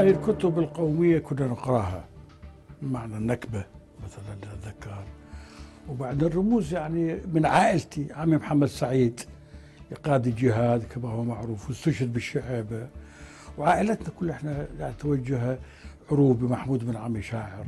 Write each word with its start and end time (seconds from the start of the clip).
هاي 0.00 0.10
الكتب 0.10 0.58
القومية 0.58 1.18
كنا 1.18 1.46
نقراها. 1.46 2.04
معنى 2.82 3.16
النكبة 3.16 3.64
مثلا 4.04 4.52
أتذكر 4.54 5.04
وبعد 5.88 6.24
الرموز 6.24 6.74
يعني 6.74 7.18
من 7.34 7.46
عائلتي 7.46 8.06
عمي 8.14 8.36
محمد 8.36 8.68
سعيد 8.68 9.20
قائد 10.04 10.26
الجهاد 10.26 10.82
كما 10.82 11.08
هو 11.08 11.24
معروف 11.24 11.68
واستشهد 11.68 12.12
بالشعابة 12.12 12.86
وعائلتنا 13.58 14.08
كلها 14.20 14.36
إحنا 14.36 14.66
يعني 14.78 14.94
توجه 14.98 15.58
عروبي 16.12 16.46
محمود 16.46 16.86
بن 16.86 16.96
عمي 16.96 17.22
شاعر. 17.22 17.64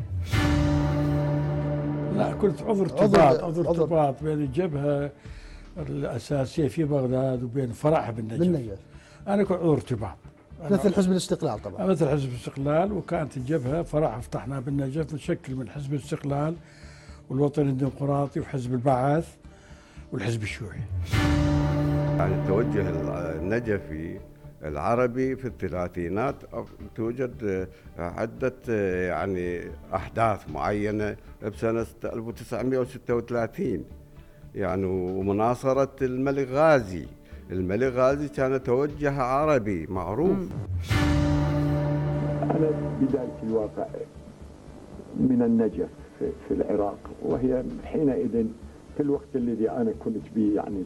لا 2.16 2.32
كنت 2.40 2.62
عذر 2.62 2.82
ارتباط 2.82 3.44
عذر 3.44 3.68
ارتباط 3.68 4.22
بين 4.22 4.38
الجبهة 4.38 5.10
الأساسية 5.78 6.68
في 6.68 6.84
بغداد 6.84 7.42
وبين 7.42 7.72
فرعها 7.72 8.10
بالنجف. 8.10 8.38
بالنجف. 8.38 8.78
أنا 9.29 9.44
كنت 9.44 9.58
عذر 9.58 9.72
ارتباط 9.72 10.17
مثل 10.71 10.94
حزب 10.94 11.11
الاستقلال 11.11 11.62
طبعا. 11.62 11.86
مثل 11.86 12.08
حزب 12.08 12.29
الاستقلال 12.29 12.93
وكانت 12.93 13.36
الجبهة 13.36 13.82
فرع 13.82 14.21
فتحناه 14.21 14.61
بالنجف 14.61 15.14
متشكل 15.14 15.54
من 15.54 15.68
حزب 15.68 15.94
الاستقلال 15.94 16.54
والوطن 17.30 17.68
الديمقراطي 17.68 18.40
وحزب 18.40 18.72
البعث 18.72 19.29
والحزب 20.12 20.43
الشيوعي. 20.43 20.80
يعني 22.18 22.35
التوجه 22.35 22.90
النجفي 23.36 24.21
العربي 24.64 25.36
في 25.36 25.44
الثلاثينات 25.44 26.36
توجد 26.94 27.68
عدة 27.99 28.54
يعني 29.07 29.60
أحداث 29.94 30.50
معينة 30.50 31.16
بسنة 31.43 31.86
1936 32.05 33.84
يعني 34.55 34.84
ومناصرة 34.84 35.97
الملك 36.02 36.48
غازي 36.48 37.06
الملك 37.52 37.92
غازي 37.92 38.28
كان 38.28 38.62
توجه 38.62 39.22
عربي 39.22 39.86
معروف. 39.86 40.38
أنا 42.42 42.70
بداية 43.00 43.38
الواقع 43.42 43.86
من 45.16 45.42
النجف 45.42 45.88
في 46.18 46.54
العراق 46.54 46.98
وهي 47.22 47.64
حينئذ 47.84 48.46
في 48.96 49.00
الوقت 49.00 49.36
الذي 49.36 49.70
أنا 49.70 49.92
كنت 50.04 50.27
به 50.36 50.52
يعني 50.56 50.84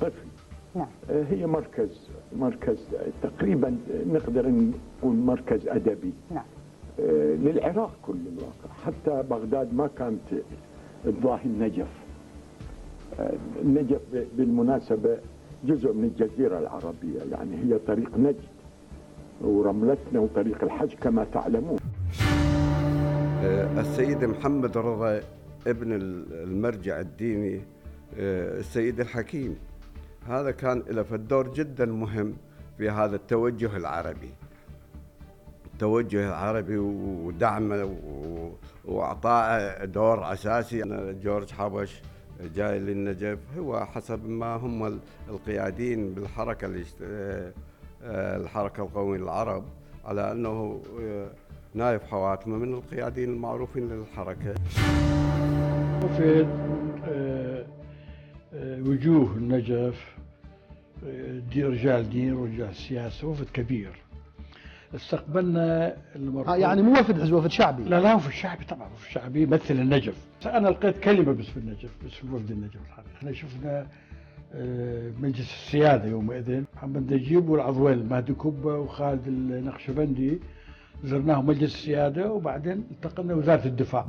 طفل. 0.00 0.26
نعم. 0.74 0.88
هي 1.10 1.46
مركز 1.46 2.10
مركز 2.36 2.78
تقريبا 3.22 3.76
نقدر 4.06 4.48
نقول 4.48 5.16
مركز 5.16 5.68
أدبي. 5.68 6.12
نعم. 6.30 6.44
للعراق 7.44 7.92
كل 8.02 8.18
الواقع. 8.32 8.74
حتى 8.84 9.28
بغداد 9.30 9.74
ما 9.74 9.90
كانت 9.98 10.20
تضاهي 11.04 11.44
النجف. 11.44 11.88
النجف 13.62 14.00
بالمناسبة 14.36 15.18
جزء 15.64 15.92
من 15.92 16.04
الجزيرة 16.04 16.58
العربية 16.58 17.20
يعني 17.32 17.56
هي 17.56 17.78
طريق 17.78 18.16
نجد 18.16 18.40
ورملتنا 19.40 20.20
وطريق 20.20 20.64
الحج 20.64 20.94
كما 20.94 21.24
تعلمون. 21.24 21.78
آه، 23.42 23.80
السيد 23.80 24.24
محمد 24.24 24.78
رضا 24.78 25.20
ابن 25.66 25.92
المرجع 26.32 27.00
الديني 27.00 27.60
آه، 28.18 28.58
السيد 28.58 29.00
الحكيم. 29.00 29.56
هذا 30.28 30.50
كان 30.50 30.82
له 30.90 31.04
الدور 31.12 31.52
جدا 31.52 31.86
مهم 31.86 32.34
في 32.78 32.90
هذا 32.90 33.16
التوجه 33.16 33.76
العربي. 33.76 34.30
التوجه 35.72 36.28
العربي 36.28 36.78
ودعمه 36.78 37.96
واعطائه 38.84 39.84
دور 39.84 40.32
أساسي. 40.32 40.82
جورج 41.22 41.50
حبش 41.52 42.02
جاي 42.56 42.78
للنجف. 42.78 43.38
هو 43.58 43.86
حسب 43.86 44.28
ما 44.28 44.56
هم 44.56 45.00
القيادين 45.28 46.14
بالحركة 46.14 46.84
آه، 47.02 47.52
الحركة 48.36 48.82
القومية 48.82 49.18
للعرب 49.18 49.64
على 50.04 50.32
أنه 50.32 50.82
نايف 51.74 52.02
حواتمه 52.02 52.56
من 52.56 52.74
القيادين 52.74 53.28
المعروفين 53.30 53.88
للحركة. 53.88 54.54
وفي 56.04 56.46
آه، 57.08 57.66
آه، 58.54 58.80
وجوه 58.80 59.36
النجف 59.36 60.16
آه، 61.06 61.38
دي 61.38 61.64
رجال 61.64 62.10
دين 62.10 62.32
ورجال 62.32 62.74
سياسة 62.74 63.28
وفد 63.28 63.46
كبير. 63.54 63.92
استقبلنا 64.94 65.96
آه 66.46 66.56
يعني 66.56 66.82
مو 66.82 66.92
وفد 66.92 67.20
حزب 67.20 67.32
وفد 67.32 67.50
شعبي. 67.50 67.82
لا 67.82 68.00
لا 68.00 68.14
وفد 68.14 68.30
شعبي 68.30 68.64
طبعا 68.64 68.88
وفد 68.92 69.10
شعبي 69.10 69.42
يمثل 69.42 69.74
النجف. 69.74 70.14
أنا 70.46 70.68
لقيت 70.68 70.98
كلمة 70.98 71.32
بس 71.32 71.46
في 71.46 71.56
النجف 71.56 71.90
بس 72.06 72.12
في 72.12 72.26
وفد 72.32 72.50
النجف 72.50 72.80
الحقيقة 72.86 73.10
إحنا 73.16 73.32
شفنا 73.32 73.86
مجلس 75.20 75.52
السيادة 75.52 76.08
يومئذ. 76.08 76.62
محمد 76.74 77.12
نجيب 77.12 77.48
والعضويل 77.48 78.08
مهدي 78.08 78.32
كبه 78.32 78.74
وخالد 78.74 79.26
النقشبندي. 79.26 80.40
زرناه 81.04 81.42
مجلس 81.42 81.74
السيادة 81.74 82.32
وبعدين 82.32 82.84
التقينا 82.90 83.34
وزارة 83.34 83.66
الدفاع. 83.66 84.06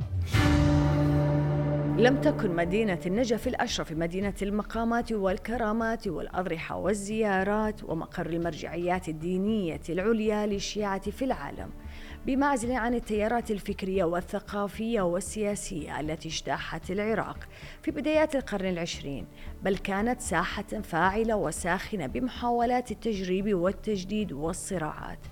لم 1.98 2.20
تكن 2.20 2.56
مدينة 2.56 2.98
النجف 3.06 3.48
الأشرف 3.48 3.92
مدينة 3.92 4.34
المقامات 4.42 5.12
والكرامات 5.12 6.08
والأضرحة 6.08 6.76
والزيارات 6.76 7.84
ومقر 7.84 8.26
المرجعيات 8.26 9.08
الدينية 9.08 9.80
العليا 9.88 10.46
للشيعة 10.46 11.10
في 11.10 11.24
العالم 11.24 11.70
بمعزل 12.26 12.72
عن 12.72 12.94
التيارات 12.94 13.50
الفكرية 13.50 14.04
والثقافية 14.04 15.02
والسياسية 15.02 16.00
التي 16.00 16.28
اجتاحت 16.28 16.90
العراق 16.90 17.38
في 17.82 17.90
بدايات 17.90 18.36
القرن 18.36 18.66
العشرين 18.66 19.26
بل 19.62 19.76
كانت 19.76 20.20
ساحة 20.20 20.82
فاعلة 20.82 21.36
وساخنة 21.36 22.06
بمحاولات 22.06 22.90
التجريب 22.90 23.54
والتجديد 23.54 24.32
والصراعات. 24.32 25.31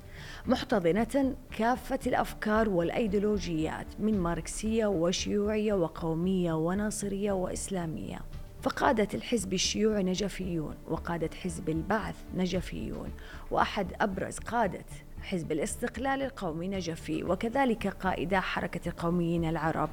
محتضنة 0.50 1.34
كافة 1.58 1.98
الأفكار 2.06 2.68
والأيديولوجيات 2.68 3.86
من 3.98 4.18
ماركسية 4.18 4.86
وشيوعية 4.86 5.74
وقومية 5.74 6.52
وناصرية 6.52 7.32
وإسلامية. 7.32 8.18
فقادة 8.62 9.08
الحزب 9.14 9.52
الشيوعي 9.52 10.02
نجفيون 10.02 10.74
وقادة 10.88 11.30
حزب 11.42 11.68
البعث 11.68 12.14
نجفيون 12.36 13.10
وأحد 13.50 13.92
أبرز 14.00 14.38
قادة 14.38 14.84
حزب 15.22 15.52
الاستقلال 15.52 16.22
القومي 16.22 16.68
نجفي 16.68 17.24
وكذلك 17.24 17.86
قائدا 17.86 18.40
حركة 18.40 18.88
القوميين 18.88 19.44
العرب. 19.44 19.90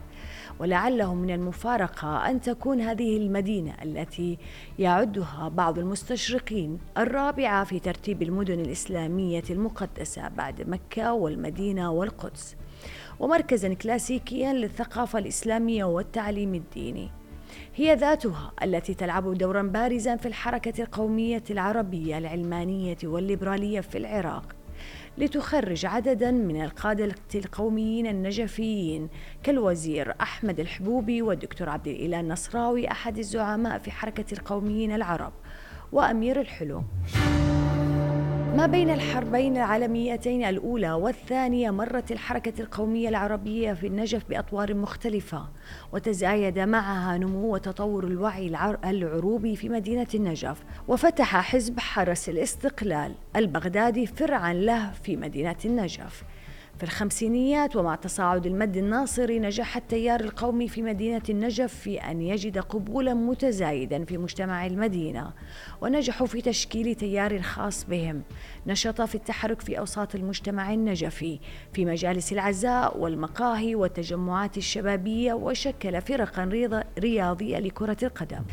ولعله 0.60 1.16
من 1.16 1.30
المفارقة 1.30 2.30
أن 2.30 2.42
تكون 2.42 2.82
هذه 2.82 3.18
المدينة 3.18 3.76
التي 3.84 4.38
يعدها 4.80 5.50
بعض 5.50 5.80
المستشرقين 5.80 6.80
الرابعة 6.98 7.64
في 7.64 7.80
ترتيب 7.80 8.22
المدن 8.22 8.60
الإسلامية 8.60 9.44
المقدسة 9.50 10.28
بعد 10.28 10.70
مكة 10.70 11.14
والمدينة 11.14 11.92
والقدس 11.92 12.56
ومركزا 13.20 13.74
كلاسيكيا 13.74 14.54
للثقافة 14.54 15.20
الإسلامية 15.20 15.84
والتعليم 15.84 16.56
الديني. 16.56 17.10
هي 17.76 17.96
ذاتها 17.96 18.52
التي 18.64 18.94
تلعب 18.94 19.34
دورا 19.34 19.62
بارزا 19.62 20.16
في 20.16 20.28
الحركة 20.28 20.82
القومية 20.82 21.44
العربية 21.52 22.18
العلمانية 22.18 22.98
والليبرالية 23.04 23.82
في 23.82 23.98
العراق. 23.98 24.57
لتخرج 25.18 25.86
عددا 25.86 26.32
من 26.32 26.62
القادة 26.64 27.16
القوميين 27.36 28.08
النجفيين 28.08 29.10
كالوزير 29.44 30.14
أحمد 30.22 30.60
الحبوبي 30.60 31.22
والدكتور 31.22 31.70
عبد 31.70 31.88
الإله 31.88 32.20
النصراوي 32.20 32.92
أحد 32.92 33.18
الزعماء 33.18 33.80
في 33.80 33.92
حركة 33.92 34.34
القوميين 34.34 34.92
العرب 34.92 35.34
وأمير 35.92 36.42
الحلو. 36.42 36.84
ما 38.56 38.66
بين 38.66 38.90
الحربين 38.90 39.58
العالميتين 39.58 40.44
الأولى 40.44 40.92
والثانية 40.92 41.72
مرت 41.72 42.12
الحركة 42.12 42.62
القومية 42.62 43.10
العربية 43.10 43.74
في 43.74 43.88
النجف 43.88 44.30
بأطوار 44.30 44.74
مختلفة 44.74 45.48
وتزايد 45.94 46.60
معها 46.60 47.18
نمو 47.18 47.54
وتطور 47.54 48.04
الوعي 48.04 48.48
العروبي 48.86 49.56
في 49.56 49.70
مدينة 49.70 50.08
النجف 50.16 50.64
وفتح 50.88 51.42
حزب 51.42 51.80
حرس 51.80 52.30
الاستقلال 52.30 53.16
البغدادي 53.36 54.06
فرعا 54.06 54.54
له 54.54 54.92
في 54.92 55.16
مدينة 55.16 55.58
النجف. 55.66 56.24
في 56.78 56.84
الخمسينيات 56.84 57.76
ومع 57.76 57.96
تصاعد 57.96 58.46
المد 58.46 58.78
الناصري 58.78 59.40
نجح 59.40 59.78
التيار 59.78 60.20
القومي 60.20 60.68
في 60.68 60.82
مدينة 60.82 61.22
النجف 61.30 61.74
في 61.74 61.98
أن 61.98 62.22
يجد 62.22 62.58
قبولا 62.58 63.14
متزايدا 63.14 64.06
في 64.06 64.18
مجتمع 64.18 64.66
المدينة 64.66 65.32
ونجحوا 65.82 66.28
في 66.28 66.42
تشكيل 66.42 66.96
تيار 66.96 67.42
خاص 67.42 67.86
بهم. 67.86 68.22
نشط 68.68 69.02
في 69.02 69.16
التحرك 69.16 69.62
في 69.62 69.80
أوساط 69.80 70.16
المجتمع 70.16 70.74
النجفي 70.74 71.40
في 71.74 71.86
مجالس 71.86 72.34
العزاء 72.34 72.98
والمقاهي 72.98 73.76
والتجمعات 73.76 74.58
الشبابية 74.58 75.34
وشكل 75.34 76.02
فرقا 76.02 76.72
رياضية 77.00 77.60
لكرة 77.60 77.98
القدم. 78.04 78.44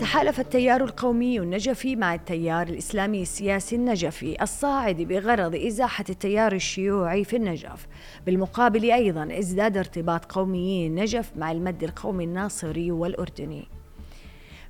تحالف 0.00 0.40
التيار 0.40 0.84
القومي 0.84 1.40
النجفي 1.40 1.96
مع 1.96 2.14
التيار 2.14 2.66
الإسلامي 2.66 3.22
السياسي 3.22 3.76
النجفي 3.76 4.42
الصاعد 4.42 4.96
بغرض 4.96 5.54
إزاحة 5.54 6.04
التيار 6.10 6.52
الشيوعي 6.52 7.24
في 7.24 7.36
النجف. 7.36 7.86
بالمقابل 8.26 8.90
أيضا 8.90 9.38
ازداد 9.38 9.76
ارتباط 9.76 10.32
قوميي 10.32 10.86
النجف 10.86 11.32
مع 11.36 11.52
المد 11.52 11.84
القومي 11.84 12.24
الناصري 12.24 12.90
والأردني. 12.90 13.68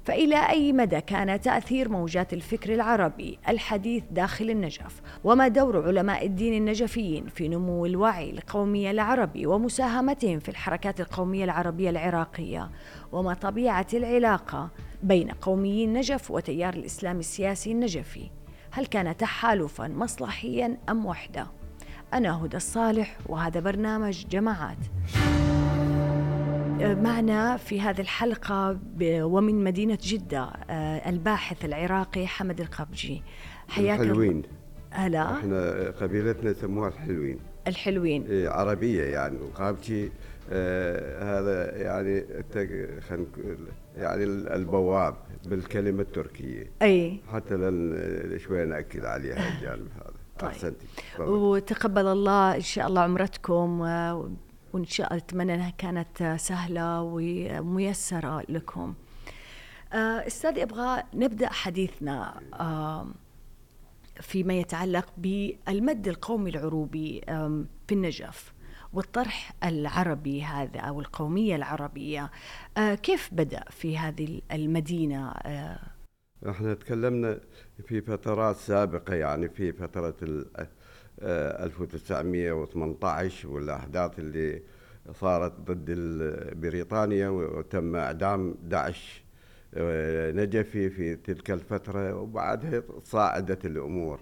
فإلى 0.04 0.50
أي 0.50 0.72
مدى 0.72 1.00
كان 1.00 1.40
تأثير 1.40 1.88
موجات 1.88 2.32
الفكر 2.32 2.74
العربي 2.74 3.38
الحديث 3.48 4.04
داخل 4.10 4.50
النجف؟ 4.50 5.00
وما 5.24 5.48
دور 5.48 5.86
علماء 5.86 6.26
الدين 6.26 6.54
النجفيين 6.54 7.26
في 7.26 7.48
نمو 7.48 7.86
الوعي 7.86 8.30
القومي 8.30 8.90
العربي 8.90 9.46
ومساهمتهم 9.46 10.38
في 10.38 10.48
الحركات 10.48 11.00
القومية 11.00 11.44
العربية 11.44 11.90
العراقية؟ 11.90 12.70
وما 13.12 13.34
طبيعة 13.34 13.86
العلاقة 13.94 14.70
بين 15.02 15.30
قوميي 15.30 15.84
النجف 15.84 16.30
وتيار 16.30 16.74
الإسلام 16.74 17.18
السياسي 17.18 17.72
النجفي 17.72 18.30
هل 18.70 18.86
كان 18.86 19.16
تحالفا 19.16 19.88
مصلحيا 19.88 20.78
أم 20.88 21.06
وحدة؟ 21.06 21.46
أنا 22.14 22.44
هدى 22.44 22.56
الصالح 22.56 23.18
وهذا 23.26 23.60
برنامج 23.60 24.26
جماعات. 24.26 24.78
معنا 26.80 27.56
في 27.56 27.80
هذه 27.80 28.00
الحلقة 28.00 28.78
ومن 29.02 29.64
مدينة 29.64 29.98
جدة 30.02 30.42
آه، 30.70 31.08
الباحث 31.10 31.64
العراقي 31.64 32.26
حمد 32.26 32.60
القبجي. 32.60 33.22
حياك 33.68 34.00
الحلوين. 34.00 34.42
هلا. 34.90 35.38
إحنا 35.38 35.90
قبيلتنا 36.00 36.50
يسموها 36.50 36.88
الحلوين. 36.88 37.38
الحلوين. 37.66 38.26
إيه 38.26 38.48
عربية 38.48 39.02
يعني 39.02 39.36
القابجي 39.36 40.12
هذا 41.22 41.76
يعني 41.76 42.24
يعني 43.96 44.24
البواب 44.24 45.14
بالكلمة 45.44 46.02
التركية. 46.02 46.70
أي. 46.82 47.20
حتى 47.32 47.54
لن 47.54 48.38
شوي 48.38 48.64
نأكد 48.64 49.04
عليها 49.04 49.58
الجانب 49.58 49.88
هذا. 49.94 50.12
طيب. 50.38 50.50
أحسنتي. 50.50 50.86
وتقبل 51.18 52.06
الله 52.06 52.54
إن 52.54 52.60
شاء 52.60 52.86
الله 52.86 53.00
عمرتكم 53.00 53.80
وإن 53.80 54.84
شاء 54.84 55.06
الله 55.06 55.22
أتمنى 55.24 55.54
أنها 55.54 55.70
كانت 55.70 56.36
سهلة 56.38 57.02
وميسرة 57.02 58.42
لكم. 58.48 58.94
آه، 59.92 60.26
أستاذ 60.26 60.58
أبغى 60.58 61.02
نبدأ 61.14 61.48
حديثنا 61.48 62.40
فيما 64.20 64.54
يتعلق 64.54 65.06
بالمد 65.16 66.08
القومي 66.08 66.50
العروبي 66.50 67.20
في 67.88 67.92
النجف. 67.92 68.52
والطرح 68.92 69.52
العربي 69.64 70.42
هذا 70.42 70.80
أو 70.80 71.00
القومية 71.00 71.56
العربية. 71.56 72.30
آه، 72.76 72.94
كيف 72.94 73.28
بدأ 73.32 73.64
في 73.70 73.98
هذه 73.98 74.40
المدينة؟ 74.52 75.30
آه، 75.30 75.78
إحنا 76.48 76.74
تكلمنا 76.74 77.40
في 77.86 78.00
فترات 78.00 78.56
سابقة 78.56 79.14
يعني 79.14 79.48
في 79.48 79.72
فترة 79.72 80.14
1918 81.22 83.48
والأحداث 83.48 84.18
اللي 84.18 84.62
صارت 85.12 85.52
ضد 85.60 85.90
بريطانيا 86.60 87.28
وتم 87.28 87.96
إعدام 87.96 88.54
داعش 88.62 89.24
آه، 89.74 90.32
نجفي 90.32 90.90
في 90.90 91.16
تلك 91.16 91.50
الفترة 91.50 92.14
وبعدها 92.14 92.82
صاعدت 93.04 93.66
الأمور. 93.66 94.20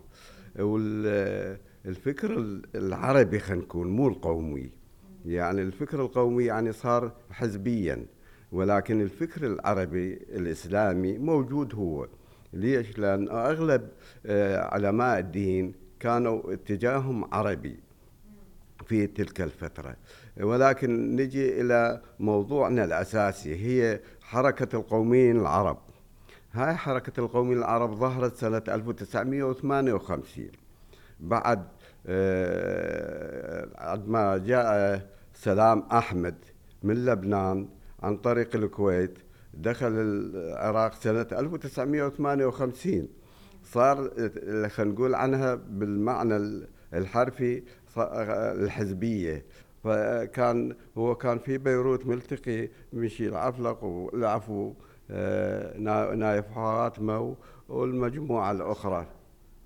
والفكر 1.88 2.60
العربي 2.74 3.38
خلينا 3.38 3.62
نقول 3.62 3.88
مو 3.88 4.08
القومي. 4.08 4.70
يعني 5.26 5.62
الفكر 5.62 6.00
القومي 6.00 6.44
يعني 6.44 6.72
صار 6.72 7.12
حزبيا 7.30 8.06
ولكن 8.52 9.00
الفكر 9.00 9.46
العربي 9.46 10.12
الإسلامي 10.12 11.18
موجود 11.18 11.74
هو. 11.74 12.08
ليش؟ 12.52 12.98
لأن 12.98 13.28
أغلب 13.28 13.88
آه، 14.26 14.74
علماء 14.74 15.18
الدين 15.18 15.72
كانوا 16.00 16.52
اتجاههم 16.52 17.34
عربي 17.34 17.80
في 18.86 19.06
تلك 19.06 19.40
الفترة. 19.40 19.96
ولكن 20.40 21.16
نجي 21.16 21.60
إلى 21.60 22.02
موضوعنا 22.20 22.84
الأساسي 22.84 23.54
هي 23.54 24.00
حركة 24.22 24.76
القوميين 24.76 25.40
العرب. 25.40 25.78
هاي 26.52 26.74
حركة 26.74 27.20
القوميين 27.20 27.58
العرب 27.58 27.94
ظهرت 27.94 28.36
سنة 28.36 28.62
1958 28.68 30.48
بعد 31.20 31.77
آه، 32.08 34.02
ما 34.06 34.38
جاء 34.38 35.00
سلام 35.34 35.82
أحمد 35.92 36.34
من 36.82 37.04
لبنان 37.04 37.68
عن 38.02 38.16
طريق 38.16 38.56
الكويت 38.56 39.18
دخل 39.54 39.86
العراق 39.88 40.94
سنة 40.94 41.26
1958 41.32 43.08
صار 43.64 44.10
خلينا 44.68 44.92
نقول 44.92 45.14
عنها 45.14 45.54
بالمعنى 45.54 46.66
الحرفي 46.94 47.62
الحزبية. 47.98 49.44
فكان 49.84 50.76
هو 50.98 51.14
كان 51.14 51.38
في 51.38 51.58
بيروت 51.58 52.06
ملتقي 52.06 52.68
مشي 52.92 53.28
العفلق 53.28 53.84
والعفو 53.84 54.74
آه، 55.10 55.76
نايف 56.14 56.46
حاتمه 56.46 57.36
والمجموعة 57.68 58.52
الأخرى. 58.52 59.06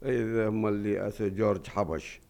هم 0.05 0.67
اللي 0.67 1.13
جورج 1.21 1.67
حبش. 1.67 2.21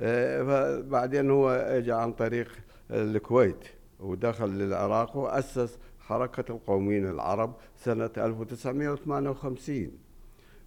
آه، 0.00 0.42
فبعدين 0.42 1.30
هو 1.30 1.50
اجى 1.50 1.92
عن 1.92 2.12
طريق 2.12 2.48
الكويت 2.90 3.64
ودخل 4.00 4.48
للعراق 4.48 5.16
وأسس 5.16 5.78
حركة 6.00 6.52
القوميين 6.52 7.10
العرب 7.10 7.54
سنة 7.76 8.10
1958 8.16 9.90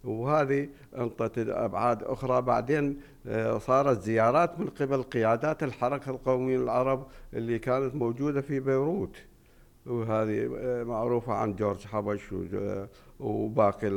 وهذه 0.04 0.68
أنطت 0.98 1.38
أبعاد 1.38 2.02
أخرى. 2.02 2.42
بعدين 2.42 3.00
آه، 3.26 3.58
صارت 3.58 4.02
زيارات 4.02 4.60
من 4.60 4.66
قبل 4.66 5.02
قيادات 5.02 5.62
الحركة 5.62 6.10
القوميه 6.10 6.56
العرب 6.56 7.06
اللي 7.34 7.58
كانت 7.58 7.94
موجودة 7.94 8.40
في 8.40 8.60
بيروت. 8.60 9.16
وهذه 9.86 10.56
آه، 10.58 10.84
معروفة 10.84 11.32
عن 11.32 11.54
جورج 11.56 11.86
حبش 11.86 12.34
وباقي 13.20 13.88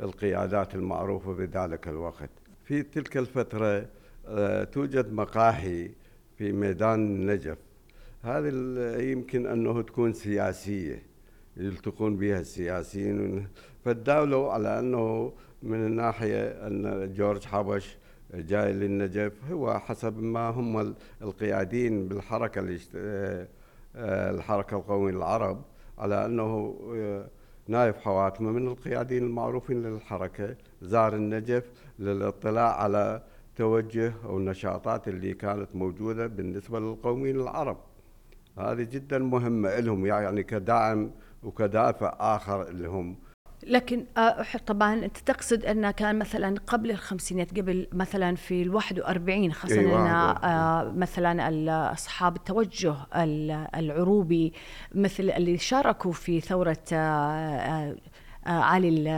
القيادات 0.00 0.74
المعروفة 0.74 1.32
بذلك 1.32 1.88
الوقت. 1.88 2.30
في 2.64 2.82
تلك 2.82 3.16
الفترة 3.16 3.86
توجد 4.72 5.12
مقاهي 5.12 5.90
في 6.38 6.52
ميدان 6.52 6.94
النجف 6.94 7.58
هذه 8.22 8.48
يمكن 9.02 9.46
أنه 9.46 9.82
تكون 9.82 10.12
سياسية 10.12 11.02
يلتقون 11.56 12.16
بها 12.16 12.40
السياسيين. 12.40 13.46
فالدولة 13.84 14.52
على 14.52 14.78
أنه 14.78 15.32
من 15.62 15.86
الناحية 15.86 16.66
أن 16.66 17.12
جورج 17.14 17.44
حبش 17.44 17.96
جاي 18.34 18.72
للنجف 18.72 19.32
هو 19.50 19.78
حسب 19.78 20.22
ما 20.22 20.48
هم 20.48 20.94
القيادين 21.22 22.08
بالحركة 22.08 22.78
آه، 22.96 23.46
الحركة 24.30 24.76
القومية 24.76 25.10
العرب 25.10 25.62
على 25.98 26.26
أنه 26.26 26.76
آه، 26.94 27.26
نايف 27.68 27.96
حواتمة 27.96 28.50
من 28.50 28.68
القيادين 28.68 29.22
المعروفين 29.22 29.82
للحركة 29.82 30.56
زار 30.82 31.14
النجف 31.14 31.64
للاطلاع 31.98 32.82
على 32.82 33.22
توجه 33.62 34.12
أو 34.24 34.38
النشاطات 34.38 35.08
اللي 35.08 35.34
كانت 35.34 35.76
موجودة 35.76 36.26
بالنسبة 36.26 36.80
للقوميين 36.80 37.40
العرب. 37.40 37.78
هذه 38.58 38.82
جدا 38.82 39.18
مهمة 39.18 39.80
لهم 39.80 40.06
يعني 40.06 40.42
كداعم 40.42 41.10
وكدافع 41.42 42.16
آخر 42.20 42.68
اللي 42.68 42.88
هم. 42.88 43.16
لكن 43.66 44.04
آه، 44.16 44.44
طبعا 44.66 44.94
أنت 44.94 45.18
تقصد 45.18 45.64
انه 45.64 45.90
كان 45.90 46.18
مثلا 46.18 46.54
قبل 46.66 46.90
الخمسينات 46.90 47.58
قبل 47.58 47.88
مثلا 47.92 48.36
في 48.36 48.62
ال 48.62 48.74
41 48.74 49.52
خاصه 49.52 49.80
أيوة 49.80 50.30
أن 50.30 50.98
مثلا 50.98 51.92
أصحاب 51.92 52.36
التوجه 52.36 52.94
العروبي 53.74 54.52
مثل 54.94 55.30
اللي 55.30 55.58
شاركوا 55.58 56.12
في 56.12 56.40
ثورة 56.40 56.78
آه، 58.46 58.48
آه، 58.48 58.62
علي 58.62 59.10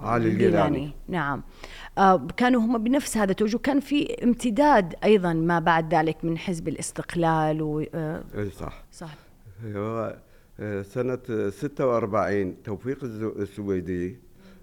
علي 0.00 0.28
الجيلاني 0.28 0.90
نعم. 1.08 1.42
كانوا 2.36 2.60
هم 2.60 2.78
بنفس 2.78 3.16
هذا 3.16 3.30
التوجه 3.30 3.56
كان 3.56 3.80
في 3.80 4.16
امتداد 4.24 4.94
أيضا 5.04 5.32
ما 5.32 5.58
بعد 5.58 5.94
ذلك 5.94 6.24
من 6.24 6.38
حزب 6.38 6.68
الاستقلال 6.68 7.62
و 7.62 7.80
إي 7.80 8.50
صح. 8.50 8.84
صح. 8.92 9.14
هو 9.64 10.16
سنة 10.82 11.18
46 11.50 12.62
توفيق 12.62 13.04
السويدي 13.38 14.18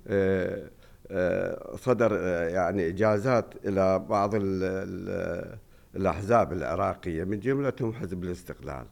آه، 0.07 0.69
آه، 1.11 1.75
صدر 1.75 2.17
آه، 2.19 2.47
يعني 2.47 2.87
إجازات 2.87 3.53
إلى 3.65 3.99
بعض 3.99 4.31
الأحزاب 5.95 6.53
العراقية 6.53 7.23
من 7.23 7.39
جملتهم 7.39 7.93
حزب 7.93 8.23
الاستقلال. 8.23 8.85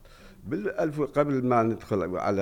بالألف 0.46 1.02
قبل 1.02 1.46
ما 1.46 1.64
ندخل 1.64 2.18
على 2.18 2.42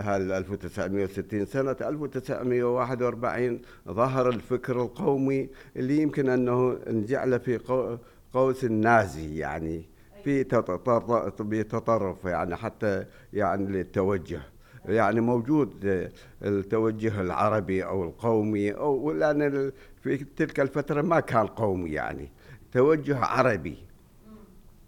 هال 0.00 0.32
1960 0.32 1.46
سنة 1.46 1.76
1941 1.80 3.60
ظهر 3.88 4.28
الفكر 4.28 4.82
القومي 4.82 5.48
اللي 5.76 6.02
يمكن 6.02 6.28
أنه 6.28 6.78
نجعله 6.86 7.38
في 7.38 7.58
قوس 8.32 8.64
النازي 8.64 9.38
يعني 9.38 9.84
في 10.24 10.44
تطرف 11.64 12.24
يعني 12.24 12.56
حتى 12.56 13.04
يعني 13.32 13.66
للتوجه. 13.66 14.40
يعني 14.84 15.20
موجود 15.20 15.70
التوجه 16.42 17.20
العربي 17.20 17.84
أو 17.84 18.04
القومي 18.04 18.72
أو 18.72 19.12
لأن 19.12 19.72
في 20.02 20.16
تلك 20.16 20.60
الفترة 20.60 21.02
ما 21.02 21.20
كان 21.20 21.46
قومي 21.46 21.90
يعني 21.90 22.30
توجه 22.72 23.18
عربي. 23.18 23.78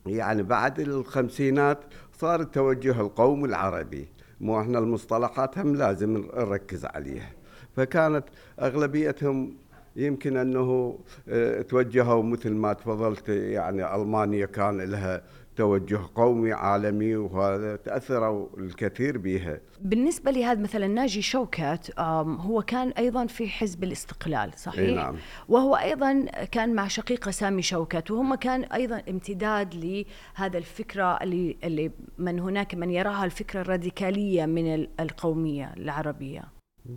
يعني 0.06 0.42
بعد 0.42 0.80
الخمسينات 0.80 1.78
صار 2.20 2.40
التوجه 2.40 3.00
القومي 3.00 3.48
العربي. 3.48 4.08
مو 4.40 4.60
إحنا 4.60 4.78
المصطلحات 4.78 5.58
هم 5.58 5.74
لازم 5.74 6.16
نركز 6.16 6.84
عليها. 6.84 7.30
فكانت 7.76 8.24
أغلبيتهم 8.60 9.56
يمكن 9.96 10.36
أنه 10.36 10.98
آه، 11.28 11.62
توجهوا 11.62 12.22
مثل 12.22 12.50
ما 12.50 12.72
تفضلت 12.72 13.28
يعني 13.28 13.94
ألمانيا 13.94 14.46
كان 14.46 14.80
لها 14.80 15.22
توجه 15.58 16.00
قومي 16.14 16.52
عالمي 16.52 17.16
وهذا 17.16 17.76
تأثروا 17.76 18.48
الكثير 18.58 19.18
بها. 19.18 19.60
بالنسبة 19.80 20.30
لهذا 20.30 20.60
مثلا 20.60 20.86
ناجي 20.86 21.22
شوكت 21.22 21.92
هو 21.98 22.62
كان 22.62 22.88
أيضا 22.88 23.26
في 23.26 23.48
حزب 23.48 23.84
الاستقلال 23.84 24.50
صحيح؟ 24.56 24.96
نعم. 24.96 25.16
وهو 25.48 25.76
أيضا 25.76 26.24
كان 26.52 26.74
مع 26.74 26.88
شقيقه 26.88 27.30
سامي 27.30 27.62
شوكت 27.62 28.10
وهم 28.10 28.34
كان 28.34 28.64
أيضا 28.64 29.02
امتداد 29.08 29.74
لهذا 29.74 30.58
الفكرة 30.58 31.18
اللي 31.22 31.56
اللي 31.64 31.90
من 32.18 32.40
هناك 32.40 32.74
من 32.74 32.90
يراها 32.90 33.24
الفكرة 33.24 33.60
الراديكالية 33.60 34.46
من 34.46 34.86
القومية 35.00 35.74
العربية. 35.76 36.42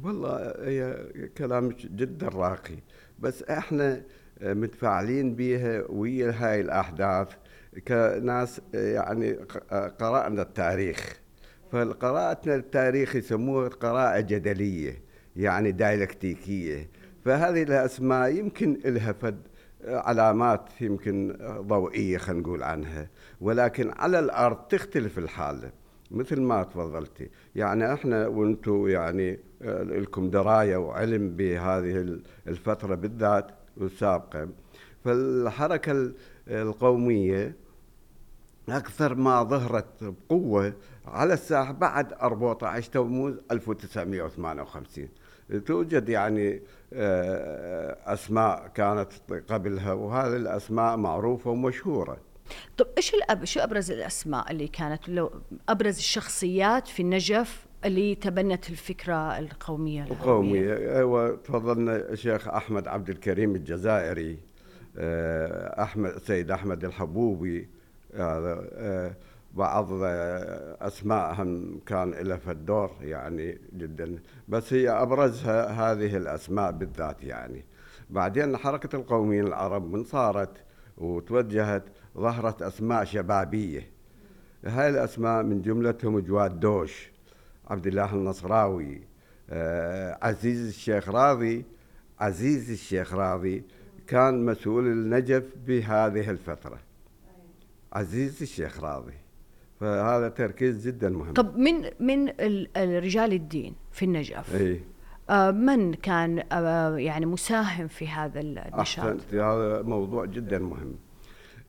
والله 0.04 0.54
هي 0.60 1.08
كلام 1.38 1.70
جدا 1.70 2.28
راقي 2.28 2.78
بس 3.20 3.44
إحنا 3.44 4.02
متفاعلين 4.42 5.36
بها 5.36 5.84
ويا 5.90 6.32
هاي 6.32 6.62
الأحداث 6.62 7.28
كناس 7.88 8.62
يعني 8.74 9.34
قرأنا 10.00 10.42
التاريخ. 10.42 11.20
فقراءتنا 11.72 12.56
التاريخ 12.56 13.16
يسموها 13.16 13.70
قراءة 13.70 14.20
جدلية 14.20 15.02
يعني 15.36 15.72
دايلكتيكية. 15.72 16.90
فهذه 17.26 17.64
الأسماء 17.64 18.36
يمكن 18.36 18.80
لها 18.86 19.12
فد 19.12 19.42
علامات 19.86 20.82
يمكن 20.82 21.38
ضوئية 21.60 22.18
خلينا 22.18 22.42
نقول 22.42 22.64
عنها. 22.64 23.10
ولكن 23.42 23.92
على 23.92 24.20
الأرض 24.20 24.58
تختلف 24.58 25.18
الحالة 25.18 25.72
مثل 26.12 26.42
ما 26.42 26.64
تفضلتي. 26.64 27.30
يعني 27.56 27.94
إحنا 27.94 28.28
وأنتم 28.28 28.88
يعني 28.88 29.40
لكم 29.82 30.30
دراية 30.30 30.78
وعلم 30.78 31.36
بهذه 31.36 32.20
الفترة 32.48 32.96
بالذات 32.96 33.52
والسابقة. 33.78 34.50
فالحركة 35.06 36.12
القومية 36.48 37.56
أكثر 38.70 39.16
ما 39.16 39.44
ظهرت 39.44 39.86
بقوة 40.04 40.74
على 41.06 41.34
الساحة 41.34 41.72
بعد 41.72 42.14
14 42.14 42.92
تموز 42.92 43.34
1958 43.52 45.10
توجد 45.66 46.10
يعني 46.10 46.62
أسماء 48.06 48.68
كانت 48.68 49.12
قبلها 49.50 49.94
وهذه 49.94 50.36
الأسماء 50.36 50.98
معروفة 50.98 51.52
ومشهورة. 51.52 52.18
طب 52.78 52.88
إيش 52.98 53.14
الأب 53.14 53.46
شو 53.46 53.60
أبرز 53.60 53.92
الأسماء 53.92 54.52
اللي 54.52 54.68
كانت؟ 54.68 55.10
لو 55.10 55.32
أبرز 55.70 55.98
الشخصيات 55.98 56.88
في 56.88 57.02
النجف 57.02 57.66
اللي 57.86 58.16
تبنت 58.16 58.70
الفكرة 58.70 59.40
القومية 59.40 60.04
القومية 60.04 60.98
أيوه 60.98 61.36
تفضلنا 61.36 61.96
الشيخ 61.96 62.48
أحمد 62.48 62.88
عبد 62.88 63.10
الكريم 63.10 63.56
الجزائري. 63.56 64.51
أحمد 64.98 66.18
سيد 66.18 66.52
أحمد 66.52 66.86
الحبوبي 66.86 67.70
هذا 68.16 69.16
بعض 69.54 69.88
أسمائهم 70.82 71.80
كان 71.86 72.12
لها 72.12 72.38
في 72.38 72.52
الدور 72.52 72.92
يعني 73.02 73.58
جدا 73.74 74.20
بس 74.48 74.74
هي 74.74 74.90
ابرزها 74.90 75.68
هذه 75.68 76.18
الأسماء 76.18 76.72
بالذات 76.72 77.24
يعني. 77.24 77.66
بعدين 78.10 78.58
حركة 78.58 78.96
القوميين 78.96 79.48
العرب 79.48 79.92
من 79.92 80.04
صارت 80.04 80.58
وتوجهت 80.98 81.84
ظهرت 82.18 82.62
أسماء 82.62 83.04
شبابية. 83.04 83.88
هاي 84.66 84.90
الأسماء 84.90 85.44
من 85.44 85.62
جملتهم 85.62 86.20
جواد 86.20 86.60
دوش 86.60 87.12
عبد 87.68 87.88
الله 87.88 88.14
النصراوي 88.14 89.02
عزيز 90.22 90.68
الشيخ 90.68 91.10
راضي 91.10 91.66
عزيز 92.20 92.72
الشيخ 92.72 93.14
راضي 93.14 93.64
كان 94.08 94.46
مسؤول 94.46 94.88
النجف 94.88 95.44
بهذه 95.68 96.30
الفترة. 96.30 96.80
عزيز 97.94 98.42
الشيخ 98.42 98.84
راضي 98.84 99.14
فهذا 99.80 100.30
تركيز 100.30 100.88
جدا 100.88 101.10
مهم. 101.10 101.34
طب 101.34 101.58
من 101.58 101.82
من 102.00 102.30
رجال 102.78 103.34
الدين 103.34 103.76
في 103.92 104.06
النجف 104.06 104.56
إي. 104.56 104.82
آه 105.30 105.52
من 105.52 105.94
كان 105.94 106.44
آه 106.52 106.98
يعني 106.98 107.26
مساهم 107.26 107.88
في 107.88 108.08
هذا 108.08 108.40
النشاط؟ 108.40 109.06
أحسنت. 109.06 109.34
هذا 109.34 109.82
موضوع 109.82 110.26
جدا 110.26 110.60
مهم. 110.60 110.96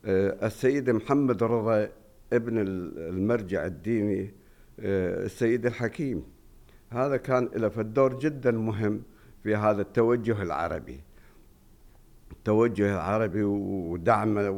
آه 0.04 0.46
السيد 0.46 0.90
محمد 0.90 1.42
رضا 1.42 1.88
ابن 2.32 2.58
المرجع 2.58 3.66
الديني 3.66 4.34
السيد 4.78 5.66
الحكيم. 5.66 6.24
هذا 6.90 7.16
كان 7.16 7.48
له 7.56 7.68
دور 7.68 8.18
جدا 8.18 8.50
مهم 8.50 9.02
في 9.42 9.56
هذا 9.56 9.82
التوجه 9.82 10.42
العربي. 10.42 11.00
التوجه 12.32 12.94
العربي 12.94 13.42
ودعمه 13.42 14.50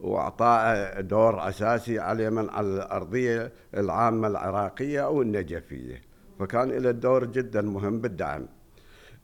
واعطائه 0.00 1.00
دور 1.00 1.48
أساسي 1.48 1.98
على 1.98 2.30
من 2.30 2.50
على 2.50 2.66
الأرضية 2.66 3.52
العامة 3.76 4.28
العراقية 4.28 5.04
أو 5.04 5.22
النجفية. 5.22 6.02
فكان 6.38 6.68
له 6.68 6.90
دور 6.90 7.24
جدا 7.24 7.62
مهم 7.62 8.00
بالدعم. 8.00 8.46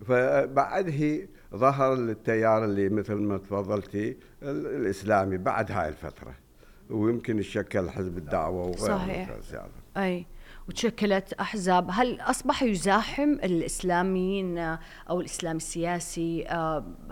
فبعده 0.06 1.28
ظهر 1.54 1.92
التيار 1.92 2.64
اللي 2.64 2.88
مثل 2.88 3.14
ما 3.14 3.38
تفضلتي 3.38 4.16
الإسلامي 4.42 5.38
بعد 5.38 5.72
هاي 5.72 5.88
الفترة. 5.88 6.34
ويمكن 6.90 7.38
يشكل 7.38 7.90
حزب 7.90 8.18
الدعوة 8.18 8.62
وغيره 8.62 8.96
صحيح. 8.96 9.30
أي. 9.96 10.26
وتشكلت 10.68 11.32
أحزاب. 11.32 11.88
هل 11.90 12.20
أصبح 12.20 12.62
يزاحم 12.62 13.30
الإسلاميين 13.30 14.58
أو 15.10 15.20
الإسلام 15.20 15.56
السياسي 15.56 16.46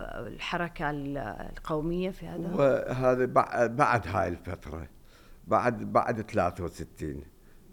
الحركة 0.08 0.90
القومية 0.90 2.10
في 2.10 2.26
هذا؟ 2.26 2.54
وهذا 2.54 3.24
بعد 3.66 4.06
هاي 4.06 4.28
الفترة 4.28 4.88
بعد 5.46 5.92
بعد 5.92 6.30
63 6.30 7.22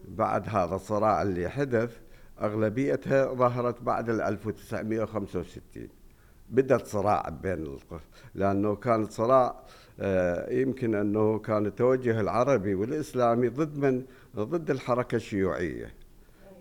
بعد 0.08 0.50
هذا 0.50 0.76
الصراع 0.76 1.22
اللي 1.22 1.50
حدث 1.50 1.98
أغلبيتها 2.42 3.34
ظهرت 3.34 3.82
بعد 3.82 4.10
1965 4.10 5.88
بدأت 6.50 6.88
صراع 6.88 7.30
بين 7.30 7.78
لأنه 8.36 8.76
كان 8.76 9.06
صراع 9.06 9.64
يمكن 10.52 10.96
أنه 10.96 11.40
كان 11.40 11.66
التوجه 11.66 12.20
العربي 12.20 12.76
والإسلامي 12.76 13.48
ضد 13.48 13.78
من؟ 13.78 14.04
ضد 14.36 14.72
الحركة 14.72 15.16
الشيوعية. 15.16 15.94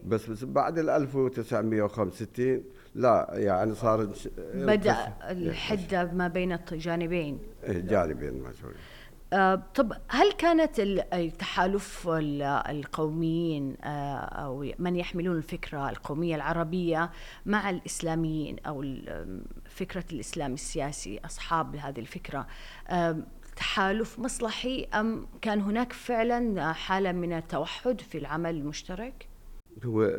بس 0.06 0.26
بس 0.26 0.44
بعد 0.44 0.78
ال 0.78 0.90
1965 0.90 2.62
لا 2.94 3.30
يعني 3.32 3.74
صار 3.74 4.08
بدأ 4.54 4.96
الحده 5.30 6.04
ما 6.12 6.28
بين 6.28 6.52
الجانبين 6.72 7.38
جانبين. 7.68 8.42
مسؤولين 8.42 8.76
آه 8.76 9.01
طب 9.74 9.92
هل 10.08 10.32
كانت 10.32 10.80
التحالف 11.12 12.08
القوميين 12.68 13.76
آه 13.84 14.16
أو 14.18 14.72
من 14.78 14.96
يحملون 14.96 15.36
الفكرة 15.36 15.90
القومية 15.90 16.36
العربية 16.36 17.10
مع 17.46 17.70
الإسلاميين 17.70 18.56
أو 18.58 18.84
فكرة 19.64 20.04
الإسلام 20.12 20.54
السياسي 20.54 21.20
أصحاب 21.24 21.76
هذه 21.76 22.00
الفكرة؟ 22.00 22.46
آه 22.88 23.16
تحالف 23.56 24.18
مصلحي 24.18 24.88
أم 24.94 25.26
كان 25.40 25.60
هناك 25.60 25.92
فعلا 25.92 26.72
حالة 26.72 27.12
من 27.12 27.32
التوحد 27.32 28.00
في 28.00 28.18
العمل 28.18 28.54
المشترك؟ 28.54 29.28
هو 29.84 30.18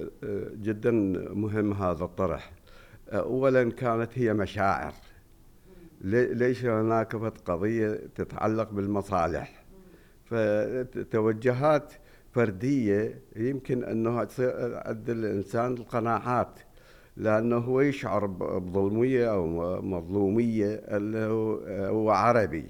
جدا 0.53 0.91
مهم 1.33 1.73
هذا 1.73 2.03
الطرح. 2.03 2.51
اولا 3.13 3.71
كانت 3.71 4.09
هي 4.15 4.33
مشاعر. 4.33 4.93
ليش 6.03 6.65
هناك 6.65 7.15
قضية 7.45 7.99
تتعلق 8.15 8.71
بالمصالح؟ 8.71 9.63
فتوجهات 10.25 11.93
فردية 12.31 13.21
يمكن 13.35 13.83
أنه 13.83 14.23
تصير 14.23 14.51
عند 14.85 15.09
الإنسان 15.09 15.73
القناعات 15.73 16.59
لأنه 17.17 17.57
هو 17.57 17.81
يشعر 17.81 18.25
بظلمية 18.25 19.31
أو 19.33 19.47
مظلومية 19.81 20.67
اللي 20.73 21.25
هو 21.89 22.09
عربي. 22.09 22.65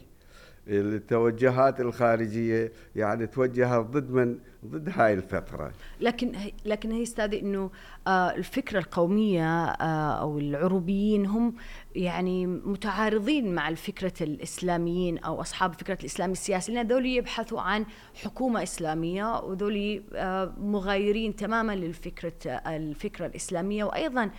التوجهات 0.68 1.82
الخارجية 1.82 2.72
يعني 2.96 3.28
توجهت 3.28 3.86
ضد 3.86 4.12
من؟ 4.12 4.38
ضد 4.66 4.90
هاي 4.96 5.14
الفترة. 5.14 5.72
لكن 6.02 6.32
لكن 6.66 6.92
هي 6.92 7.04
استاذي 7.04 7.40
إنه 7.40 7.72
آه 8.08 8.36
الفكرة 8.36 8.80
القومية 8.80 9.66
آه 9.66 10.22
أو 10.22 10.40
العروبيين 10.40 11.26
هم 11.26 11.56
يعني 11.96 12.48
متعارضين 12.48 13.56
مع 13.56 13.70
الفكرة 13.70 14.14
الإسلاميين 14.22 15.18
أو 15.18 15.42
أصحاب 15.42 15.74
فكره 15.74 15.98
الاسلام 16.02 16.32
السياسي 16.32 16.74
لأن 16.74 16.88
ذول 16.88 17.06
يبحثوا 17.06 17.62
عن 17.62 17.86
حكومة 18.24 18.64
إسلامية 18.64 19.40
وذول 19.40 20.04
آه 20.14 20.54
مغايرين 20.58 21.36
تماما 21.36 21.76
للفكرة 21.76 22.50
الفكرة 22.50 23.26
الإسلامية. 23.26 23.84
وأيضا 23.84 24.30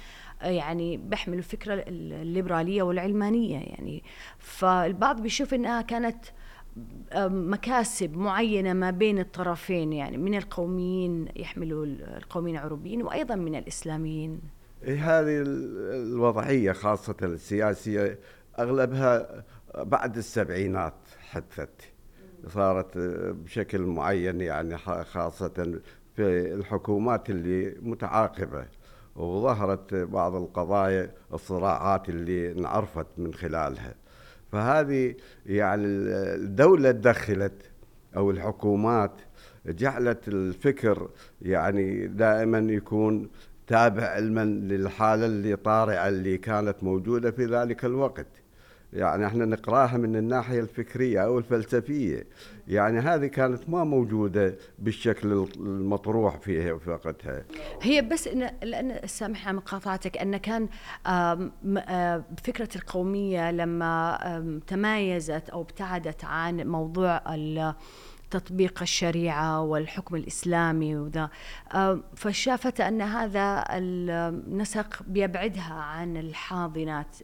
يعني 0.43 0.97
بيحملوا 0.97 1.39
الفكرة 1.39 1.85
الليبرالية 1.89 2.83
والعلمانية 2.83 3.59
يعني. 3.59 4.03
فالبعض 4.39 5.21
بيشوف 5.21 5.55
إنها 5.55 5.83
كانت 5.83 6.25
مكاسب 7.27 8.17
معينة 8.17 8.73
ما 8.73 8.91
بين 8.91 9.19
الطرفين 9.19 9.93
يعني 9.93 10.17
من 10.17 10.35
القوميين 10.35 11.29
يحملوا 11.37 11.87
القوميين 11.87 12.57
العربيين 12.57 13.03
وأيضا 13.03 13.35
من 13.35 13.55
الإسلاميين. 13.55 14.41
إيه، 14.83 15.21
هذه 15.21 15.43
الوضعية 15.47 16.73
خاصة 16.73 17.17
السياسية 17.23 18.19
أغلبها 18.59 19.45
بعد 19.79 20.17
السبعينات 20.17 20.95
حدثت. 21.31 21.91
صارت 22.49 22.99
بشكل 23.45 23.81
معين 23.81 24.41
يعني 24.41 24.79
خاصة 25.05 25.81
في 26.17 26.55
الحكومات 26.55 27.31
اللي 27.31 27.77
متعاقبة. 27.83 28.67
وظهرت 29.17 29.95
بعض 29.95 30.35
القضايا 30.35 31.11
الصراعات 31.35 32.09
اللي 32.09 32.53
انعرفت 32.53 33.07
من 33.19 33.35
خلالها. 33.35 33.95
فهذه 34.53 35.15
يعني 35.47 35.85
الدولة 36.35 36.91
دخلت 36.91 37.71
أو 38.17 38.31
الحكومات 38.31 39.13
جعلت 39.67 40.29
الفكر 40.29 41.09
يعني 41.43 42.07
دائما 42.07 42.59
يكون 42.59 43.29
تابع 43.67 44.03
علما 44.03 44.45
للحالة 44.45 45.27
اللي 45.27 45.57
طارئة 45.57 46.09
اللي 46.09 46.39
كانت 46.39 46.77
موجودة 46.83 47.31
في 47.31 47.45
ذلك 47.45 47.85
الوقت. 47.85 48.27
يعني 48.95 49.27
إحنا 49.27 49.45
نقراها 49.45 49.97
من 49.97 50.17
الناحية 50.17 50.61
الفكرية 50.61 51.25
أو 51.25 51.39
الفلسفية. 51.39 52.27
يعني 52.69 52.99
هذه 52.99 53.27
كانت 53.27 53.71
ما 53.71 53.85
موجودة 53.85 54.57
بالشكل 54.79 55.47
المطروح 55.57 56.37
فيها 56.39 56.79
في 56.79 56.91
وقتها. 56.91 57.45
هي 57.83 58.03
بس 58.03 58.29
إن 58.29 58.51
لأن 58.63 59.07
سامحنا 59.07 59.53
مقاطعتك 59.53 60.17
أن 60.19 60.37
كان 60.37 60.69
فكرة 62.45 62.69
القومية 62.77 63.51
لما 63.51 64.61
تمايزت 64.67 65.49
أو 65.49 65.61
ابتعدت 65.61 66.25
عن 66.25 66.57
موضوع 66.57 67.35
تطبيق 68.31 68.83
الشريعة 68.83 69.61
والحكم 69.61 70.17
الإسلامي 70.17 70.97
وذا. 70.97 71.31
فشافت 72.17 72.81
أن 72.81 73.03
هذا 73.03 73.65
النسق 73.71 75.03
بيبعدها 75.07 75.75
عن 75.75 76.17
الحاضنات 76.17 77.17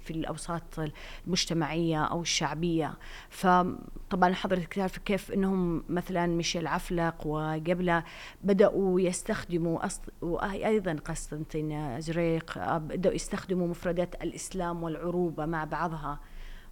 في 0.00 0.10
الأوساط 0.10 0.80
المجتمعية 1.26 2.04
أو 2.04 2.20
الشعبية. 2.20 2.94
فطبعا 3.30 4.34
حضرتك 4.34 4.74
تعرف 4.74 4.98
كيف 4.98 5.32
أنهم 5.32 5.84
مثلا 5.88 6.26
ميشيل 6.26 6.66
عفلق 6.66 7.26
وقبله 7.26 8.04
بدأوا 8.44 9.00
يستخدموا 9.00 9.80
وأيضا 10.22 10.96
قسطنطين 11.04 12.00
زريق 12.00 12.76
بدأوا 12.76 13.14
يستخدموا 13.14 13.68
مفردات 13.68 14.14
الإسلام 14.22 14.82
والعروبة 14.82 15.46
مع 15.46 15.64
بعضها. 15.64 16.20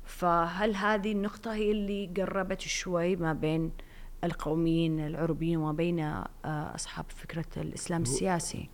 فهل 0.06 0.75
هذه 0.75 1.12
النقطة 1.12 1.54
هي 1.54 1.70
اللي 1.70 2.10
قربت 2.16 2.60
شوي 2.60 3.16
ما 3.16 3.32
بين 3.32 3.70
القوميين 4.25 5.06
العربيين 5.06 5.56
وما 5.56 5.72
بين 5.72 6.00
آه، 6.00 6.26
أصحاب 6.44 7.04
فكرة 7.08 7.62
الإسلام 7.62 8.02
السياسي؟ 8.02 8.68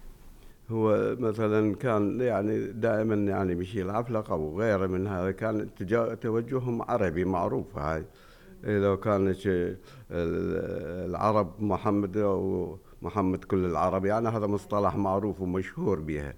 هو 0.70 1.16
مثلا 1.18 1.74
كان 1.74 2.20
يعني 2.20 2.66
دائما 2.66 3.14
يعني 3.14 3.54
مشي 3.54 3.82
العفلق 3.82 4.30
أو 4.30 4.60
غيره 4.60 4.86
من 4.86 5.06
هذا 5.06 5.30
كان 5.30 5.68
توجههم 6.20 6.82
عربي 6.82 7.24
معروف 7.24 7.78
هاي. 7.78 8.04
لو 8.64 8.96
كان 8.96 9.34
العرب 10.10 11.62
محمد 11.62 12.16
أو 12.16 12.78
محمد 13.02 13.44
كل 13.44 13.64
العرب 13.64 14.04
يعني 14.04 14.28
هذا 14.28 14.46
مصطلح 14.46 14.96
معروف 14.96 15.40
ومشهور 15.40 16.00
بها. 16.00 16.34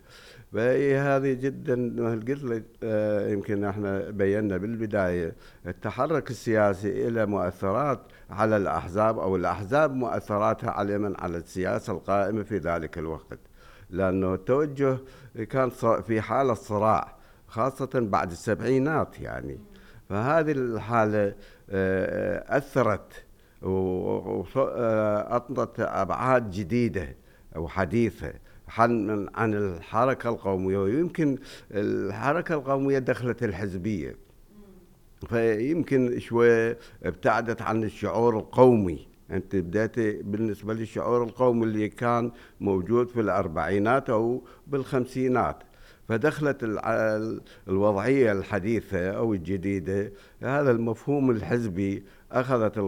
فهي 0.52 0.98
هذه 0.98 1.32
جدا 1.32 1.74
قلت 2.10 2.44
لك 2.44 2.64
آه، 2.82 3.28
يمكن 3.28 3.64
إحنا 3.64 4.10
بينا 4.10 4.56
بالبداية. 4.56 5.34
التحرك 5.66 6.30
السياسي 6.30 7.10
له 7.10 7.24
مؤثرات 7.24 8.00
على 8.30 8.56
الأحزاب 8.56 9.18
أو 9.18 9.36
الأحزاب 9.36 9.94
مؤثراتها 9.94 10.70
على 10.70 10.98
من؟ 10.98 11.14
على 11.18 11.36
السياسة 11.36 11.92
القائمة 11.92 12.42
في 12.42 12.58
ذلك 12.58 12.98
الوقت. 12.98 13.38
لأنه 13.90 14.34
التوجه 14.34 14.98
كان 15.50 15.70
في 16.06 16.20
حالة 16.20 16.54
صراع 16.54 17.16
خاصة 17.46 17.90
بعد 17.94 18.30
السبعينات 18.30 19.20
يعني. 19.20 19.58
فهذه 20.08 20.52
الحالة 20.52 21.34
آه، 21.70 22.56
أثرت 22.56 23.24
واعطت 24.54 25.80
أبعاد 25.80 26.50
جديدة 26.50 27.16
وحديثة 27.56 28.32
عن 28.78 29.28
عن 29.34 29.54
الحركة 29.54 30.30
القومية 30.30 30.78
ويمكن 30.78 31.38
الحركة 31.70 32.54
القومية 32.54 32.98
دخلت 32.98 33.42
الحزبية. 33.42 34.16
فيمكن 35.28 36.18
شوي 36.18 36.76
ابتعدت 37.02 37.62
عن 37.62 37.84
الشعور 37.84 38.38
القومي. 38.38 39.06
أنت 39.30 39.56
بديت 39.56 39.98
بالنسبة 40.24 40.74
للشعور 40.74 41.24
القومي 41.24 41.64
اللي 41.64 41.88
كان 41.88 42.30
موجود 42.60 43.08
في 43.08 43.20
الأربعينات 43.20 44.10
أو 44.10 44.42
بالخمسينات. 44.66 45.56
فدخلت 46.08 46.80
الوضعية 47.68 48.32
الحديثة 48.32 49.10
أو 49.10 49.34
الجديدة 49.34 50.12
هذا 50.42 50.70
المفهوم 50.70 51.30
الحزبي 51.30 52.04
أخذت 52.40 52.78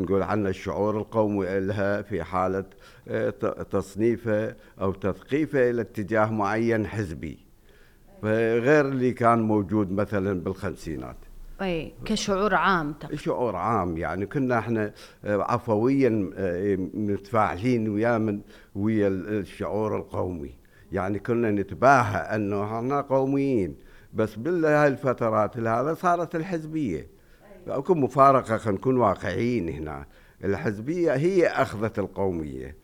نقول 0.00 0.22
عنه 0.22 0.48
الشعور 0.48 0.98
القومي 0.98 1.60
لها 1.60 2.02
في 2.02 2.22
حالة 2.22 2.64
آه، 3.08 3.30
تصنيفه 3.70 4.54
أو 4.80 4.92
تثقيفه 4.92 5.70
إلى 5.70 5.80
اتجاه 5.80 6.32
معين 6.32 6.86
حزبي. 6.86 7.38
غير 8.24 8.88
اللي 8.88 9.12
كان 9.12 9.42
موجود 9.42 9.92
مثلا 9.92 10.40
بالخمسينات. 10.40 11.16
أي 11.62 11.92
كشعور 12.04 12.54
عام 12.54 12.92
تقريبا. 12.92 13.22
شعور 13.22 13.56
عام 13.56 13.96
يعني 13.96 14.26
كنا 14.26 14.58
إحنا 14.58 14.92
آه، 15.24 15.42
عفويا 15.42 16.30
آه، 16.34 16.76
متفاعلين 16.94 17.88
ويا 17.88 18.18
من 18.18 18.40
ويا 18.74 19.08
الشعور 19.08 19.96
القومي. 19.96 20.54
يعني 20.92 21.18
كنا 21.18 21.50
نتباهى 21.50 22.18
أنه 22.18 22.64
إحنا 22.64 23.00
قوميين. 23.00 23.76
بس 24.14 24.36
بهاي 24.36 24.88
الفترات 24.88 25.56
هذا 25.58 25.94
صارت 25.94 26.34
الحزبية. 26.34 27.19
اكو 27.70 27.94
مفارقة 27.94 28.56
خلينا 28.56 28.78
نكون 28.78 28.96
واقعيين 28.96 29.68
هنا. 29.68 30.06
الحزبية 30.44 31.12
هي 31.12 31.46
أخذت 31.46 31.98
القومية 31.98 32.76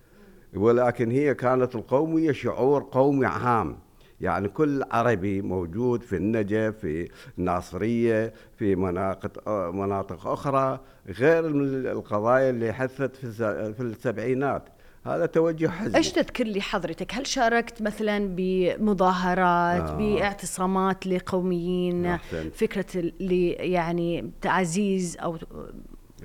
ولكن 0.55 1.11
هي 1.11 1.35
كانت 1.35 1.75
القومية 1.75 2.33
شعور 2.33 2.88
قومي 2.92 3.27
عام. 3.27 3.79
يعني 4.20 4.49
كل 4.49 4.83
عربي 4.90 5.42
موجود 5.42 6.03
في 6.03 6.16
النجف 6.16 6.75
في 6.81 7.09
الناصرية 7.38 8.33
في 8.59 8.77
مناطق 8.77 9.49
مناطق 9.70 10.27
أخرى 10.27 10.81
غير 11.09 11.46
القضايا 11.92 12.51
اللي 12.51 12.72
حثت 12.72 13.16
في 13.16 13.81
السبعينات. 13.81 14.68
هذا 15.07 15.27
توجه 15.27 15.69
حزبي 15.69 15.99
إيش 15.99 16.12
تذكر 16.12 16.45
لي 16.45 16.61
حضرتك؟ 16.61 17.14
هل 17.14 17.27
شاركت 17.27 17.83
مثلا 17.83 18.29
بمظاهرات 18.37 19.90
آه. 19.90 19.97
باعتصامات 19.97 21.07
لقوميين؟ 21.07 22.07
أحسن. 22.07 22.51
فكرة 22.51 22.87
اللي 22.97 23.51
يعني 23.51 24.31
تعزيز 24.40 25.16
أو 25.19 25.38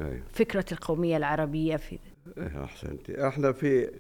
أي. 0.02 0.24
فكرة 0.34 0.65
القومية 0.72 1.17
العربية 1.17 1.76
في 1.76 2.00
إيه، 2.38 2.63
احسنتي 2.63 3.28
إحنا 3.28 3.52
في 3.52 3.91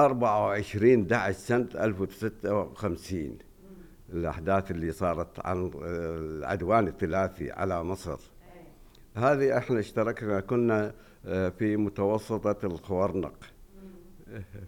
24 0.00 1.12
11 1.12 1.32
سنة 1.38 1.84
1056 1.84 3.38
الأحداث 4.12 4.70
اللي 4.70 4.92
صارت 4.92 5.46
عن 5.46 5.70
العدوان 5.84 6.88
الثلاثي 6.88 7.50
على 7.50 7.84
مصر. 7.84 8.18
هذه 9.16 9.58
إحنا 9.58 9.80
اشتركنا 9.80 10.40
كنا 10.40 10.92
آه، 11.26 11.48
في 11.48 11.76
متوسطة 11.76 12.66
الخورنق 12.66 13.34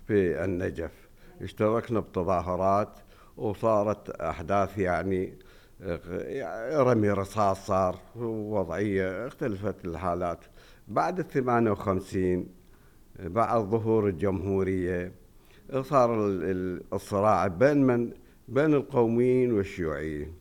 في 0.07 0.45
النجف. 0.45 1.09
اشتركنا 1.41 2.01
بتظاهرات 2.01 2.99
وصارت 3.37 4.11
أحداث 4.11 4.79
يعني 4.79 5.39
رمي 6.73 7.11
رصاص 7.11 7.67
صار 7.67 7.99
وضعيه 8.17 9.27
اختلفت 9.27 9.85
الحالات. 9.85 10.39
بعد 10.89 11.19
ال 11.19 11.29
58 11.29 12.49
بعد 13.19 13.61
ظهور 13.61 14.09
الجمهورية 14.09 15.13
صار 15.81 16.27
الصراع 16.93 17.47
بين 17.47 17.87
من 17.87 18.11
بين 18.49 18.75
القوميين 18.75 19.53
والشيوعيين. 19.53 20.35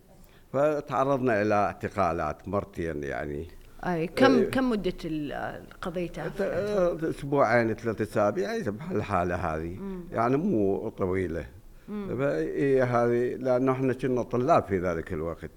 فتعرضنا 0.53 1.41
إلى 1.41 1.55
اعتقالات 1.55 2.47
مرتين 2.47 3.03
يعني. 3.03 3.47
أي 3.85 4.07
كم 4.07 4.35
أي. 4.35 4.45
كم 4.45 4.69
مدة 4.69 4.93
القضية 5.05 6.11
أسبوعين 7.09 7.73
ثلاث 7.73 8.01
أسابيع 8.01 8.55
الحالة 8.91 9.35
هذه. 9.35 9.77
يعني 10.11 10.37
مو 10.37 10.89
طويلة. 10.89 11.45
فهي 11.87 12.83
هذه 12.83 13.35
لأنه 13.35 13.71
إحنا 13.71 13.93
كنا 13.93 14.23
طلاب 14.23 14.63
في 14.63 14.79
ذلك 14.79 15.13
الوقت. 15.13 15.51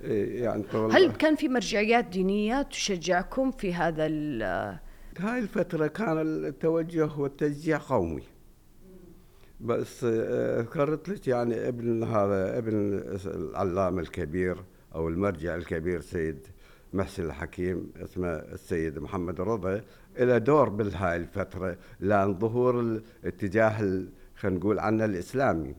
يعني 0.00 0.64
هل 0.72 1.12
كان 1.12 1.36
في 1.36 1.48
مرجعيات 1.48 2.04
دينية 2.04 2.62
تشجعكم 2.62 3.50
في 3.50 3.74
هذا 3.74 4.06
هاي 5.18 5.38
الفترة 5.38 5.86
كان 5.86 6.18
التوجه 6.18 7.08
والتشجيع 7.16 7.78
قومي. 7.78 8.22
بس 9.60 10.04
ذكرت 10.04 11.08
لك 11.08 11.28
يعني 11.28 11.68
ابن 11.68 12.02
هذا 12.02 12.58
ابن 12.58 13.02
العلامة 13.26 14.00
الكبير 14.00 14.56
أو 14.94 15.08
المرجع 15.08 15.54
الكبير 15.54 16.00
سيد 16.00 16.46
محسن 16.92 17.24
الحكيم 17.24 17.92
اسمه 17.96 18.28
السيد 18.28 18.98
محمد 18.98 19.40
رضا 19.40 19.80
له 20.18 20.38
دور 20.38 20.68
بهاي 20.68 21.16
الفترة 21.16 21.76
لأن 22.00 22.38
ظهور 22.38 22.80
الاتجاه 22.80 23.78
خلينا 24.36 24.58
نقول 24.58 24.78
عنه 24.78 25.04
الإسلامي 25.04 25.74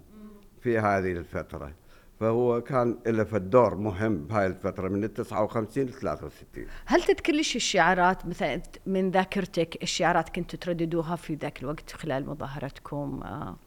في 0.61 0.79
هذه 0.79 1.11
الفترة 1.11 1.73
فهو 2.19 2.61
كان 2.61 2.97
له 3.07 3.23
دور 3.23 3.75
مهم 3.75 4.27
بهاي 4.27 4.47
الفترة 4.47 4.87
من 4.87 5.03
ال 5.03 5.13
59 5.13 5.85
ل 5.85 5.93
63 5.93 6.65
هل 6.85 7.03
تذكر 7.03 7.33
ليش 7.33 7.55
الشعارات 7.55 8.25
مثلا 8.25 8.61
من 8.85 9.11
ذاكرتك 9.11 9.83
الشعارات 9.83 10.29
كنتوا 10.29 10.59
ترددوها 10.59 11.15
في 11.15 11.35
ذاك 11.35 11.63
الوقت 11.63 11.91
خلال 11.91 12.25
مظاهرتكم؟ 12.25 13.21
آه. 13.23 13.57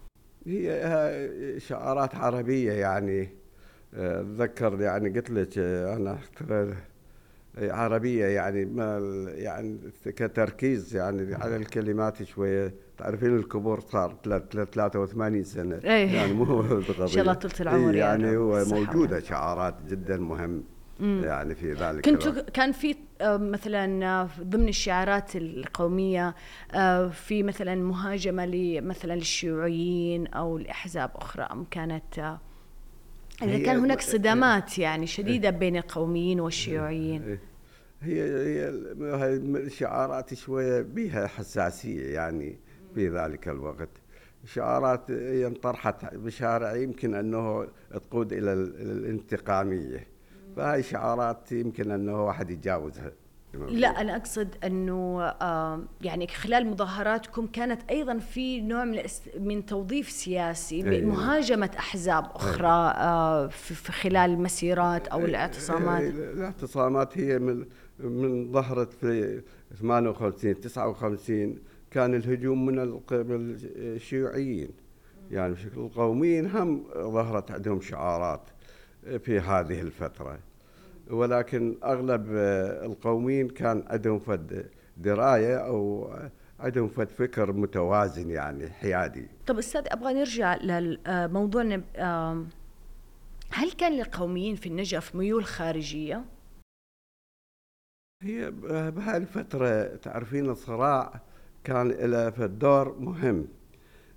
هي 0.46 1.60
شعارات 1.60 2.14
عربية 2.14 2.72
يعني 2.72 3.28
أتذكر 3.94 4.80
يعني 4.80 5.08
قلت 5.08 5.30
لك 5.30 5.58
أنا 5.58 6.18
عربية 7.58 8.26
يعني 8.26 8.64
ما 8.64 8.98
يعني 9.34 9.78
كتركيز 10.04 10.96
يعني 10.96 11.34
على 11.34 11.56
الكلمات 11.56 12.22
شوية. 12.22 12.74
تعرفين 12.98 13.36
الكبور 13.36 13.80
صار 13.80 14.16
83 14.24 15.44
سنة. 15.44 15.80
أيه. 15.84 16.14
يعني 16.14 16.32
مو 16.32 16.60
إن 17.00 17.06
شاء 17.06 17.20
الله 17.22 17.34
طول 17.34 17.50
العمر 17.60 17.94
يعني, 17.94 18.24
يعني 18.24 18.36
هو 18.36 18.64
موجودة 18.64 19.20
شعارات 19.20 19.74
جدا 19.88 20.16
مهم 20.16 20.62
مم. 21.00 21.22
يعني 21.24 21.54
في 21.54 21.72
ذلك 21.72 22.04
كنتوا 22.04 22.32
كان 22.32 22.72
في 22.72 22.96
آه، 23.20 23.36
مثلا 23.36 24.06
آه، 24.06 24.28
ضمن 24.40 24.68
الشعارات 24.68 25.36
القومية 25.36 26.34
آه، 26.74 27.08
في 27.08 27.42
مثلا 27.42 27.74
مهاجمة 27.74 28.80
مثلا 28.80 29.14
للشيوعيين 29.14 30.26
أو 30.26 30.58
لأحزاب 30.58 31.10
أخرى 31.14 31.42
أم 31.42 31.66
كانت 31.70 32.38
إذا 33.42 33.58
كان 33.58 33.78
هناك 33.78 34.00
صدامات 34.00 34.78
يعني 34.78 35.06
شديدة 35.06 35.50
بين 35.50 35.76
القوميين 35.76 36.40
والشيوعيين. 36.40 37.38
هي 38.02 38.22
هي 38.22 38.68
الشعارات 39.28 40.34
شوية 40.34 40.82
بها 40.82 41.26
حساسية 41.26 42.14
يعني 42.14 42.58
في 42.94 43.08
ذلك 43.08 43.48
الوقت. 43.48 43.88
شعارات 44.44 45.10
انطرحت 45.10 46.14
بشارع 46.14 46.76
يمكن 46.76 47.14
أنه 47.14 47.68
تقود 47.90 48.32
إلى 48.32 48.52
الانتقامية. 48.52 50.06
فهي 50.56 50.82
شعارات 50.82 51.52
يمكن 51.52 51.90
أنه 51.90 52.24
واحد 52.24 52.50
يتجاوزها. 52.50 53.12
لا 53.68 54.00
أنا 54.00 54.16
أقصد 54.16 54.54
أنه 54.64 55.20
يعني 56.00 56.26
خلال 56.26 56.66
مظاهراتكم 56.66 57.46
كانت 57.46 57.90
أيضا 57.90 58.18
في 58.18 58.60
نوع 58.60 58.84
من 58.84 59.02
من 59.38 59.66
توظيف 59.66 60.10
سياسي 60.10 60.90
أيه 60.90 61.04
مهاجمة 61.04 61.70
أحزاب 61.78 62.24
أخرى 62.34 62.92
أيه 62.96 63.48
في 63.48 63.92
خلال 63.92 64.30
المسيرات 64.30 65.08
أو 65.08 65.24
الاعتصامات. 65.24 66.02
الاعتصامات 66.02 67.18
هي 67.18 67.38
من 67.38 67.66
من 67.98 68.52
ظهرت 68.52 68.92
في 68.92 69.42
58 69.80 70.60
59 70.60 71.58
كان 71.90 72.14
الهجوم 72.14 72.66
من 72.66 73.02
الشيوعيين. 73.76 74.68
يعني 75.30 75.54
بشكل 75.54 75.80
القوميين 75.80 76.50
هم 76.50 76.84
ظهرت 76.94 77.50
عندهم 77.50 77.80
شعارات 77.80 78.42
في 79.18 79.40
هذه 79.40 79.80
الفترة. 79.80 80.38
ولكن 81.10 81.76
أغلب 81.84 82.26
القوميين 82.84 83.48
كان 83.48 83.84
عندهم 83.86 84.18
فد 84.18 84.70
دراية 84.96 85.56
أو 85.56 86.10
عندهم 86.60 86.88
فد 86.88 87.08
فكر 87.08 87.52
متوازن 87.52 88.30
يعني 88.30 88.70
حيادي. 88.70 89.28
طب 89.46 89.58
أستاذ 89.58 89.82
أبغى 89.86 90.14
نرجع 90.14 90.56
لموضوعنا 90.56 91.82
هل 93.50 93.72
كان 93.72 93.92
للقوميين 93.92 94.56
في 94.56 94.68
النجف 94.68 95.14
ميول 95.14 95.44
خارجية؟ 95.44 96.24
هي 98.22 98.50
بهاي 98.90 99.16
الفترة 99.16 99.96
تعرفين 99.96 100.50
الصراع 100.50 101.20
كان 101.64 101.88
له 101.88 102.28
دور 102.46 102.98
مهم 102.98 103.48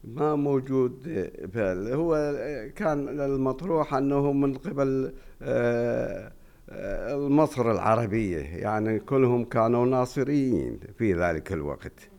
ما 0.04 0.36
موجود 0.36 1.08
هو 1.94 2.16
كان 2.76 3.20
المطروح 3.20 3.94
أنه 3.94 4.32
من 4.32 4.58
قبل 4.58 5.14
آه 5.42 6.32
مصر 7.16 7.72
العربية 7.72 8.38
يعني 8.38 9.00
كلهم 9.00 9.46
كانوا 9.46 9.86
ناصريين 9.86 10.80
في 10.98 11.14
ذلك 11.14 11.54
الوقت. 11.54 12.10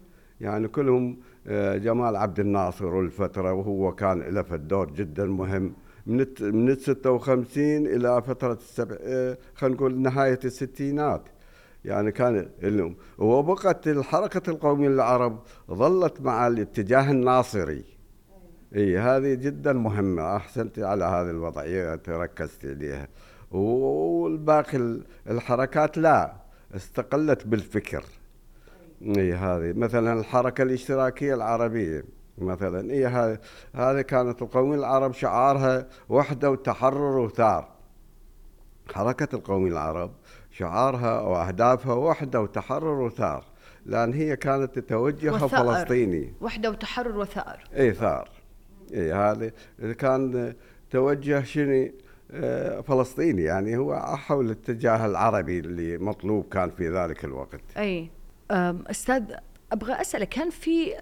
يعني 0.40 0.68
كلهم 0.68 1.18
آه، 1.46 1.76
جمال 1.76 2.16
عبد 2.16 2.40
الناصر 2.40 2.86
والفترة 2.86 3.52
وهو 3.52 3.94
كان 3.94 4.20
له 4.20 4.42
دور 4.56 4.90
جدا 4.90 5.26
مهم. 5.26 5.72
من 6.06 6.26
من 6.40 6.68
ال 6.68 6.80
56 6.80 7.86
إلى 7.86 8.22
فترة 8.22 8.52
السبع 8.52 8.96
آه، 9.00 9.38
خلينا 9.54 9.76
نقول 9.76 9.98
نهاية 10.00 10.38
الستينات. 10.44 11.22
يعني 11.84 12.12
كان 12.12 12.48
وبقت 13.18 13.88
الحركة 13.88 14.50
القومية 14.50 14.88
العرب 14.88 15.38
ظلت 15.70 16.20
مع 16.20 16.46
الاتجاه 16.46 17.10
الناصري. 17.10 17.84
إي 18.76 18.98
هذه 18.98 19.34
جدا 19.34 19.72
مهمة. 19.72 20.36
أحسنت 20.36 20.78
على 20.78 21.04
هذه 21.04 21.30
الوضعية 21.30 21.94
تركزت 21.94 22.66
عليها 22.66 23.08
والباقي 23.50 25.00
الحركات 25.30 25.98
لا 25.98 26.32
استقلت 26.76 27.46
بالفكر. 27.46 28.04
إي 29.02 29.32
هذه 29.34 29.72
مثلا 29.72 30.20
الحركة 30.20 30.62
الاشتراكية 30.62 31.34
العربية 31.34 32.04
مثلا. 32.38 32.90
إي 32.90 33.06
هذه 33.06 33.38
هذه 33.74 34.00
كانت 34.00 34.42
القومية 34.42 34.78
العرب 34.78 35.12
شعارها 35.12 35.86
وحدة 36.08 36.50
وتحرر 36.50 37.18
وثار. 37.18 37.68
حركة 38.94 39.36
القومية 39.36 39.72
العرب 39.72 40.12
شعارها 40.50 41.20
وأهدافها 41.20 41.94
وحدة 41.94 42.40
وتحرر 42.40 43.00
وثار. 43.00 43.44
لأن 43.86 44.12
هي 44.12 44.36
كانت 44.36 44.78
توجهها 44.78 45.46
فلسطيني. 45.46 46.34
وحدة 46.40 46.70
وتحرر 46.70 47.18
وثأر. 47.18 47.68
إي 47.76 47.92
ثار. 47.92 48.30
إي 48.94 49.12
هذه 49.12 49.52
كان 49.98 50.54
توجه 50.90 51.42
شنو؟ 51.42 51.90
فلسطيني 52.82 53.42
يعني 53.42 53.76
هو 53.76 54.16
حول 54.16 54.46
الاتجاه 54.46 55.06
العربي 55.06 55.58
اللي 55.58 55.98
مطلوب 55.98 56.44
كان 56.50 56.70
في 56.70 56.88
ذلك 56.88 57.24
الوقت. 57.24 57.60
أي 57.76 58.10
أستاذ 58.50 59.22
أبغى 59.72 59.92
اسالك 59.92 60.28
كان 60.28 60.50
في 60.50 60.94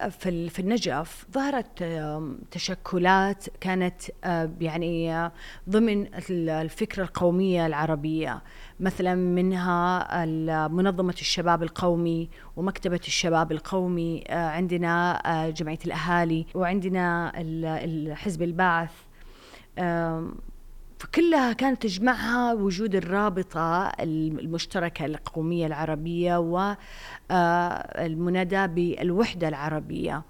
في 0.49 0.59
النجف 0.59 1.27
ظهرت 1.33 1.85
تشكلات 2.51 3.45
كانت 3.61 4.03
يعني 4.61 5.31
ضمن 5.69 6.07
الفكرة 6.31 7.03
القومية 7.03 7.67
العربية 7.67 8.43
مثلا 8.81 9.15
منها 9.15 10.25
منظمة 10.69 11.15
الشباب 11.21 11.63
القومي 11.63 12.31
ومكتبة 12.57 13.01
الشباب 13.07 13.53
القومي 13.53 14.25
عندنا 14.31 15.21
جمعية 15.57 15.79
الأهالي 15.87 16.47
وعندنا 16.55 17.33
حزب 18.15 18.43
البعث 18.43 18.93
فكلها 20.99 21.53
كانت 21.53 21.83
تجمعها 21.83 22.55
وجود 22.55 22.95
الرابطة 22.95 23.89
المشتركة 24.01 25.05
القومية 25.05 25.67
العربية 25.67 26.37
والمناداة 27.31 28.67
بالوحدة 28.67 29.49
العربية. 29.49 30.23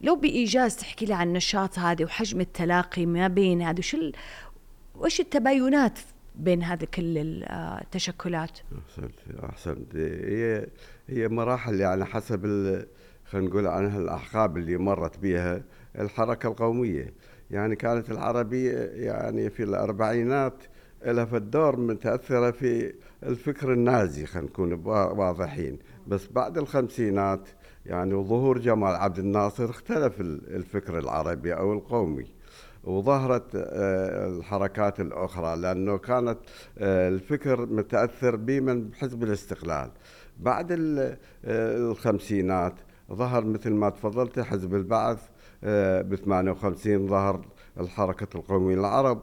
لو 0.00 0.16
بإيجاز 0.16 0.76
تحكي 0.76 1.06
لي 1.06 1.14
عن 1.14 1.28
النشاط 1.28 1.78
هذا 1.78 2.04
وحجم 2.04 2.40
التلاقي 2.40 3.06
ما 3.06 3.28
بين 3.28 3.62
هذا 3.62 3.78
وش 3.78 3.96
وش 4.94 5.20
التباينات 5.20 5.98
بين 6.34 6.62
هذه 6.62 6.84
كل 6.94 7.18
التشكلات؟ 7.50 8.58
أحسنت 8.88 9.14
أحسنت. 9.44 9.96
هي 9.96 10.66
هي 11.08 11.28
مراحل 11.28 11.80
يعني 11.80 12.04
حسب 12.04 12.42
خلينا 13.24 13.48
نقول 13.48 13.66
عنها 13.66 13.98
الأحقاب 13.98 14.56
اللي 14.56 14.76
مرت 14.76 15.18
بها 15.18 15.62
الحركة 15.98 16.48
القومية. 16.48 17.12
يعني 17.50 17.76
كانت 17.76 18.10
العربية 18.10 18.78
يعني 18.78 19.50
في 19.50 19.62
الأربعينات 19.62 20.54
لها 21.06 21.24
في 21.24 21.36
الدور 21.36 21.76
متأثرة 21.76 22.50
في 22.50 22.94
الفكر 23.22 23.72
النازي 23.72 24.26
خلينا 24.26 24.48
نكون 24.48 24.72
واضحين. 24.86 25.78
بس 26.06 26.26
بعد 26.26 26.58
الخمسينات 26.58 27.48
يعني 27.86 28.14
وظهور 28.14 28.58
جمال 28.58 28.94
عبد 28.94 29.18
الناصر 29.18 29.70
اختلف 29.70 30.20
الفكر 30.20 30.98
العربي 30.98 31.54
أو 31.54 31.72
القومي 31.72 32.26
وظهرت 32.84 33.56
آه، 33.56 34.28
الحركات 34.28 35.00
الأخرى 35.00 35.56
لأنه 35.56 35.98
كانت 35.98 36.38
آه، 36.78 37.08
الفكر 37.08 37.66
متأثر 37.66 38.36
بمن 38.36 38.88
بحزب 38.88 39.22
الاستقلال. 39.22 39.90
بعد 40.40 40.72
آه، 40.72 41.16
الخمسينات 41.76 42.74
ظهر 43.12 43.44
مثل 43.44 43.70
ما 43.70 43.90
تفضلت 43.90 44.40
حزب 44.40 44.74
البعث 44.74 45.28
ب 45.64 46.14
58 46.14 47.06
ظهر 47.08 47.44
الحركة 47.80 48.36
القومية 48.38 48.74
العرب 48.74 49.22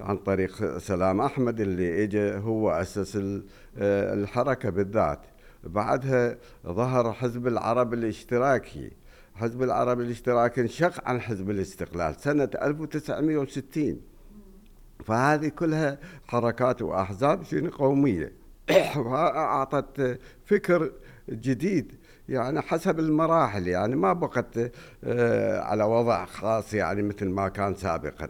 عن 0.00 0.16
طريق 0.16 0.78
سلام 0.78 1.20
أحمد 1.20 1.60
اللي 1.60 2.04
اجى 2.04 2.34
هو 2.34 2.70
أسس 2.70 3.16
آه، 3.16 4.14
الحركة 4.14 4.70
بالذات. 4.70 5.20
بعدها 5.64 6.38
ظهر 6.66 7.12
حزب 7.12 7.46
العرب 7.46 7.94
الاشتراكي. 7.94 8.90
حزب 9.34 9.62
العرب 9.62 10.00
الاشتراكي 10.00 10.60
انشق 10.60 11.08
عن 11.08 11.20
حزب 11.20 11.50
الاستقلال 11.50 12.14
سنة 12.20 12.50
1960 12.62 14.00
فهذه 15.04 15.48
كلها 15.48 15.98
حركات 16.26 16.82
وأحزاب 16.82 17.44
شنو 17.44 17.70
قومية. 17.70 18.32
وأعطت 18.96 20.18
فكر 20.44 20.92
جديد 21.30 21.92
يعني 22.28 22.60
حسب 22.60 22.98
المراحل 22.98 23.68
يعني 23.68 23.96
ما 23.96 24.12
بقت 24.12 24.72
آه، 25.04 25.60
على 25.60 25.84
وضع 25.84 26.24
خاص 26.24 26.74
يعني 26.74 27.02
مثل 27.02 27.28
ما 27.28 27.48
كان 27.48 27.74
سابقا. 27.74 28.28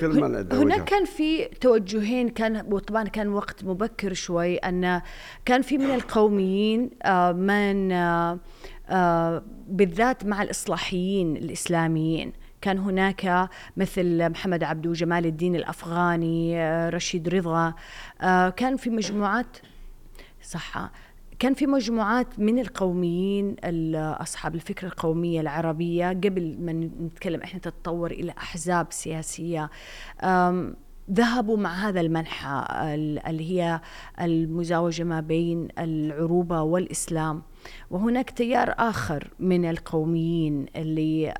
كل 0.00 0.20
من 0.20 0.52
هناك 0.52 0.84
كان 0.84 1.04
في 1.04 1.44
توجهين 1.44 2.28
كان 2.28 2.66
وطبعا 2.72 3.04
كان 3.04 3.28
وقت 3.28 3.64
مبكر 3.64 4.12
شوي 4.12 4.56
أن 4.56 5.00
كان 5.44 5.62
في 5.62 5.78
من 5.78 5.94
القوميين 5.94 6.90
آه، 7.02 7.32
من 7.32 7.92
آه، 7.92 9.42
بالذات 9.66 10.24
مع 10.26 10.42
الإصلاحيين 10.42 11.36
الإسلاميين. 11.36 12.32
كان 12.60 12.78
هناك 12.78 13.48
مثل 13.76 14.28
محمد 14.30 14.64
عبدو 14.64 14.92
جمال 14.92 15.26
الدين 15.26 15.56
الأفغاني 15.56 16.58
رشيد 16.88 17.28
رضا 17.28 17.74
كان 18.50 18.76
في 18.76 18.90
مجموعات 18.90 19.56
صح 20.42 20.90
كان 21.44 21.54
في 21.54 21.66
مجموعات 21.66 22.38
من 22.38 22.58
القوميين 22.58 23.56
أصحاب 23.94 24.54
الفكرة 24.54 24.88
القومية 24.88 25.40
العربية 25.40 26.08
قبل 26.08 26.56
ما 26.60 26.72
نتكلم 26.72 27.42
إحنا 27.42 27.60
تتطور 27.60 28.10
إلى 28.10 28.32
أحزاب 28.38 28.86
سياسية. 28.90 29.70
ذهبوا 31.10 31.56
مع 31.56 31.88
هذا 31.88 32.00
المنحى 32.00 32.64
اللي 33.28 33.50
هي 33.50 33.80
المزاوجة 34.20 35.02
ما 35.02 35.20
بين 35.20 35.68
العروبة 35.78 36.62
والإسلام. 36.62 37.42
وهناك 37.90 38.30
تيار 38.30 38.74
آخر 38.78 39.30
من 39.38 39.70
القوميين 39.70 40.66
اللي 40.76 41.34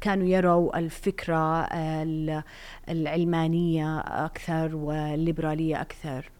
كانوا 0.00 0.26
يروا 0.26 0.78
الفكرة 0.78 1.68
العلمانية 2.88 3.98
أكثر 3.98 4.76
والليبرالية 4.76 5.80
أكثر. 5.80 6.30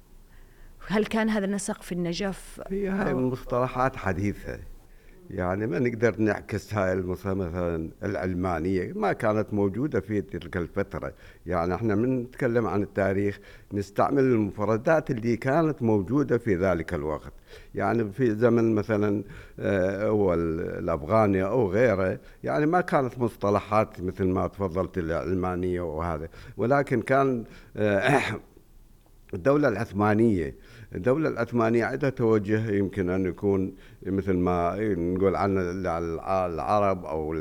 هل 0.88 1.06
كان 1.06 1.28
هذا 1.28 1.44
النسق 1.44 1.82
في 1.82 1.92
النجف؟ 1.92 2.60
هي 2.68 2.88
هاي 2.88 3.14
مصطلحات 3.14 3.96
حديثة. 3.96 4.58
يعني 5.30 5.66
ما 5.66 5.78
نقدر 5.78 6.14
نعكس 6.18 6.74
هاي 6.74 6.96
مثلا 6.96 7.90
العلمانية 8.02 8.92
ما 8.92 9.12
كانت 9.12 9.54
موجودة 9.54 10.00
في 10.00 10.20
تلك 10.20 10.56
الفترة. 10.56 11.12
يعني 11.46 11.74
إحنا 11.74 11.94
من 11.94 12.22
نتكلم 12.22 12.66
عن 12.66 12.82
التاريخ 12.82 13.38
نستعمل 13.72 14.22
المفردات 14.22 15.10
اللي 15.10 15.36
كانت 15.36 15.82
موجودة 15.82 16.38
في 16.38 16.56
ذلك 16.56 16.94
الوقت. 16.94 17.32
يعني 17.74 18.12
في 18.12 18.34
زمن 18.34 18.74
مثلا 18.74 19.24
آه، 19.58 20.08
هو 20.08 20.34
الأفغاني 20.34 21.44
أو 21.44 21.70
غيره 21.70 22.20
يعني 22.44 22.66
ما 22.66 22.80
كانت 22.80 23.18
مصطلحات 23.18 24.00
مثل 24.00 24.24
ما 24.24 24.46
تفضلت 24.46 24.98
العلمانية 24.98 25.80
وهذا. 25.80 26.28
ولكن 26.56 27.02
كان 27.02 27.44
آه، 27.76 28.20
الدولة 29.34 29.68
العثمانية 29.68 30.54
الدولة 30.96 31.28
العثمانية 31.28 31.84
عندها 31.84 32.10
توجه 32.10 32.70
يمكن 32.70 33.10
أن 33.10 33.26
يكون 33.26 33.74
مثل 34.06 34.32
ما 34.32 34.76
نقول 34.80 35.36
عن 35.36 35.58
العرب 35.58 37.04
أو 37.04 37.34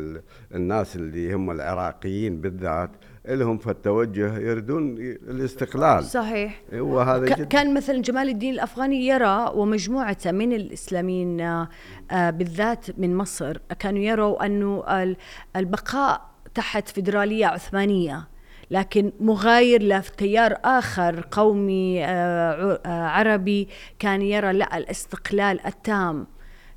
الناس 0.55 0.95
اللي 0.95 1.33
هم 1.33 1.51
العراقيين 1.51 2.41
بالذات 2.41 2.89
لهم 3.25 3.57
في 3.57 3.69
التوجه 3.69 4.37
يريدون 4.37 4.97
الاستقلال. 4.99 6.03
صحيح. 6.03 6.61
وهذا 6.73 7.33
كان 7.33 7.73
مثلا 7.73 8.01
جمال 8.01 8.29
الدين 8.29 8.53
الأفغاني 8.53 9.07
يرى 9.07 9.51
ومجموعته 9.55 10.31
من 10.31 10.53
الإسلاميين 10.53 11.41
آه، 11.41 11.69
بالذات 12.29 12.99
من 12.99 13.15
مصر 13.15 13.57
كانوا 13.79 13.99
يروا 13.99 14.45
أنه 14.45 14.83
البقاء 15.55 16.21
تحت 16.55 16.89
فيدرالية 16.89 17.45
عثمانية. 17.45 18.27
لكن 18.71 19.11
مغاير 19.19 19.83
لتيار 19.83 20.57
آخر 20.63 21.27
قومي 21.31 22.05
آه، 22.05 22.79
آه، 22.85 23.07
عربي 23.07 23.67
كان 23.99 24.21
يرى 24.21 24.53
لا 24.53 24.77
الاستقلال 24.77 25.65
التام 25.65 26.27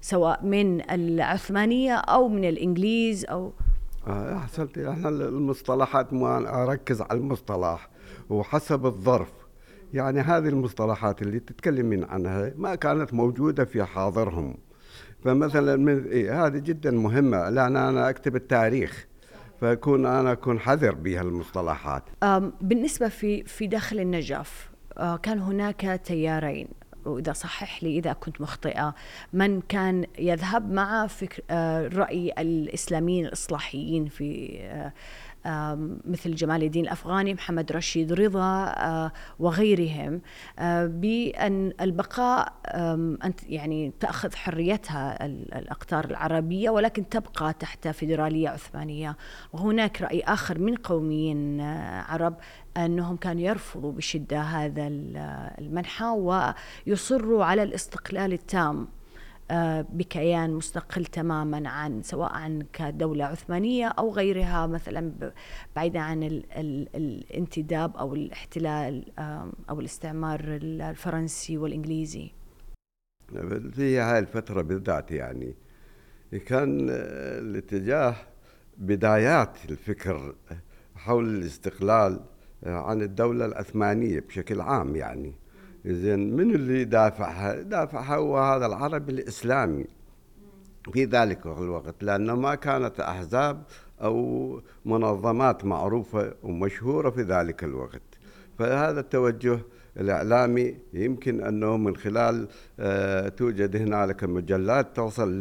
سواء 0.00 0.44
من 0.44 0.90
العثمانية 0.90 1.94
أو 1.94 2.28
من 2.28 2.44
الإنجليز 2.44 3.24
أو 3.24 3.52
آه 4.06 4.36
أحسنت. 4.36 4.78
إحنا 4.78 5.08
المصطلحات 5.08 6.12
ما 6.12 6.62
أركز 6.62 7.00
على 7.00 7.18
المصطلح 7.18 7.88
وحسب 8.30 8.86
الظرف. 8.86 9.32
يعني 9.94 10.20
هذه 10.20 10.48
المصطلحات 10.48 11.22
اللي 11.22 11.40
تتكلمين 11.40 12.04
عنها 12.04 12.52
ما 12.56 12.74
كانت 12.74 13.14
موجودة 13.14 13.64
في 13.64 13.84
حاضرهم. 13.84 14.56
فمثلا 15.24 15.76
من 15.76 16.04
إيه 16.04 16.46
هذه 16.46 16.58
جدا 16.58 16.90
مهمة. 16.90 17.50
لأن 17.50 17.76
أنا 17.76 18.10
أكتب 18.10 18.36
التاريخ. 18.36 19.07
فأكون 19.60 20.06
أنا 20.06 20.32
أكون 20.32 20.60
حذر 20.60 20.94
بهالمصطلحات. 20.94 22.02
بالنسبة 22.60 23.08
في 23.08 23.44
في 23.44 23.66
داخل 23.66 24.00
النجف 24.00 24.70
آه، 24.98 25.16
كان 25.16 25.38
هناك 25.38 26.00
تيارين. 26.04 26.68
وإذا 27.04 27.32
صحح 27.32 27.82
لي 27.82 27.98
إذا 27.98 28.12
كنت 28.12 28.40
مخطئة 28.40 28.94
من 29.32 29.60
كان 29.60 30.06
يذهب 30.18 30.72
مع 30.72 31.06
فكر 31.06 31.42
آه، 31.50 31.88
رأي 31.88 32.32
الإسلاميين 32.38 33.26
الإصلاحيين 33.26 34.06
في 34.06 34.58
آه، 34.60 34.92
مثل 36.04 36.34
جمال 36.34 36.62
الدين 36.62 36.84
الأفغاني 36.84 37.34
محمد 37.34 37.72
رشيد 37.72 38.12
رضا 38.12 38.74
وغيرهم 39.38 40.20
بأن 40.86 41.72
البقاء 41.80 42.52
أنت 43.24 43.40
يعني 43.48 43.92
تأخذ 44.00 44.34
حريتها 44.34 45.26
الأقطار 45.26 46.04
العربية 46.04 46.70
ولكن 46.70 47.08
تبقى 47.08 47.52
تحت 47.52 47.88
فيدرالية 47.88 48.48
عثمانية. 48.48 49.16
وهناك 49.52 50.02
رأي 50.02 50.20
آخر 50.22 50.58
من 50.58 50.74
قوميين 50.74 51.60
عرب 52.08 52.36
أنهم 52.76 53.16
كانوا 53.16 53.42
يرفضوا 53.42 53.92
بشدة 53.92 54.40
هذا 54.40 54.86
المنحى 55.58 56.06
ويصروا 56.86 57.44
على 57.44 57.62
الاستقلال 57.62 58.32
التام. 58.32 58.88
بكيان 59.90 60.50
مستقل 60.50 61.04
تماما 61.04 61.68
عن 61.68 62.02
سواء 62.02 62.32
عن 62.32 62.62
كدولة 62.72 63.24
عثمانية 63.24 63.86
أو 63.86 64.12
غيرها 64.12 64.66
مثلا 64.66 65.32
بعيدا 65.76 66.00
عن 66.00 66.22
ال 66.22 66.52
ال 66.52 66.88
الانتداب 66.94 67.96
أو 67.96 68.14
الاحتلال 68.14 69.18
أو 69.70 69.80
الاستعمار 69.80 70.40
الفرنسي 70.44 71.58
والإنجليزي. 71.58 72.30
في 73.72 73.98
هاي 73.98 74.18
الفترة 74.18 74.62
بالذات 74.62 75.10
يعني 75.10 75.54
كان 76.46 76.86
الاتجاه 76.90 78.16
بدايات 78.78 79.56
الفكر 79.70 80.34
حول 80.96 81.28
الاستقلال 81.28 82.20
عن 82.66 83.02
الدولة 83.02 83.44
العثمانية 83.44 84.20
بشكل 84.20 84.60
عام 84.60 84.96
يعني. 84.96 85.34
زين 85.92 86.36
من 86.36 86.54
اللي 86.54 86.84
دافعها؟ 86.84 87.62
دافعها 87.62 88.16
هو 88.16 88.38
هذا 88.38 88.66
العربي 88.66 89.12
الإسلامي. 89.12 89.84
في 90.92 91.04
ذلك 91.04 91.46
الوقت 91.46 91.94
لأنه 92.02 92.34
ما 92.34 92.54
كانت 92.54 93.00
أحزاب 93.00 93.62
أو 94.02 94.60
منظمات 94.84 95.64
معروفة 95.64 96.34
ومشهورة 96.42 97.10
في 97.10 97.22
ذلك 97.22 97.64
الوقت. 97.64 98.02
فهذا 98.58 99.00
التوجه 99.00 99.58
الإعلامي 99.96 100.76
يمكن 100.92 101.40
أنه 101.40 101.76
من 101.76 101.96
خلال 101.96 102.48
آه 102.80 103.28
توجد 103.28 103.76
هنالك 103.76 104.24
مجلات 104.24 104.96
توصل 104.96 105.40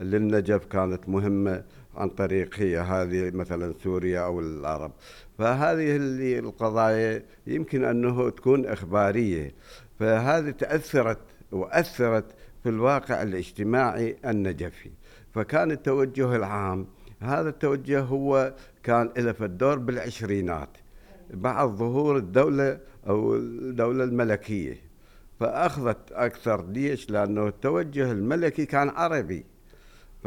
للنجف 0.00 0.64
كانت 0.64 1.08
مهمة. 1.08 1.62
عن 1.96 2.08
طريق 2.08 2.54
هي 2.58 2.78
هذه 2.78 3.30
مثلا 3.30 3.74
سوريا 3.84 4.20
أو 4.20 4.40
العرب. 4.40 4.92
فهذه 5.38 5.96
اللي 5.96 6.38
القضايا 6.38 7.22
يمكن 7.46 7.84
أنه 7.84 8.30
تكون 8.30 8.66
إخبارية. 8.66 9.54
فهذه 9.98 10.50
تأثرت 10.50 11.18
وأثرت 11.52 12.24
في 12.62 12.68
الواقع 12.68 13.22
الاجتماعي 13.22 14.16
النجفي. 14.24 14.90
فكان 15.34 15.70
التوجه 15.70 16.36
العام 16.36 16.86
هذا 17.20 17.48
التوجه 17.48 18.00
هو 18.00 18.54
كان 18.82 19.10
له 19.16 19.32
في 19.32 19.44
الدور 19.44 19.78
بالعشرينات 19.78 20.68
بعد 21.30 21.68
ظهور 21.68 22.16
الدولة 22.16 22.78
أو 23.08 23.36
الدولة 23.36 24.04
الملكية. 24.04 24.86
فأخذت 25.40 26.12
أكثر 26.12 26.66
ليش 26.66 27.10
لأنه 27.10 27.48
التوجه 27.48 28.12
الملكي 28.12 28.66
كان 28.66 28.88
عربي. 28.88 29.44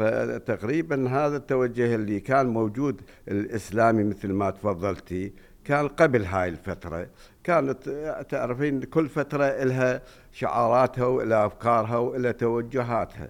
فتقريبا 0.00 1.08
هذا 1.08 1.36
التوجه 1.36 1.94
اللي 1.94 2.20
كان 2.20 2.46
موجود 2.46 3.00
الإسلامي 3.28 4.04
مثل 4.04 4.32
ما 4.32 4.50
تفضلتي 4.50 5.32
كان 5.64 5.88
قبل 5.88 6.24
هاي 6.24 6.48
الفترة. 6.48 7.06
كانت 7.44 7.88
تعرفين 8.28 8.82
كل 8.82 9.08
فترة 9.08 9.64
لها 9.64 10.02
شعاراتها 10.32 11.04
وإلى 11.04 11.46
أفكارها 11.46 11.96
وإلى 11.96 12.32
توجهاتها. 12.32 13.28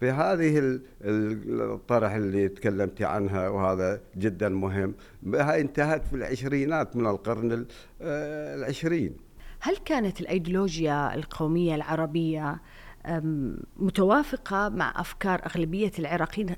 في 0.00 0.10
هذه 0.10 0.80
الطرح 1.02 2.12
اللي 2.12 2.48
تكلمتي 2.48 3.04
عنها 3.04 3.48
وهذا 3.48 4.00
جدا 4.16 4.48
مهم. 4.48 4.94
هاي 5.34 5.60
انتهت 5.60 6.06
في 6.06 6.16
العشرينات 6.16 6.96
من 6.96 7.06
القرن 7.06 7.66
العشرين. 8.00 9.16
هل 9.60 9.76
كانت 9.76 10.20
الأيديولوجيا 10.20 11.14
القومية 11.14 11.74
العربية 11.74 12.60
متوافقة 13.76 14.68
مع 14.68 15.00
أفكار 15.00 15.46
أغلبية 15.46 15.92
العراقيين. 15.98 16.56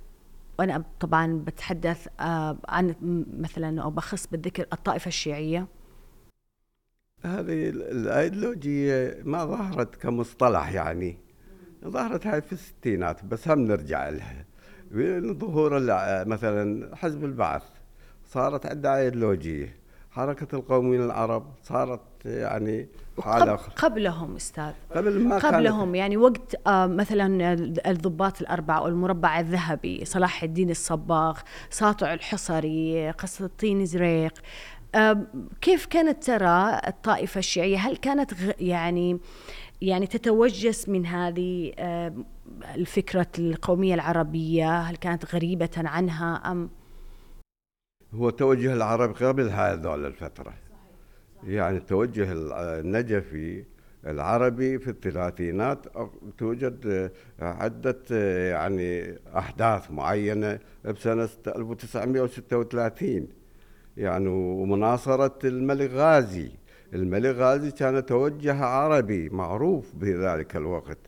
وأنا 0.58 0.84
طبعا 1.00 1.42
بتحدث 1.46 2.08
عن 2.68 2.94
مثلا 3.38 3.82
أو 3.82 3.90
بخص 3.90 4.26
بالذكر 4.26 4.66
الطائفة 4.72 5.08
الشيعية. 5.08 5.66
هذه 7.24 7.68
الأيديولوجية 7.68 9.22
ما 9.24 9.44
ظهرت 9.44 9.94
كمصطلح 9.94 10.72
يعني. 10.72 11.18
ظهرت 11.84 12.26
هاي 12.26 12.42
في 12.42 12.52
الستينات 12.52 13.24
بس 13.24 13.48
هم 13.48 13.58
نرجع 13.58 14.08
لها. 14.08 14.44
ظهور 15.32 15.80
مثلا 16.24 16.96
حزب 16.96 17.24
البعث 17.24 17.62
صارت 18.24 18.66
عندها 18.66 18.98
أيديولوجية. 18.98 19.76
حركة 20.10 20.56
القوميين 20.56 21.02
العرب 21.02 21.52
صارت 21.62 22.00
يعني 22.24 22.88
حالة 23.20 23.54
قبلهم 23.54 24.36
أستاذ. 24.36 24.72
قبل 24.94 25.28
ما 25.28 25.38
قبلهم 25.38 25.94
يعني 25.94 26.16
وقت 26.16 26.56
آه 26.66 26.86
مثلا 26.86 27.52
الضباط 27.86 28.40
الأربعة 28.40 28.78
أو 28.78 28.88
المربع 28.88 29.40
الذهبي 29.40 30.04
صلاح 30.04 30.42
الدين 30.42 30.70
الصباغ 30.70 31.38
ساطع 31.70 32.14
الحصري 32.14 33.10
قسطين 33.10 33.86
زريق 33.86 34.34
آه 34.94 35.26
كيف 35.60 35.86
كانت 35.86 36.24
ترى 36.24 36.80
الطائفة 36.86 37.38
الشيعية؟ 37.38 37.78
هل 37.78 37.96
كانت 37.96 38.32
يعني 38.60 39.18
يعني 39.82 40.06
تتوجس 40.06 40.88
من 40.88 41.06
هذه 41.06 41.72
آه 41.78 42.14
الفكرة 42.74 43.26
القومية 43.38 43.94
العربية؟ 43.94 44.78
هل 44.80 44.96
كانت 44.96 45.34
غريبة 45.34 45.70
عنها 45.76 46.52
أم؟ 46.52 46.70
هو 48.14 48.30
توجه 48.30 48.72
العرب 48.72 49.14
قبل 49.14 49.48
هذول 49.48 50.06
الفترة. 50.06 50.54
يعني 51.46 51.76
التوجه 51.76 52.32
النجفي 52.80 53.64
العربي 54.06 54.78
في 54.78 54.90
الثلاثينات 54.90 55.86
توجد 56.38 57.10
عدة 57.40 58.02
يعني 58.50 59.18
أحداث 59.36 59.90
معينة 59.90 60.58
بسنة 60.84 61.28
1936 61.46 63.28
يعني 63.96 64.28
ومناصرة 64.28 65.38
الملك 65.44 65.90
غازي. 65.90 66.50
الملك 66.94 67.36
غازي 67.36 67.70
كان 67.70 68.06
توجه 68.06 68.64
عربي 68.64 69.28
معروف 69.28 69.94
بذلك 69.94 70.56
الوقت. 70.56 70.98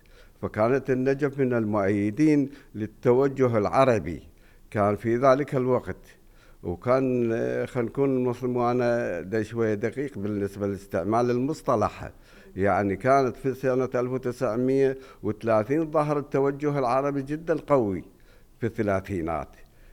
فكانت 0.43 0.91
النجف 0.91 1.39
من 1.39 1.53
المؤيدين 1.53 2.51
للتوجه 2.75 3.59
العربي. 3.59 4.23
كان 4.71 4.97
في 4.97 5.17
ذلك 5.17 5.55
الوقت. 5.55 6.16
وكان 6.63 7.33
خلينا 7.67 7.89
نكون 7.89 8.27
وأنا 8.57 9.21
ده 9.21 9.43
شوية 9.43 9.75
دقيق 9.75 10.19
بالنسبة 10.19 10.67
لاستعمال 10.67 11.31
المصطلح. 11.31 12.11
يعني 12.57 12.97
كانت 12.97 13.37
في 13.37 13.55
سنة 13.55 13.89
1930 13.95 15.91
ظهر 15.91 16.19
التوجه 16.19 16.79
العربي 16.79 17.23
جدا 17.23 17.57
قوي 17.67 18.05
في 18.61 18.67
الثلاثينات. 18.67 19.49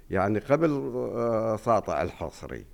يعني 0.09 0.39
قبل 0.39 0.71
آه، 0.95 1.55
ساطع 1.55 2.01
الحصري. 2.01 2.65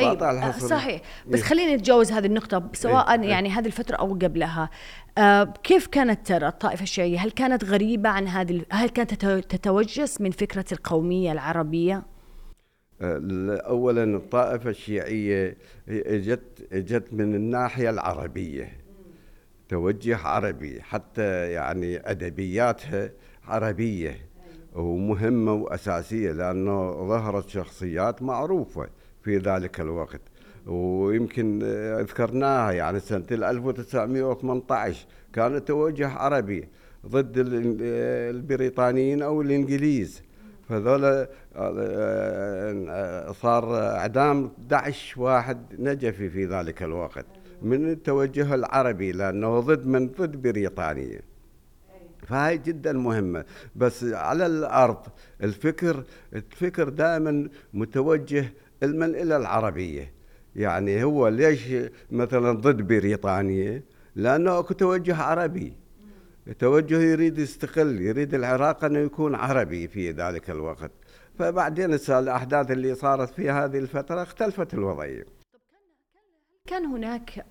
ساطع 0.00 0.30
الحصري. 0.30 0.68
صحيح. 0.68 1.00
بس 1.28 1.42
خلينا 1.42 1.76
نتجاوز 1.76 2.12
هذه 2.12 2.26
النقطة 2.26 2.70
سواء 2.72 3.20
إيه؟ 3.20 3.28
يعني 3.30 3.50
هذه 3.50 3.66
الفترة 3.66 3.96
أو 3.96 4.14
قبلها. 4.14 4.70
آه 5.18 5.44
كيف 5.44 5.86
كانت 5.86 6.26
ترى 6.26 6.48
الطائفة 6.48 6.82
الشيعية؟ 6.82 7.18
هل 7.18 7.30
كانت 7.30 7.64
غريبة 7.64 8.08
عن 8.08 8.28
هذه 8.28 8.62
هل 8.70 8.88
كانت 8.88 9.24
تتوجس 9.24 10.20
من 10.20 10.30
فكرة 10.30 10.64
القومية 10.72 11.32
العربية؟ 11.32 12.02
اولا 13.00 14.04
الطائفة 14.04 14.70
الشيعية 14.70 15.56
إجت 15.88 16.66
إجت 16.72 17.12
من 17.12 17.34
الناحية 17.34 17.90
العربية 17.90 18.72
توجه 19.68 20.16
عربي 20.16 20.82
حتى 20.82 21.52
يعني 21.52 22.10
أدبياتها 22.10 23.10
عربية 23.44 24.16
ومهمة 24.74 25.52
وأساسية 25.52 26.32
لأنه 26.32 26.92
ظهرت 27.08 27.48
شخصيات 27.48 28.22
معروفة 28.22 28.88
في 29.22 29.38
ذلك 29.38 29.80
الوقت. 29.80 30.20
ويمكن 30.66 31.58
ذكرناها 32.00 32.72
يعني 32.72 33.00
سنة 33.00 33.26
1918 33.30 35.06
كان 35.32 35.64
توجه 35.64 36.08
عربي 36.08 36.68
ضد 37.06 37.32
البريطانيين 37.36 39.22
أو 39.22 39.42
الإنجليز. 39.42 40.22
فذول 40.68 41.04
آه، 41.04 41.26
آه، 41.56 43.32
صار 43.32 43.76
اعدام 43.76 44.50
11 44.58 45.20
واحد 45.20 45.58
نجفي 45.78 46.30
في 46.30 46.44
ذلك 46.44 46.82
الوقت 46.82 47.26
من 47.62 47.90
التوجه 47.90 48.54
العربي 48.54 49.12
لأنه 49.12 49.60
ضد 49.60 49.86
من؟ 49.86 50.06
ضد 50.06 50.42
بريطانيا 50.42 51.20
فهاي 52.26 52.58
جدا 52.58 52.92
مهمة. 52.92 53.44
بس 53.76 54.04
على 54.04 54.46
الأرض 54.46 55.06
الفكر 55.42 56.04
الفكر 56.34 56.88
دائما 56.88 57.48
متوجه 57.74 58.52
من 58.82 59.14
إلى 59.14 59.36
العربية. 59.36 60.12
يعني 60.56 61.04
هو 61.04 61.28
ليش 61.28 61.74
مثلا 62.10 62.52
ضد 62.52 62.82
بريطانيا 62.82 63.82
لأنه 64.16 64.58
أكو 64.58 64.74
توجه 64.74 65.16
عربي. 65.16 65.72
توجه 66.52 67.00
يريد 67.00 67.38
يستقل 67.38 68.00
يريد 68.00 68.34
العراق 68.34 68.84
أن 68.84 68.94
يكون 68.94 69.34
عربي 69.34 69.88
في 69.88 70.10
ذلك 70.10 70.50
الوقت. 70.50 70.90
فبعدين 71.38 71.98
الأحداث 72.08 72.70
اللي 72.70 72.94
صارت 72.94 73.30
في 73.30 73.50
هذه 73.50 73.78
الفترة 73.78 74.22
اختلفت 74.22 74.74
الوضعية. 74.74 75.24
كان 76.66 76.84
هناك 76.84 77.46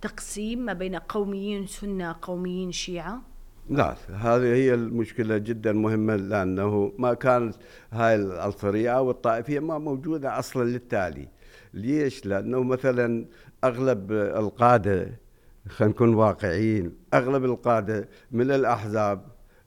تقسيم 0.00 0.58
ما 0.58 0.72
بين 0.72 0.96
قوميين 0.96 1.66
سنة 1.66 2.16
قوميين 2.22 2.72
شيعة؟ 2.72 3.22
لا 3.70 3.96
هذه 4.08 4.54
هي 4.54 4.74
المشكلة 4.74 5.38
جدا 5.38 5.72
مهمة 5.72 6.16
لأنه 6.16 6.92
ما 6.98 7.14
كانت 7.14 7.54
هاي 7.92 8.14
العنصرية 8.14 8.90
أو 8.90 9.10
الطائفية 9.10 9.60
ما 9.60 9.78
موجودة 9.78 10.38
أصلا 10.38 10.64
للتالي. 10.64 11.28
ليش؟ 11.74 12.26
لأنه 12.26 12.62
مثلا 12.62 13.26
أغلب 13.64 14.12
القادة 14.12 15.20
خلينا 15.68 15.94
نكون 15.94 16.14
واقعيين. 16.14 16.92
أغلب 17.14 17.44
القادة 17.44 18.08
من 18.32 18.50
الأحزاب 18.50 19.20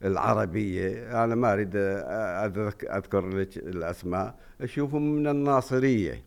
العربية 0.04 1.24
أنا 1.24 1.34
ما 1.34 1.52
أريد 1.52 1.72
أذكر 1.76 3.28
لك 3.28 3.56
الأسماء 3.56 4.34
أشوفهم 4.60 5.14
من 5.14 5.26
الناصرية. 5.26 6.22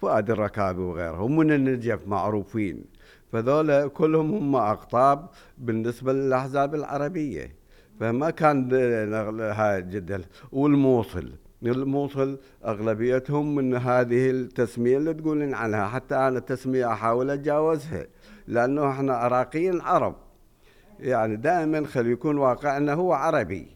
فؤاد 0.00 0.30
الركابي 0.30 0.80
وغيرهم 0.80 1.36
من 1.36 1.52
النجف 1.52 2.08
معروفين. 2.08 2.84
فذولا 3.32 3.88
كلهم 3.88 4.34
هم 4.34 4.56
اقطاب 4.56 5.28
بالنسبة 5.58 6.12
للأحزاب 6.12 6.74
العربية. 6.74 7.54
فما 8.00 8.30
كان 8.30 8.72
هاي 9.40 9.82
جدا 9.82 10.22
والموصل. 10.52 11.32
الموصل 11.62 12.38
أغلبيتهم 12.64 13.54
من 13.54 13.74
هذه 13.74 14.30
التسمية 14.30 14.96
اللي 14.96 15.14
تقولين 15.14 15.54
عنها. 15.54 15.88
حتى 15.88 16.14
أنا 16.14 16.38
التسميه 16.38 16.92
أحاول 16.92 17.30
أتجاوزها. 17.30 18.06
لأنه 18.46 18.90
إحنا 18.90 19.14
عراقيين 19.14 19.80
عرب. 19.80 20.14
يعني 21.00 21.36
دائما 21.36 21.86
خلي 21.86 22.10
يكون 22.10 22.38
واقعنا 22.38 22.92
هو 22.92 23.12
عربي. 23.12 23.66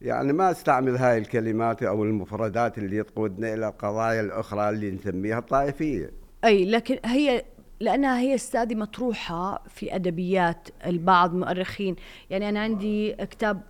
يعني 0.00 0.32
ما 0.32 0.50
أستعمل 0.50 0.96
هاي 0.96 1.18
الكلمات 1.18 1.82
أو 1.82 2.04
المفردات 2.04 2.78
اللي 2.78 3.02
تقودنا 3.02 3.54
إلى 3.54 3.68
القضايا 3.68 4.20
الأخرى 4.20 4.68
اللي 4.68 4.90
نسميها 4.90 5.38
الطائفية. 5.38 6.10
أي 6.44 6.64
لكن 6.64 6.98
هي 7.04 7.44
لأنها 7.80 8.18
هي 8.18 8.34
استاذي 8.34 8.74
مطروحة 8.74 9.62
في 9.68 9.94
أدبيات 9.94 10.68
البعض 10.86 11.34
مؤرخين. 11.34 11.96
يعني 12.30 12.48
أنا 12.48 12.60
عندي 12.60 13.12
كتاب 13.12 13.62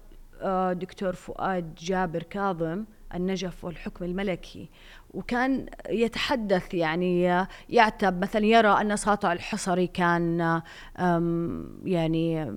آه، 0.42 0.72
دكتور 0.72 1.12
فؤاد 1.12 1.74
جابر 1.74 2.22
كاظم 2.22 2.84
النجف 3.14 3.64
والحكم 3.64 4.04
الملكي. 4.04 4.68
وكان 5.14 5.66
يتحدث 5.88 6.74
يعني 6.74 7.46
يعتب 7.68 8.22
مثلا 8.22 8.46
يرى 8.46 8.68
أن 8.68 8.96
ساطع 8.96 9.32
الحصري 9.32 9.86
كان 9.86 10.60
يعني 11.84 12.52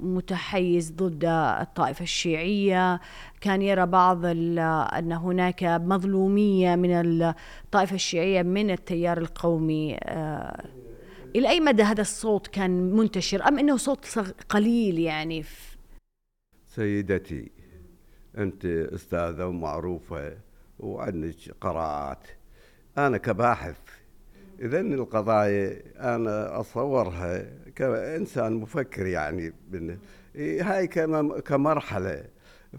متحيز 0.00 0.92
ضد 0.92 1.24
الطائفة 1.60 2.02
الشيعية. 2.02 3.00
كان 3.40 3.62
يرى 3.62 3.86
بعض 3.86 4.24
أن 4.24 5.12
هناك 5.12 5.64
مظلومية 5.64 6.76
من 6.76 7.22
الطائفة 7.22 7.94
الشيعية 7.94 8.42
من 8.42 8.70
التيار 8.70 9.18
القومي 9.18 9.96
آه، 10.02 10.64
إلى 11.36 11.48
أي 11.48 11.60
مدى 11.60 11.82
هذا 11.82 12.00
الصوت 12.00 12.46
كان 12.46 12.70
منتشر؟ 12.70 13.48
أم 13.48 13.58
أنه 13.58 13.76
صوت 13.76 14.06
قليل 14.48 14.98
يعني؟ 14.98 15.44
سيدتي 16.66 17.50
أنت 18.38 18.64
أستاذة 18.64 19.46
ومعروفة 19.46 20.36
وعندك 20.82 21.36
قراءات. 21.60 22.26
أنا 22.98 23.18
كباحث 23.18 23.76
إذا 24.60 24.80
القضايا 24.80 25.82
أنا 25.96 26.60
أصورها 26.60 27.44
كإنسان 27.76 28.52
مفكر 28.52 29.06
يعني 29.06 29.52
هاي 30.36 30.86
كمرحلة. 31.44 32.24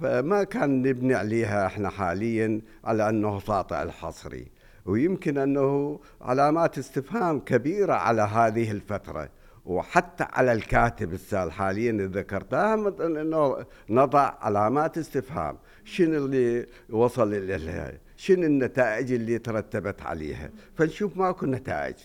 فما 0.01 0.43
كان 0.43 0.82
نبني 0.82 1.14
عليها 1.14 1.66
إحنا 1.66 1.89
حاليا 1.89 2.62
على 2.84 3.10
أنه 3.10 3.39
ساطع 3.39 3.84
الحصري. 3.84 4.47
ويمكن 4.86 5.38
أنه 5.38 5.99
علامات 6.22 6.78
استفهام 6.78 7.39
كبيرة 7.39 7.93
على 7.93 8.22
هذه 8.22 8.72
الفترة. 8.72 9.30
وحتى 9.66 10.26
على 10.34 10.54
الكاتب 10.54 11.14
السال 11.14 11.51
حاليا 11.51 11.91
ذكرتها 11.91 12.74
إنه 12.99 13.66
نضع 13.89 14.34
علامات 14.41 14.97
استفهام. 14.97 15.58
شنو 15.86 16.26
اللي 16.26 16.66
وصل 16.90 17.48
لها 17.48 17.94
شنو 18.18 18.44
النتائج 18.44 19.12
اللي 19.12 19.38
ترتبت 19.38 20.02
عليها؟ 20.02 20.52
فنشوف 20.76 21.18
ماكو 21.18 21.46
نتائج. 21.46 21.96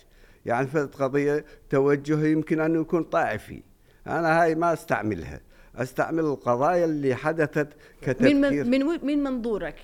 يعني 0.46 0.66
في 0.66 0.78
قضيه 0.78 1.44
توجه 1.70 2.26
يمكن 2.26 2.60
أن 2.60 2.80
يكون 2.80 3.02
طائفي. 3.02 3.62
أنا 4.06 4.42
هاي 4.42 4.54
ما 4.54 4.72
أستعملها. 4.72 5.40
أستعمل 5.76 6.24
القضايا 6.24 6.84
اللي 6.84 7.14
حدثت 7.14 7.68
كتفكير. 8.02 8.34
من 8.34 8.70
من 8.70 9.06
من 9.06 9.22
منظورك؟ 9.22 9.76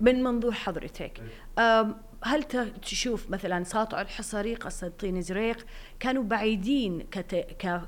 من 0.00 0.22
منظور 0.22 0.52
حضرتك. 0.52 1.20
هل 2.22 2.42
تشوف 2.82 3.30
مثلا 3.30 3.64
ساطع 3.64 4.00
الحصري 4.00 4.54
قصة 4.54 4.88
طين 4.88 5.22
زريق 5.22 5.66
كانوا 6.00 6.22
بعيدين 6.22 7.06
كت... 7.10 7.34
ك... 7.34 7.80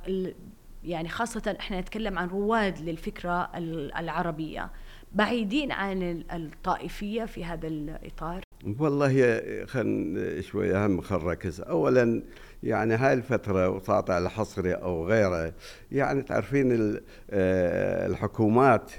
يعني 0.85 1.09
خاصة 1.09 1.57
إحنا 1.61 1.81
نتكلم 1.81 2.19
عن 2.19 2.29
رواد 2.29 2.81
للفكرة 2.81 3.51
العربية. 3.99 4.71
بعيدين 5.15 5.73
عن 5.73 6.25
الطائفية 6.33 7.25
في 7.25 7.45
هذا 7.45 7.67
الإطار؟ 7.67 8.41
والله 8.79 9.41
خل 9.67 10.43
شوي 10.45 10.77
أهم 10.77 11.01
خل 11.01 11.25
نركز 11.25 11.61
أولا 11.61 12.23
يعني 12.63 12.95
هاي 12.95 13.13
الفترة 13.13 13.69
وساطع 13.69 14.19
الحصري 14.19 14.73
أو 14.75 15.07
غيره 15.07 15.55
يعني 15.93 16.23
تعرفين 16.23 17.01
آه، 17.31 18.07
الحكومات 18.07 18.93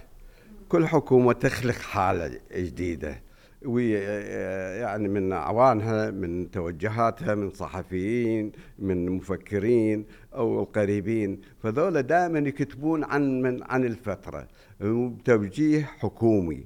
كل 0.69 0.87
حكومة 0.87 1.33
تخلق 1.33 1.75
حالة 1.75 2.39
جديدة. 2.55 3.21
ويعني 3.65 5.07
من 5.07 5.31
أعوانها 5.33 6.11
من 6.11 6.51
توجهاتها 6.51 7.35
من 7.35 7.49
صحفيين 7.49 8.51
من 8.79 9.09
مفكرين 9.09 10.05
أو 10.35 10.59
القريبين. 10.63 11.41
فذولا 11.63 12.01
دائما 12.01 12.39
يكتبون 12.39 13.03
عن 13.03 13.41
من 13.41 13.63
عن 13.63 13.85
الفترة. 13.85 14.47
بتوجيه 14.83 15.81
حكومي. 15.99 16.65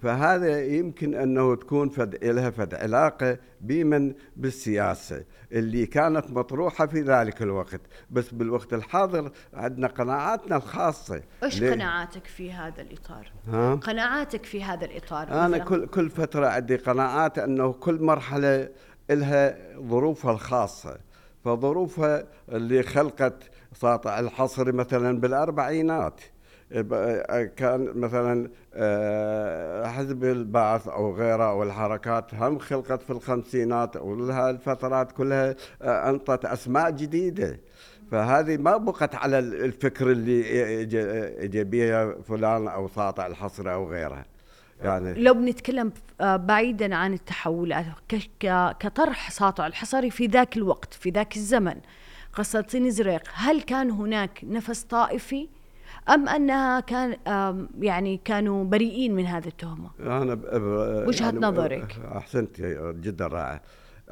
فهذا 0.00 0.64
يمكن 0.64 1.14
أنه 1.14 1.54
تكون 1.56 1.88
فد 1.88 2.24
لها 2.24 2.50
فد 2.50 2.74
علاقة 2.74 3.38
بمن؟ 3.60 4.14
بالسياسة 4.36 5.24
اللي 5.52 5.86
كانت 5.86 6.30
مطروحة 6.30 6.86
في 6.86 7.00
ذلك 7.00 7.42
الوقت. 7.42 7.80
بس 8.10 8.30
بالوقت 8.34 8.74
الحاضر 8.74 9.32
عندنا 9.54 9.86
قناعاتنا 9.86 10.56
الخاصة. 10.56 11.22
إيش 11.42 11.62
قناعاتك 11.62 12.26
في 12.26 12.52
هذا 12.52 12.82
الإطار؟ 12.82 13.32
ها؟ 13.48 13.74
قناعاتك 13.74 14.44
في 14.44 14.64
هذا 14.64 14.84
الإطار 14.84 15.28
أنا؟ 15.46 15.58
كل 15.58 15.86
كل 15.86 16.10
فترة 16.10 16.46
عندي 16.46 16.76
قناعات 16.76 17.38
أنه 17.38 17.72
كل 17.72 18.02
مرحلة 18.02 18.68
لها 19.10 19.56
ظروفها 19.80 20.32
الخاصة. 20.32 20.98
فظروفها 21.44 22.24
اللي 22.48 22.82
خلقت 22.82 23.50
ساطع 23.74 24.20
الحصري 24.20 24.72
مثلا 24.72 25.20
بالأربعينات. 25.20 26.20
كان 27.56 27.92
مثلا 27.94 28.50
آه، 28.74 29.86
حزب 29.86 30.24
البعث 30.24 30.88
أو 30.88 31.14
غيره 31.14 31.50
أو 31.50 31.62
الحركات 31.62 32.34
هم 32.34 32.58
خلقت 32.58 33.02
في 33.02 33.10
الخمسينات 33.10 33.96
ولها 33.96 34.50
الفترات 34.50 35.12
كلها 35.12 35.54
آه، 35.82 36.10
أنطت 36.10 36.44
أسماء 36.44 36.90
جديدة. 36.90 37.60
فهذه 38.10 38.56
ما 38.56 38.76
بقت 38.76 39.14
على 39.14 39.38
الفكر 39.38 40.10
اللي 40.10 41.64
بها 41.64 42.14
فلان 42.28 42.68
أو 42.68 42.88
ساطع 42.88 43.26
الحصر 43.26 43.72
أو 43.72 43.90
غيره. 43.90 44.24
يعني 44.82 45.14
لو 45.14 45.34
بنتكلم 45.34 45.92
آه، 46.20 46.36
بعيدا 46.36 46.94
عن 46.94 47.12
التحولات 47.12 47.86
كطرح 48.80 49.30
ساطع 49.30 49.66
الحصري 49.66 50.10
في 50.10 50.26
ذاك 50.26 50.56
الوقت 50.56 50.94
في 50.94 51.10
ذاك 51.10 51.36
الزمن 51.36 51.74
قصة 52.32 52.88
زريق 52.88 53.22
هل 53.34 53.62
كان 53.62 53.90
هناك 53.90 54.40
نفس 54.44 54.82
طائفي؟ 54.82 55.48
أم 56.08 56.28
أنها 56.28 56.80
كان 56.80 57.16
يعني 57.80 58.20
كانوا 58.24 58.64
بريئين 58.64 59.14
من 59.14 59.26
هذه 59.26 59.46
التهمة؟ 59.46 59.90
أنا 60.00 60.38
وجهة 61.06 61.24
يعني 61.24 61.38
نظرك؟ 61.38 62.00
أحسنت 62.16 62.60
جدا 63.00 63.26
رائع. 63.26 63.62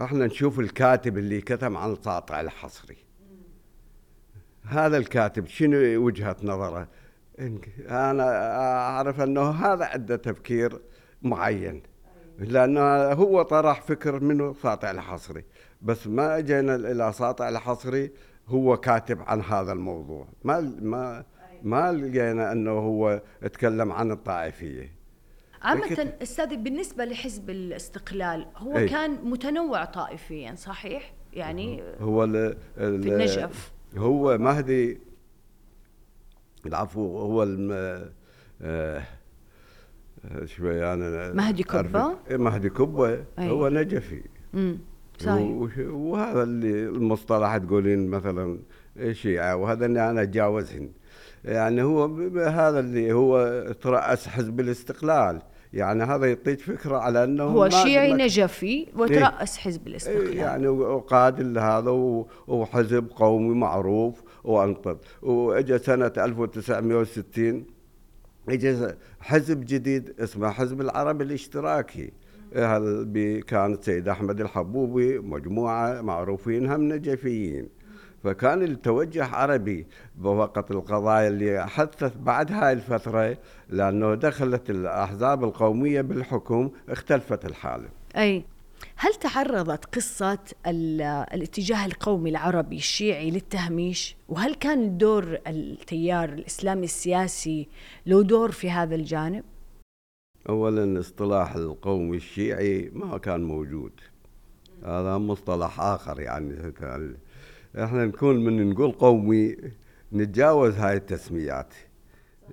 إحنا 0.00 0.26
نشوف 0.26 0.60
الكاتب 0.60 1.18
اللي 1.18 1.40
كتب 1.40 1.76
عن 1.76 1.90
القاطع 1.90 2.40
الحصري. 2.40 2.96
هذا 4.64 4.96
الكاتب 4.96 5.46
شنو 5.46 5.76
وجهة 6.04 6.36
نظره؟ 6.42 6.88
أنا 7.88 8.56
أعرف 8.60 9.20
أنه 9.20 9.50
هذا 9.50 9.84
عنده 9.84 10.16
تفكير 10.16 10.80
معين 11.22 11.82
لأنه 12.38 12.80
هو 13.12 13.42
طرح 13.42 13.82
فكر 13.82 14.20
منه 14.20 14.54
ساطع 14.62 14.90
الحصري. 14.90 15.44
بس 15.82 16.06
ما 16.06 16.38
اجينا 16.38 16.74
إلى 16.74 17.12
ساطع 17.12 17.48
الحصري 17.48 18.12
هو 18.48 18.76
كاتب 18.76 19.22
عن 19.22 19.42
هذا 19.42 19.72
الموضوع. 19.72 20.28
ما 20.44 20.60
ما 20.80 21.24
ما 21.62 21.92
لقينا 21.92 22.52
أنه 22.52 22.70
هو 22.70 23.22
اتكلم 23.42 23.92
عن 23.92 24.10
الطائفية. 24.10 24.92
عامة 25.62 26.12
أستاذ 26.22 26.56
بالنسبة 26.56 27.04
لحزب 27.04 27.50
الاستقلال 27.50 28.46
هو 28.56 28.76
أي. 28.76 28.88
كان 28.88 29.18
متنوع 29.24 29.84
طائفيا 29.84 30.54
صحيح؟ 30.54 31.14
يعني 31.32 31.82
هو 32.00 32.24
ال 32.24 32.36
ال 32.78 33.02
في 33.02 33.08
النجف. 33.08 33.72
هو 33.96 34.38
مهدي 34.38 34.98
العفو 36.66 37.18
هو 37.18 37.42
الم 37.42 37.70
آه 38.62 39.02
شوي 40.44 40.92
أنا 40.92 41.32
مهدي 41.32 41.62
كبة؟ 41.62 42.16
إيه، 42.30 42.36
مهدي 42.36 42.70
كبة. 42.70 43.24
هو 43.38 43.68
نجفي. 43.68 44.22
امم 44.54 44.78
صحيح. 45.18 45.78
وهذا 45.78 46.42
اللي 46.42 46.84
المصطلح 46.84 47.56
تقولين 47.56 48.08
مثلا 48.08 48.58
شيعة 49.12 49.56
وهذا 49.56 49.86
اللي 49.86 50.10
أنا 50.10 50.22
أتجاوزهن. 50.22 50.90
يعني 51.44 51.82
هو 51.82 52.04
هذا 52.38 52.80
اللي 52.80 53.12
هو 53.12 53.62
ترأس 53.80 54.28
حزب 54.28 54.60
الاستقلال 54.60 55.42
يعني 55.72 56.04
هذا 56.04 56.26
يعطيك 56.26 56.60
فكرة 56.60 56.96
على 56.96 57.24
أنه 57.24 57.44
هو 57.44 57.68
شيعي 57.68 58.12
نجفي 58.12 58.86
وترأس 58.96 59.56
إيه. 59.56 59.64
حزب 59.64 59.86
الاستقلال 59.86 60.36
يعني 60.36 60.68
وقاد 60.68 61.40
لهذا 61.40 61.90
وحزب 62.48 63.10
قومي 63.16 63.54
معروف 63.54 64.22
وأنطب. 64.44 64.98
وإجا 65.22 65.78
سنة 65.78 66.12
1960 66.18 67.64
إجا 68.48 68.96
حزب 69.20 69.60
جديد 69.64 70.14
اسمه 70.20 70.50
حزب 70.50 70.80
العرب 70.80 71.22
الاشتراكي. 71.22 72.12
كان 73.46 73.72
السيد 73.72 74.08
أحمد 74.08 74.40
الحبوبي 74.40 75.18
مجموعة 75.18 76.00
معروفين 76.00 76.66
هم 76.66 76.92
نجفيين. 76.92 77.68
فكان 78.24 78.62
التوجه 78.62 79.24
عربي 79.24 79.86
بوقت 80.16 80.70
القضايا 80.70 81.28
اللي 81.28 81.68
حدثت 81.68 82.16
بعد 82.16 82.52
هاي 82.52 82.72
الفترة 82.72 83.36
لأنه 83.68 84.14
دخلت 84.14 84.70
الأحزاب 84.70 85.44
القومية 85.44 86.00
بالحكم 86.00 86.70
اختلفت 86.88 87.44
الحالة. 87.44 87.88
أي. 88.16 88.44
هل 88.96 89.14
تعرضت 89.14 89.84
قصة 89.84 90.38
الاتجاه 91.34 91.86
القومي 91.86 92.30
العربي 92.30 92.76
الشيعي 92.76 93.30
للتهميش؟ 93.30 94.16
وهل 94.28 94.54
كان 94.54 94.98
دور 94.98 95.38
التيار 95.46 96.28
الإسلامي 96.28 96.84
السياسي 96.84 97.68
له 98.06 98.22
دور 98.22 98.50
في 98.50 98.70
هذا 98.70 98.94
الجانب؟ 98.94 99.44
أولا 100.48 101.00
اصطلاح 101.00 101.54
القومي 101.54 102.16
الشيعي 102.16 102.90
ما 102.92 103.18
كان 103.18 103.44
موجود. 103.44 103.92
هذا 104.84 105.18
مصطلح 105.18 105.80
آخر 105.80 106.20
يعني 106.20 106.72
إحنا 107.78 108.06
نكون 108.06 108.44
من 108.44 108.70
نقول 108.70 108.92
قومي 108.92 109.56
نتجاوز 110.12 110.74
هاي 110.74 110.96
التسميات. 110.96 111.74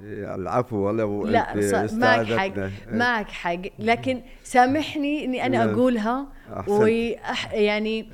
العفو 0.04 0.78
ولو 0.78 1.28
لا 1.28 1.56
معك 1.92 2.26
حق 2.26 2.70
معك 2.92 3.28
حق. 3.28 3.62
لكن 3.80 4.22
سامحني 4.44 5.26
إني 5.26 5.46
أنا 5.46 5.64
أقولها 5.64 6.28
ويعني 6.68 7.20
يعني 7.52 8.10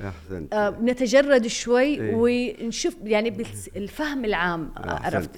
آه 0.52 0.70
نتجرد 0.82 1.46
شوي 1.46 1.82
إيه؟ 1.82 2.14
ونشوف 2.14 2.96
يعني 3.04 3.30
بالفهم 3.30 4.24
العام 4.24 4.72
عرفت. 4.76 5.30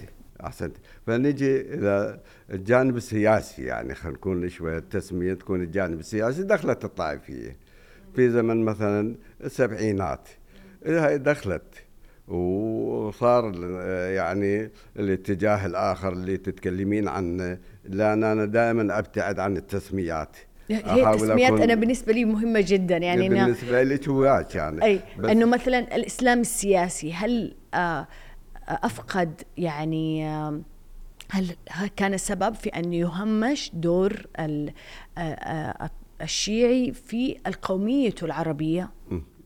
أحسنت. 0.45 0.77
فنجي 1.07 1.61
إلى 1.61 2.21
الجانب 2.51 2.97
السياسي 2.97 3.63
يعني 3.63 3.95
خلينا 3.95 4.17
نكون 4.17 4.49
شوية 4.49 4.79
التسمية 4.79 5.35
تكون 5.35 5.63
الجانب 5.63 6.01
السياسي 6.01 6.43
دخلت 6.43 6.85
الطائفية. 6.85 7.57
في 8.15 8.31
زمن 8.31 8.65
مثلا 8.65 9.17
السبعينات. 9.45 10.29
دخلت 11.17 11.63
وصار 12.29 13.55
يعني 14.11 14.71
الاتجاه 14.99 15.67
الآخر 15.67 16.13
اللي 16.13 16.37
تتكلمين 16.37 17.09
عنه 17.09 17.59
لأن 17.85 18.25
أنا 18.25 18.45
دائما 18.45 18.99
أبتعد 18.99 19.39
عن 19.39 19.57
التسميات. 19.57 20.37
هي 20.71 21.11
التسميات 21.11 21.61
أنا 21.61 21.75
بالنسبة 21.75 22.13
لي 22.13 22.25
مهمة 22.25 22.65
جدا 22.67 22.97
يعني 22.97 23.29
بالنسبة 23.29 23.83
لي 23.83 24.01
هواك 24.09 24.55
يعني. 24.55 24.85
أي 24.85 25.01
إنه 25.19 25.47
مثلا 25.47 25.97
الإسلام 25.97 26.41
السياسي 26.41 27.13
هل 27.13 27.55
آه، 27.75 28.09
أفقد 28.69 29.43
يعني 29.57 30.29
آه، 30.29 30.61
هل 31.31 31.55
كان 31.97 32.15
السبب 32.15 32.55
في 32.55 32.69
أن 32.69 32.93
يهمش 32.93 33.71
دور 33.75 34.27
آه، 35.19 35.91
الشيعي 36.23 36.93
في 36.93 37.37
القومية 37.47 38.15
العربية؟ 38.23 38.91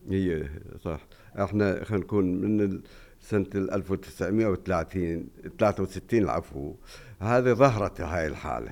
هي 0.09 0.43
صح. 0.83 0.99
إحنا 1.39 1.83
خلينا 1.83 2.03
نكون 2.03 2.41
من 2.41 2.81
سنة 3.21 3.47
1930 3.55 5.27
63 5.59 6.19
العفو. 6.19 6.75
هذه 7.19 7.53
ظهرت 7.53 8.01
هاي 8.01 8.27
الحالة. 8.27 8.71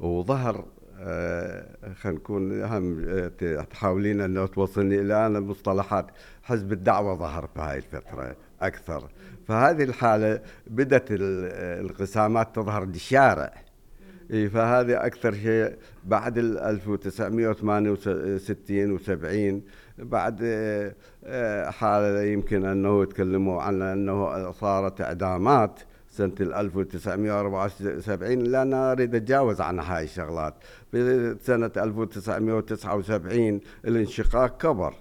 وظهر 0.00 0.64
آه، 1.02 1.94
خلينا 1.94 2.18
نكون 2.18 2.64
هم 2.64 3.04
آه، 3.08 3.62
تحاولين 3.62 4.20
انه 4.20 4.46
توصلني 4.46 5.00
إلى 5.00 5.26
أنا 5.26 5.40
مصطلحات 5.40 6.06
حزب 6.42 6.72
الدعوة 6.72 7.14
ظهر 7.14 7.46
في 7.46 7.60
هاي 7.60 7.76
الفترة 7.76 8.36
أكثر. 8.60 9.10
فهذه 9.48 9.82
الحالة 9.82 10.40
بدأت 10.66 11.06
الانقسامات 11.10 12.56
تظهر 12.56 12.84
بالشارع 12.84 13.52
فهذه 14.30 15.06
أكثر 15.06 15.34
شيء 15.34 15.76
بعد 16.04 16.38
ال 16.38 16.58
1968 16.58 18.98
و70 18.98 19.60
بعد 20.02 20.40
آه، 21.24 21.70
حاله 21.70 22.22
يمكن 22.22 22.64
أنه 22.64 23.02
يتكلموا 23.02 23.62
عن 23.62 23.82
أنه 23.82 24.50
صارت 24.50 25.00
إعدامات 25.00 25.80
سنة 26.08 26.34
1974 26.40 28.38
لا 28.38 28.62
أنا 28.62 28.92
أريد 28.92 29.14
أتجاوز 29.14 29.60
عن 29.60 29.78
هاي 29.78 30.04
الشغلات. 30.04 30.54
في 30.92 31.36
سنة 31.42 31.70
1979 31.76 33.60
الانشقاق 33.84 34.62
كبر. 34.62 34.94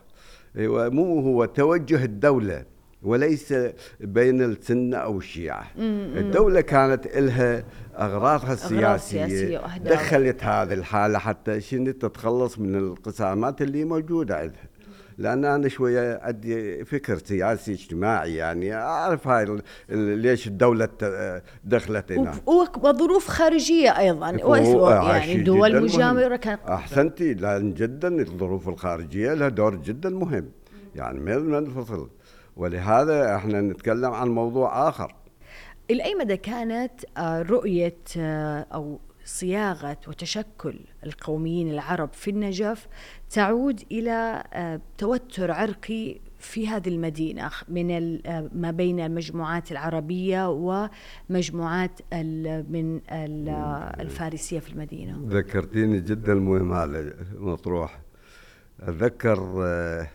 مو 0.55 1.19
هو 1.19 1.45
توجه 1.45 2.03
الدولة 2.03 2.63
وليس 3.03 3.53
بين 3.99 4.41
السنة 4.41 4.97
أو 4.97 5.17
الشيعة. 5.17 5.67
الدولة 5.77 6.61
كانت 6.61 7.07
لها 7.17 7.63
أغراضها 7.97 8.53
السياسية, 8.53 9.27
سياسية 9.27 9.77
دخلت 9.77 10.43
هذه 10.43 10.73
الحالة 10.73 11.19
حتى 11.19 11.61
شنو 11.61 11.91
تتخلص 11.91 12.59
من 12.59 12.75
الانقسامات 12.75 13.61
اللي 13.61 13.83
موجودة 13.85 14.37
عندها. 14.37 14.69
لأن 15.19 15.45
أنا 15.45 15.67
شوية 15.67 16.19
عندي 16.23 16.85
فكر 16.85 17.17
سياسي 17.17 17.73
اجتماعي 17.73 18.35
يعني 18.35 18.75
أعرف 18.75 19.27
هاي 19.27 19.61
ليش 19.89 20.47
الدولة 20.47 20.89
دخلت 21.63 22.11
هنا. 22.11 22.33
وظروف 22.45 23.27
خارجية 23.27 23.97
أيضا 23.99 24.29
يعني 24.29 25.43
دول 25.43 25.81
مجاوره 25.81 26.35
كان 26.35 26.57
أحسنتي 26.69 27.33
لأن 27.33 27.73
جدا 27.73 28.21
الظروف 28.21 28.69
الخارجية 28.69 29.33
لها 29.33 29.49
دور 29.49 29.75
جدا 29.75 30.09
مهم. 30.09 30.49
يعني 30.95 31.19
ما 31.19 31.59
ننفصل 31.59 32.09
ولهذا 32.57 33.35
إحنا 33.35 33.61
نتكلم 33.61 34.11
عن 34.11 34.29
موضوع 34.29 34.89
آخر. 34.89 35.15
إلى 35.91 36.03
أي 36.03 36.15
مدى 36.15 36.37
كانت 36.37 36.91
آه، 37.17 37.41
رؤية 37.41 37.97
آه، 38.17 38.65
أو 38.73 38.99
صياغة 39.29 39.97
وتشكل 40.07 40.79
القوميين 41.05 41.69
العرب 41.71 42.13
في 42.13 42.29
النجف 42.29 42.87
تعود 43.29 43.83
إلى 43.91 44.43
آه، 44.53 44.81
توتر 44.97 45.51
عرقي 45.51 46.19
في 46.39 46.67
هذه 46.67 46.89
المدينة 46.89 47.51
من 47.67 48.19
آه، 48.27 48.49
ما 48.53 48.71
بين 48.71 48.99
المجموعات 48.99 49.71
العربية 49.71 50.49
ومجموعات 51.29 51.99
من 52.69 53.01
الفارسية 53.99 54.59
في 54.59 54.69
المدينة. 54.69 55.21
ذكرتيني 55.27 55.99
جدا 55.99 56.33
مهم 56.33 56.73
هذا 56.73 57.13
مطروح 57.35 57.99
أتذكر 58.79 59.53
آه، 59.65 60.07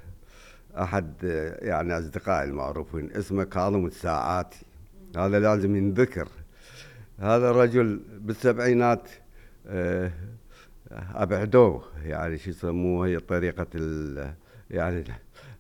أحد 0.79 1.15
يعني 1.63 1.99
أصدقائي 1.99 2.49
المعروفين 2.49 3.11
اسمه 3.13 3.45
كاظم 3.45 3.87
الساعاتي. 3.87 4.67
هذا 5.17 5.39
لازم 5.41 5.77
ينذكر. 5.77 6.29
هذا 7.19 7.51
الرجل 7.51 8.01
بالسبعينات 8.21 9.09
أبعدوه 10.93 11.85
يعني 12.05 12.39
شو 12.39 12.51
يسموه 12.51 13.07
هي 13.07 13.19
طريقة 13.19 13.67
يعني 14.71 15.05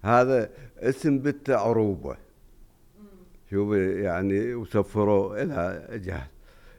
هذا 0.02 0.50
اسم 0.78 1.18
بنت 1.18 1.50
عروبة. 1.50 2.16
شوف 3.50 3.76
يعني 3.76 4.54
وسفروا 4.54 5.42
إلى 5.42 5.88
جهل. 5.98 6.26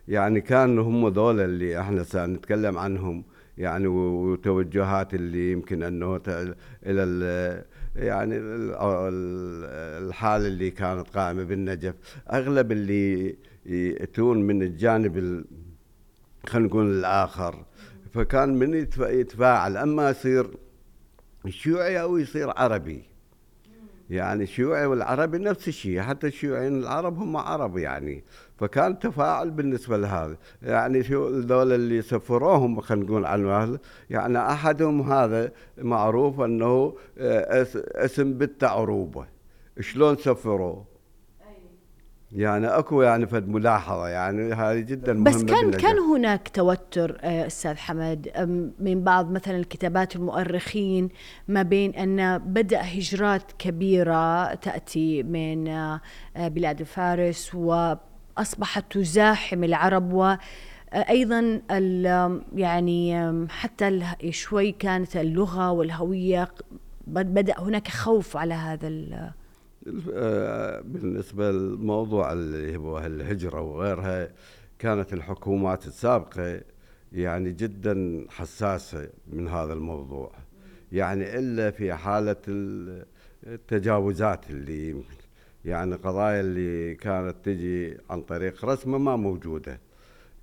يعني 0.07 0.41
كان 0.41 0.79
هم 0.79 1.07
ذول 1.07 1.39
اللي 1.39 1.79
إحنا 1.79 2.03
سنتكلم 2.03 2.77
عنهم 2.77 3.23
يعني 3.57 3.87
وتوجهات 3.87 5.13
اللي 5.13 5.51
يمكن 5.51 5.83
أنه 5.83 6.21
إلى 6.85 7.63
يعني 7.95 8.35
الحاله 9.99 10.47
اللي 10.47 10.71
كانت 10.71 11.09
قائمة 11.09 11.43
بالنجف. 11.43 11.95
أغلب 12.31 12.71
اللي 12.71 13.35
يأتون 13.65 14.41
من 14.41 14.61
الجانب 14.61 15.45
خلينا 16.47 16.67
نقول 16.67 16.99
الآخر. 16.99 17.65
فكان 18.13 18.55
من 18.55 18.73
يتفاعل. 18.99 19.77
أما 19.77 20.09
يصير 20.09 20.47
شيوعي 21.49 22.01
أو 22.01 22.17
يصير 22.17 22.49
عربي. 22.49 23.03
يعني 24.09 24.43
الشيوعي 24.43 24.85
والعربي 24.85 25.37
نفس 25.37 25.67
الشيء 25.67 26.01
حتى 26.01 26.27
الشيوعيين 26.27 26.79
العرب 26.79 27.17
هم 27.17 27.37
عرب 27.37 27.77
يعني. 27.77 28.23
فكان 28.57 28.99
تفاعل 28.99 29.51
بالنسبة 29.51 29.97
لهذا. 29.97 30.37
يعني 30.63 31.03
شو 31.03 31.29
ذول 31.29 31.73
اللي 31.73 32.01
سفروهم 32.01 32.81
خلينا 32.81 33.05
نقول 33.05 33.25
عنه 33.25 33.79
يعني 34.09 34.37
أحدهم 34.37 35.11
هذا 35.11 35.51
معروف 35.77 36.41
أنه 36.41 36.95
آه، 37.17 37.67
اسم 37.95 38.33
بالتعروبة. 38.33 39.25
شلون 39.79 40.17
سفروه؟ 40.17 40.94
يعني 42.31 42.67
أكو 42.67 43.01
يعني 43.01 43.27
فد 43.27 43.47
ملاحظة 43.47 44.07
يعني 44.07 44.53
هذه 44.53 44.79
جدا 44.79 45.13
مهمة 45.13 45.25
بس 45.25 45.43
كان 45.43 45.61
بالنجاح. 45.61 45.81
كان 45.81 45.99
هناك 45.99 46.49
توتر 46.49 47.17
آه، 47.21 47.47
أستاذ 47.47 47.77
حمد 47.77 48.29
من 48.79 49.03
بعض 49.03 49.31
مثلا 49.31 49.57
الكتابات 49.57 50.15
المؤرخين 50.15 51.09
ما 51.47 51.61
بين 51.61 51.95
أن 51.95 52.37
بدأ 52.37 52.81
هجرات 52.81 53.51
كبيرة 53.59 54.53
تأتي 54.53 55.23
من 55.23 55.67
آه، 55.67 56.01
بلاد 56.37 56.83
فارس 56.83 57.55
وأصبحت 57.55 58.91
تزاحم 58.93 59.63
العرب 59.63 60.13
و 60.13 60.35
أيضا 60.93 61.61
يعني 62.55 63.27
حتى 63.49 64.01
شوي 64.29 64.71
كانت 64.71 65.17
اللغة 65.17 65.71
والهوية 65.71 66.47
بدأ 67.07 67.59
هناك 67.59 67.87
خوف 67.87 68.37
على 68.37 68.53
هذا 68.53 68.87
آه، 68.87 69.33
بالنسبة 69.85 71.51
للموضوع 71.51 72.33
اللي 72.33 72.77
هو 72.77 72.99
الهجرة 72.99 73.61
وغيرها 73.61 74.29
كانت 74.79 75.13
الحكومات 75.13 75.87
السابقة 75.87 76.61
يعني 77.13 77.51
جدا 77.51 78.25
حساسة 78.29 79.09
من 79.27 79.47
هذا 79.47 79.73
الموضوع. 79.73 80.31
يعني 80.91 81.39
إلا 81.39 81.71
في 81.71 81.93
حالة 81.93 82.35
التجاوزات 83.47 84.49
اللي 84.49 85.03
يعني 85.65 85.95
قضايا 85.95 86.41
اللي 86.41 86.95
كانت 86.95 87.35
تجي 87.43 87.97
عن 88.09 88.21
طريق 88.21 88.65
رسمة 88.65 88.97
ما 88.97 89.15
موجودة. 89.15 89.79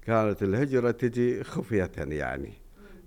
كانت 0.06 0.42
الهجرة 0.42 0.90
تجي 0.90 1.44
خفية 1.44 1.90
يعني. 1.98 2.52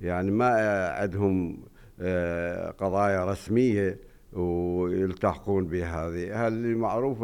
يعني 0.02 0.32
ما 0.32 0.48
عندهم 0.90 1.64
آه، 2.00 2.72
قضايا 2.72 3.26
رسمية. 3.26 3.98
ويلتحقون 4.36 5.68
بهذه. 5.68 6.48
اللي 6.48 6.76
معروف 6.76 7.18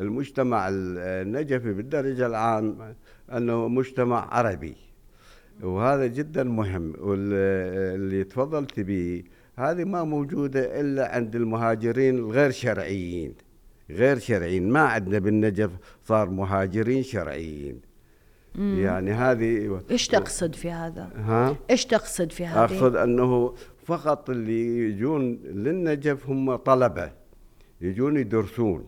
المجتمع 0.00 0.68
النجفي 0.68 1.72
بالدرجة 1.72 2.26
العام 2.26 2.94
أنه 3.32 3.68
مجتمع 3.68 4.34
عربي؟ 4.34 4.76
وهذا 5.62 6.06
جدا 6.06 6.44
مهم. 6.44 6.92
واللي 6.98 8.24
تفضلت 8.24 8.80
به 8.80 9.22
هذه 9.56 9.84
ما 9.84 10.04
موجودة 10.04 10.80
إلا 10.80 11.14
عند 11.14 11.36
المهاجرين 11.36 12.18
الغير 12.18 12.50
شرعيين. 12.50 13.34
غير 13.90 14.18
شرعيين. 14.18 14.70
ما 14.70 14.80
عندنا 14.80 15.18
بالنجف 15.18 15.70
صار 16.04 16.30
مهاجرين 16.30 17.02
شرعيين. 17.02 17.80
يعني 18.58 19.12
هذه 19.12 19.80
إيش 19.90 20.08
تقصد 20.08 20.54
في 20.54 20.70
هذا؟ 20.70 21.10
ها؟ 21.16 21.56
إيش 21.70 21.86
تقصد 21.86 22.32
في 22.32 22.46
هذا؟ 22.46 22.64
أقصد 22.64 22.96
أنه 22.96 23.54
فقط 23.88 24.30
اللي 24.30 24.88
يجون 24.88 25.22
للنجف 25.44 26.28
هم 26.30 26.56
طلبة 26.56 27.12
يجون 27.80 28.16
يدرسون. 28.16 28.86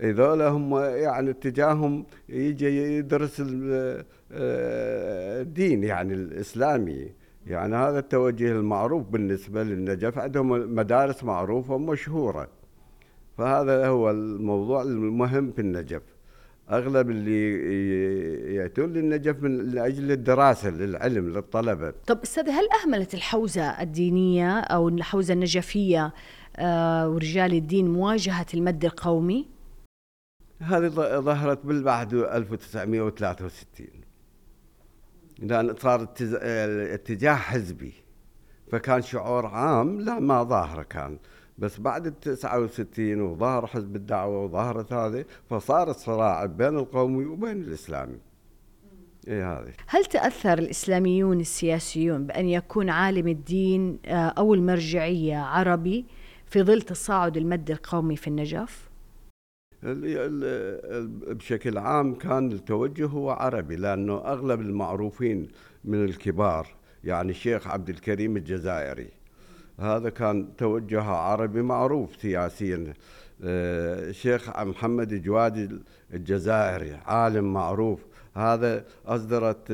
هذول 0.00 0.42
هم 0.42 0.76
يعني 0.76 1.30
اتجاههم 1.30 2.06
يجي 2.28 2.96
يدرس 2.98 3.40
آه، 3.40 4.04
الدين 5.42 5.84
يعني 5.84 6.14
الإسلامي. 6.14 7.12
يعني 7.46 7.76
هذا 7.76 7.98
التوجه 7.98 8.52
المعروف 8.52 9.02
بالنسبة 9.06 9.62
للنجف. 9.62 10.18
عندهم 10.18 10.74
مدارس 10.74 11.24
معروفة 11.24 11.74
ومشهورة. 11.74 12.48
فهذا 13.38 13.86
هو 13.86 14.10
الموضوع 14.10 14.82
المهم 14.82 15.52
في 15.52 15.60
النجف. 15.60 16.02
أغلب 16.70 17.10
اللي 17.10 18.54
يأتون 18.54 18.92
للنجف 18.92 19.42
من 19.42 19.78
أجل 19.78 20.10
الدراسة 20.10 20.70
للعلم 20.70 21.28
للطلبة. 21.28 21.92
طب 22.06 22.18
أستاذ 22.22 22.48
هل 22.48 22.68
أهملت 22.82 23.14
الحوزة 23.14 23.82
الدينية 23.82 24.58
أو 24.60 24.88
الحوزة 24.88 25.34
النجفية 25.34 26.12
آه 26.56 27.08
ورجال 27.08 27.54
الدين 27.54 27.88
مواجهة 27.88 28.46
المد 28.54 28.84
القومي؟ 28.84 29.48
هذه 30.60 30.88
ظهرت 31.20 31.66
بالبعد 31.66 32.14
1963 32.14 33.86
لأن 35.38 35.74
صار 35.78 36.08
اتجاه 36.20 37.34
حزبي 37.34 37.92
فكان 38.72 39.02
شعور 39.02 39.46
عام 39.46 40.00
لا 40.00 40.18
ما 40.18 40.42
ظاهر 40.42 40.82
كان 40.82 41.18
بس 41.60 41.80
بعد 41.80 42.06
ال 42.06 42.20
69 42.20 43.20
وظهر 43.20 43.66
حزب 43.66 43.96
الدعوة 43.96 44.44
وظهرت 44.44 44.92
هذه 44.92 45.24
فصار 45.50 45.90
الصراع 45.90 46.46
بين 46.46 46.78
القومي 46.78 47.24
وبين 47.24 47.62
الاسلامي. 47.62 48.18
إيه 49.28 49.52
هذه 49.52 49.72
هل 49.86 50.04
تأثر 50.04 50.58
الإسلاميون 50.58 51.40
السياسيون 51.40 52.26
بأن 52.26 52.48
يكون 52.48 52.90
عالم 52.90 53.28
الدين 53.28 53.98
آه، 54.06 54.28
أو 54.38 54.54
المرجعية 54.54 55.36
عربي 55.36 56.04
في 56.46 56.62
ظل 56.62 56.82
تصاعد 56.82 57.36
المد 57.36 57.70
القومي 57.70 58.16
في 58.16 58.28
النجف؟ 58.28 58.90
بشكل 61.32 61.78
عام 61.78 62.14
كان 62.14 62.52
التوجه 62.52 63.06
هو 63.06 63.30
عربي 63.30 63.76
لأنه 63.76 64.18
أغلب 64.18 64.60
المعروفين 64.60 65.48
من 65.84 66.04
الكبار 66.04 66.68
يعني 67.04 67.30
الشيخ 67.30 67.66
عبد 67.66 67.88
الكريم 67.88 68.36
الجزائري 68.36 69.19
هذا 69.80 70.10
كان 70.10 70.56
توجه 70.58 71.02
عربي 71.02 71.62
معروف 71.62 72.16
سياسيا. 72.16 72.94
الشيخ 73.42 74.56
آه، 74.56 74.64
محمد 74.64 75.22
جواد 75.22 75.82
الجزائري 76.14 76.98
عالم 77.06 77.52
معروف. 77.52 78.00
هذا 78.34 78.84
أصدرت 79.06 79.72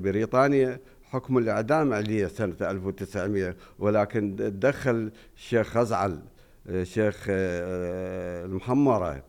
بريطانيا 0.00 0.80
حكم 1.02 1.38
الإعدام 1.38 1.92
عليه 1.92 2.26
سنة 2.26 2.54
1900 2.60 3.56
ولكن 3.78 4.36
تدخل 4.36 5.10
الشيخ 5.36 5.66
خزعل 5.68 6.18
الشيخ 6.68 7.26
آه، 7.30 8.44
المحمرة 8.44 9.22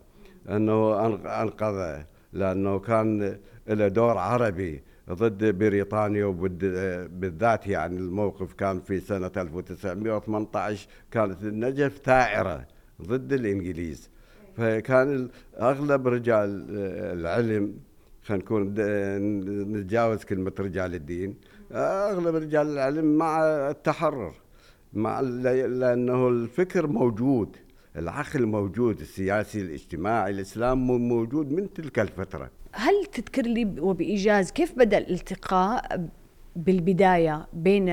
أنه 0.50 1.08
أنقذه 1.42 2.06
لأنه 2.34 2.80
كان 2.80 3.38
له 3.68 3.88
دور 3.88 4.18
عربي. 4.18 4.82
ضد 5.12 5.58
بريطانيا 5.58 6.26
وبالذات 6.26 7.68
يعني 7.68 7.98
الموقف 7.98 8.54
كان 8.54 8.80
في 8.80 9.00
سنة 9.00 9.32
1918 9.38 10.88
كانت 11.12 11.44
النجف 11.44 12.02
ثائرة 12.06 12.68
ضد 13.02 13.34
الإنجليز. 13.34 14.10
فكان 14.58 15.30
أغلب 15.60 16.08
رجال 16.08 16.66
العلم 17.20 17.74
خلينا 18.24 18.44
نكون 18.44 18.74
نتجاوز 19.78 20.24
كلمة 20.24 20.52
رجال 20.60 20.96
الدين 20.96 21.36
أغلب 21.72 22.36
رجال 22.36 22.68
العلم 22.68 23.18
مع 23.18 23.44
التحرر 23.70 24.34
مع 24.94 25.20
لأنه 25.20 26.30
الفكر 26.30 26.88
موجود 26.88 27.56
العقل 27.98 28.46
موجود 28.46 29.00
السياسي 29.00 29.62
الاجتماعي 29.62 30.32
الإسلام 30.32 30.88
موجود 30.88 31.52
من 31.52 31.74
تلك 31.74 32.00
الفترة. 32.00 32.50
هل 32.72 33.06
تذكر 33.06 33.42
لي 33.42 33.76
وبإيجاز 33.80 34.52
كيف 34.52 34.74
بدأ 34.78 34.98
الالتقاء 34.98 36.10
بالبداية 36.56 37.48
بين 37.54 37.90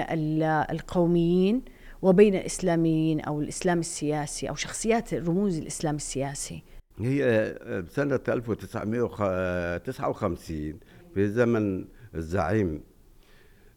القوميين 0.71 1.63
وبين 2.03 2.35
الإسلاميين 2.35 3.21
أو 3.21 3.41
الإسلام 3.41 3.79
السياسي 3.79 4.49
أو 4.49 4.55
شخصيات 4.55 5.15
رموز 5.15 5.59
الإسلام 5.59 5.97
السياسي؟ 5.97 6.63
هي 6.99 7.55
بسنة 7.89 8.21
1959 8.29 10.79
في 11.15 11.29
زمن 11.29 11.85
الزعيم 12.15 12.83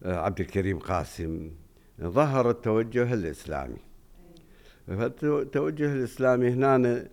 عبد 0.05 0.39
الكريم 0.39 0.79
قاسم 0.79 1.51
ظهر 2.01 2.49
التوجه 2.49 3.13
الإسلامي. 3.13 3.77
فالتوجه 4.87 5.93
الإسلامي 5.93 6.49
هنا 6.49 7.07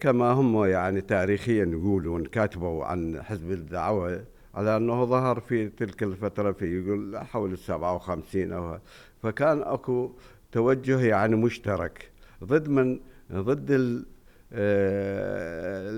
كما 0.00 0.32
هم 0.32 0.64
يعني 0.64 1.00
تاريخيا 1.00 1.64
يقولون 1.64 2.24
كاتبوا 2.24 2.84
عن 2.84 3.22
حزب 3.22 3.50
الدعوة 3.50 4.24
على 4.54 4.76
أنه 4.76 5.04
ظهر 5.04 5.40
في 5.40 5.68
تلك 5.68 6.02
الفترة 6.02 6.52
في 6.52 6.78
يقول 6.78 7.18
حول 7.18 7.52
السبعة 7.52 7.94
وخمسين 7.94 8.52
أو 8.52 8.78
فكان 9.22 9.62
أكو 9.62 10.10
توجه 10.52 11.00
يعني 11.00 11.36
مشترك 11.36 12.10
ضد 12.44 12.68
من؟ 12.68 13.00
ضد 13.32 14.04
آه، 14.52 15.90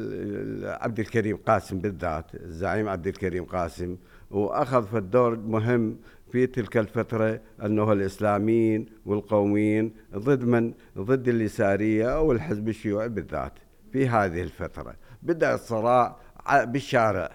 عبد 0.82 1.00
الكريم 1.00 1.36
قاسم 1.36 1.78
بالذات 1.78 2.34
الزعيم 2.34 2.88
عبد 2.88 3.06
الكريم 3.06 3.44
قاسم 3.44 3.96
وأخذ 4.30 4.86
في 4.86 4.98
الدور 4.98 5.36
مهم 5.36 5.96
في 6.36 6.46
تلك 6.46 6.76
الفترة 6.76 7.40
أنه 7.64 7.92
الإسلاميين 7.92 8.86
والقوميين 9.06 9.92
ضد 10.14 10.44
من؟ 10.44 10.72
ضد 10.98 11.28
اليسارية 11.28 12.16
أو 12.16 12.32
الحزب 12.32 12.68
الشيوعي 12.68 13.08
بالذات 13.08 13.52
في 13.92 14.08
هذه 14.08 14.42
الفترة. 14.42 14.94
بدأ 15.22 15.54
الصراع 15.54 16.16
بالشارع. 16.50 17.30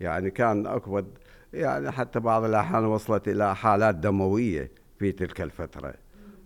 يعني 0.00 0.30
كان 0.30 0.66
أكبر 0.66 1.04
يعني 1.52 1.90
حتى 1.90 2.20
بعض 2.20 2.44
الأحيان 2.44 2.84
وصلت 2.84 3.28
إلى 3.28 3.56
حالات 3.56 3.94
دموية 3.94 4.70
في 4.98 5.12
تلك 5.12 5.40
الفترة. 5.40 5.94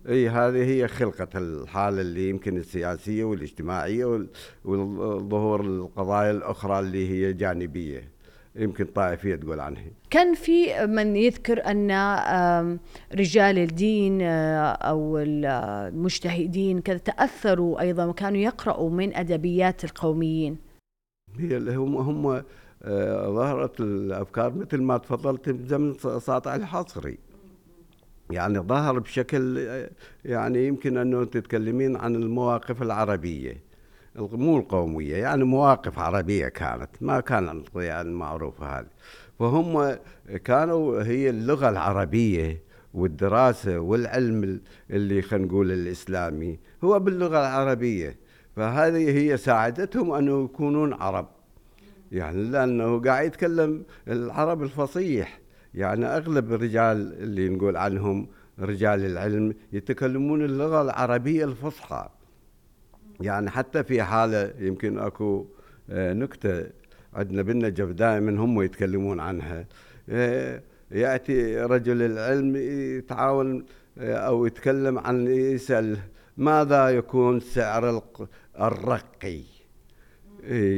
إي 0.09 0.29
هذه 0.29 0.63
هي 0.63 0.87
خلقة 0.87 1.27
الحالة 1.35 2.01
اللي 2.01 2.29
يمكن 2.29 2.57
السياسية 2.57 3.23
والاجتماعية 3.23 4.25
والظهور 4.65 5.61
القضايا 5.61 6.31
الأخرى 6.31 6.79
اللي 6.79 7.09
هي 7.09 7.33
جانبية. 7.33 8.12
يمكن 8.55 8.85
طائفية 8.85 9.35
تقول 9.35 9.59
عنها. 9.59 9.83
كان 10.09 10.33
في 10.33 10.85
من 10.87 11.15
يذكر 11.15 11.65
أن 11.65 11.91
رجال 13.15 13.57
الدين 13.57 14.21
آه، 14.21 14.71
أو 14.71 15.17
المجتهدين 15.17 16.81
كذا 16.81 16.97
تأثروا 16.97 17.81
أيضا 17.81 18.05
وكانوا 18.05 18.39
يقرأوا 18.39 18.89
من 18.89 19.15
أدبيات 19.15 19.83
القوميين. 19.83 20.57
هي 21.39 21.57
هم 21.57 21.97
هم 21.97 22.43
آه، 22.83 23.29
ظهرت 23.29 23.79
الأفكار 23.79 24.53
مثل 24.53 24.81
ما 24.81 24.97
تفضلت 24.97 25.49
بزمن 25.49 25.93
ساطع 26.19 26.55
الحصري. 26.55 27.17
يعني 28.31 28.59
ظهر 28.59 28.99
بشكل 28.99 29.67
يعني 30.25 30.67
يمكن 30.67 30.97
أنه 30.97 31.23
تتكلمين 31.23 31.95
عن 31.95 32.15
المواقف 32.15 32.81
العربية. 32.81 33.72
مو 34.15 34.57
القومية 34.57 35.15
يعني 35.15 35.43
مواقف 35.43 35.99
عربية 35.99 36.47
كانت 36.47 36.89
ما 37.01 37.19
كان 37.19 37.63
يعني 37.75 38.09
المعروفة 38.09 38.79
هذه. 38.79 38.87
فهم 39.39 39.97
كانوا 40.43 41.03
هي 41.03 41.29
اللغة 41.29 41.69
العربية 41.69 42.61
والدراسة 42.93 43.79
والعلم 43.79 44.61
اللي 44.91 45.21
خلينا 45.21 45.45
نقول 45.45 45.71
الإسلامي 45.71 46.59
هو 46.83 46.99
باللغة 46.99 47.39
العربية. 47.39 48.15
فهذه 48.55 49.17
هي 49.17 49.37
ساعدتهم 49.37 50.11
أن 50.11 50.45
يكونون 50.45 50.93
عرب. 50.93 51.27
يعني 52.11 52.43
لأنه 52.43 53.01
قاعد 53.01 53.25
يتكلم 53.25 53.83
العرب 54.07 54.63
الفصيح. 54.63 55.39
يعني 55.73 56.05
أغلب 56.05 56.53
الرجال 56.53 57.13
اللي 57.13 57.49
نقول 57.49 57.77
عنهم 57.77 58.27
رجال 58.59 59.05
العلم 59.05 59.53
يتكلمون 59.73 60.45
اللغة 60.45 60.81
العربية 60.81 61.45
الفصحى. 61.45 62.09
يعني 63.21 63.49
حتى 63.49 63.83
في 63.83 64.03
حالة 64.03 64.53
يمكن 64.59 64.99
أكو 64.99 65.45
آه، 65.89 66.13
نكتة 66.13 66.65
عندنا 67.13 67.41
بالنجف 67.41 67.89
دائما 67.89 68.43
هم 68.43 68.61
يتكلمون 68.61 69.19
عنها. 69.19 69.65
آه، 70.09 70.61
يأتي 70.91 71.57
رجل 71.57 72.01
العلم 72.01 72.55
يتعاون 72.97 73.65
آه، 73.97 74.15
أو 74.15 74.45
يتكلم 74.45 74.99
عن 74.99 75.27
يسأل 75.27 75.97
ماذا 76.37 76.89
يكون 76.89 77.39
سعر 77.39 78.01
الرقي؟ 78.61 79.41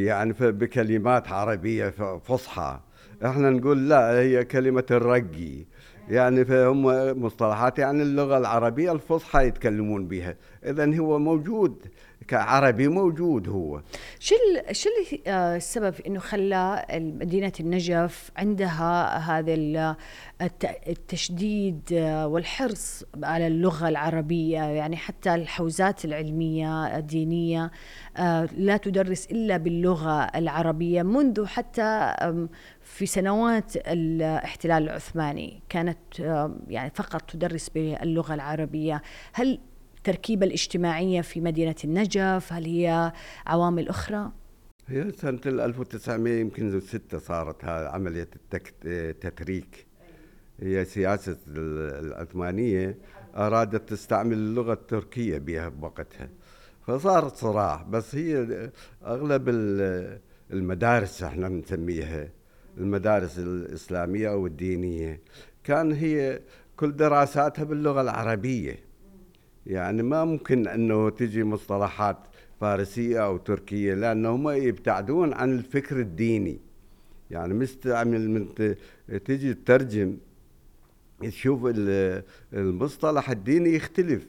يعني 0.06 0.34
بكلمات 0.40 1.28
عربية 1.28 1.90
فصحى. 2.18 2.80
إحنا 3.26 3.50
نقول 3.50 3.90
لا 3.90 4.20
هي 4.20 4.46
كلمة 4.46 4.86
الرقي. 4.92 5.66
يعني 6.10 6.46
فهم 6.46 6.84
مصطلحات 7.24 7.80
يعني 7.80 8.04
اللغة 8.04 8.38
العربية 8.38 8.92
الفصحى 8.92 9.48
يتكلمون 9.48 10.08
بها. 10.08 10.36
إذا 10.66 10.98
هو 10.98 11.20
موجود 11.20 11.86
كعربي 12.28 12.88
موجود 12.88 13.50
هو. 13.50 13.82
شو 14.20 14.36
شو 14.72 14.90
آه، 15.28 15.56
السبب 15.56 15.94
إنه 16.08 16.20
خلى 16.20 16.86
مدينة 16.94 17.52
النجف 17.60 18.32
عندها 18.38 19.18
هذا 19.18 19.96
التشديد 20.88 21.82
آه، 21.94 22.28
والحرص 22.28 23.04
على 23.24 23.48
اللغة 23.48 23.88
العربية. 23.88 24.62
يعني 24.62 24.98
حتى 24.98 25.36
الحوزات 25.36 26.06
العلمية 26.06 26.98
الدينية 26.98 27.72
آه، 28.18 28.50
لا 28.58 28.78
تدرس 28.78 29.26
إلا 29.32 29.58
باللغة 29.58 30.24
العربية 30.24 31.04
منذ 31.04 31.46
حتى 31.46 32.16
في 32.86 33.06
سنوات 33.06 33.76
الاحتلال 33.76 34.84
العثماني 34.84 35.62
كانت 35.70 36.20
يعني 36.68 36.92
فقط 36.96 37.22
تدرس 37.22 37.70
باللغة 37.70 38.34
العربية. 38.34 39.02
هل 39.34 39.60
التركيبة 39.98 40.46
الاجتماعية 40.46 41.22
في 41.22 41.42
مدينة 41.42 41.76
النجف 41.84 42.54
هل 42.54 42.66
هي 42.66 43.14
عوامل 43.48 43.90
أخرى؟ 43.90 44.32
هي 44.88 45.12
سنة 45.12 45.40
1900 45.46 46.40
يمكن 46.40 46.80
ستة 46.80 47.18
صارت 47.18 47.66
عملية 47.66 48.30
التتريك 48.86 49.86
هي 50.60 50.86
سياسة 50.86 51.38
العثمانية 51.48 52.98
أرادت 53.36 53.90
تستعمل 53.90 54.34
اللغة 54.34 54.74
التركية 54.74 55.38
بها 55.38 55.70
بوقتها. 55.70 56.30
فصارت 56.88 57.36
صراع. 57.36 57.84
بس 57.84 58.16
هي 58.16 58.70
أغلب 59.06 59.50
المدارس 60.52 61.24
إحنا 61.24 61.48
نسميها 61.48 62.30
المدارس 62.78 63.40
الإسلامية 63.40 64.30
أو 64.30 64.48
الدينية. 64.48 65.20
كان 65.64 65.92
هي 65.92 66.42
كل 66.78 66.96
دراساتها 66.96 67.64
باللغة 67.64 68.02
العربية. 68.02 68.80
يعني 69.66 70.04
ما 70.04 70.26
ممكن 70.26 70.68
إنه 70.68 71.10
تجي 71.10 71.44
مصطلحات 71.44 72.18
فارسية 72.62 73.26
أو 73.26 73.38
تركية 73.38 73.94
لأنهم 73.94 74.50
يبتعدون 74.50 75.34
عن 75.34 75.54
الفكر 75.54 76.00
الديني. 76.00 76.60
يعني 77.32 77.54
مستعمل 77.54 78.30
من 78.30 78.76
تجي 79.26 79.54
تترجم 79.54 80.18
تشوف 81.22 81.60
المصطلح 82.54 83.30
الديني 83.30 83.76
يختلف. 83.76 84.28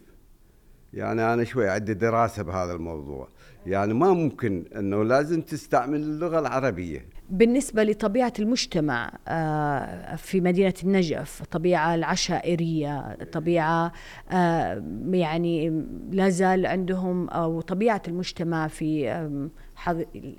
يعني 0.94 1.34
أنا 1.34 1.44
شوي 1.44 1.68
عندي 1.68 1.94
دراسة 1.94 2.42
بهذا 2.42 2.72
الموضوع. 2.72 3.28
يعني 3.66 3.94
ما 3.94 4.12
ممكن 4.12 4.64
إنه 4.76 5.03
لازم 5.03 5.42
تستعمل 5.42 6.01
اللغة 6.01 6.38
العربية. 6.38 7.07
بالنسبة 7.31 7.85
لطبيعة 7.85 8.33
المجتمع 8.39 9.12
آه، 9.29 10.16
في 10.16 10.41
مدينة 10.41 10.74
النجف 10.85 11.43
الطبيعه 11.43 11.95
العشائرية 11.95 12.99
الطبيعه 12.99 13.93
آه، 14.31 14.85
يعني 15.11 15.85
لا 16.11 16.29
زال 16.29 16.66
عندهم 16.66 17.29
أو 17.29 17.61
طبيعة 17.61 18.03
المجتمع 18.09 18.68
في 18.68 19.11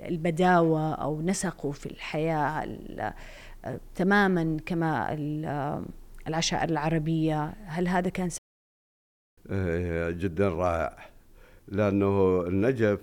البداوة 0.08 0.94
أو 0.94 1.22
نسقوا 1.22 1.72
في 1.72 1.86
الحياة 1.86 2.66
آه، 3.64 3.80
تماما 3.94 4.56
كما 4.66 5.16
العشائر 6.28 6.68
العربية. 6.68 7.54
هل 7.64 7.88
هذا 7.88 8.08
كان 8.08 8.28
جدا 10.10 10.48
رائع. 10.48 10.96
لأنه 11.68 12.42
النجف 12.46 13.00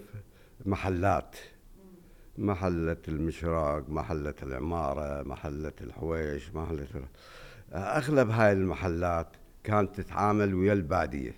محلات. 0.66 1.36
محلة 2.38 2.98
المشراق 3.08 3.90
محلة 3.90 4.34
العمارة 4.44 5.24
محلة 5.24 5.72
الحويش 5.82 6.56
محلة 6.56 6.88
أغلب 7.74 8.30
هاي 8.30 8.52
المحلات 8.52 9.28
كانت 9.64 10.02
تتعامل 10.02 10.54
ويا 10.54 10.74
البادية. 10.74 11.36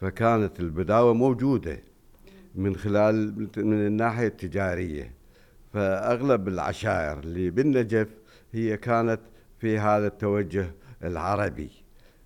فكانت 0.00 0.60
البداوة 0.60 1.14
موجودة 1.14 1.82
من 2.54 2.76
خلال 2.76 3.48
من 3.56 3.86
الناحية 3.86 4.26
التجارية. 4.26 5.12
فأغلب 5.72 6.48
العشائر 6.48 7.18
اللي 7.18 7.50
بالنجف 7.50 8.08
هي 8.52 8.76
كانت 8.76 9.20
في 9.58 9.78
هذا 9.78 10.06
التوجه 10.06 10.66
العربي 11.04 11.70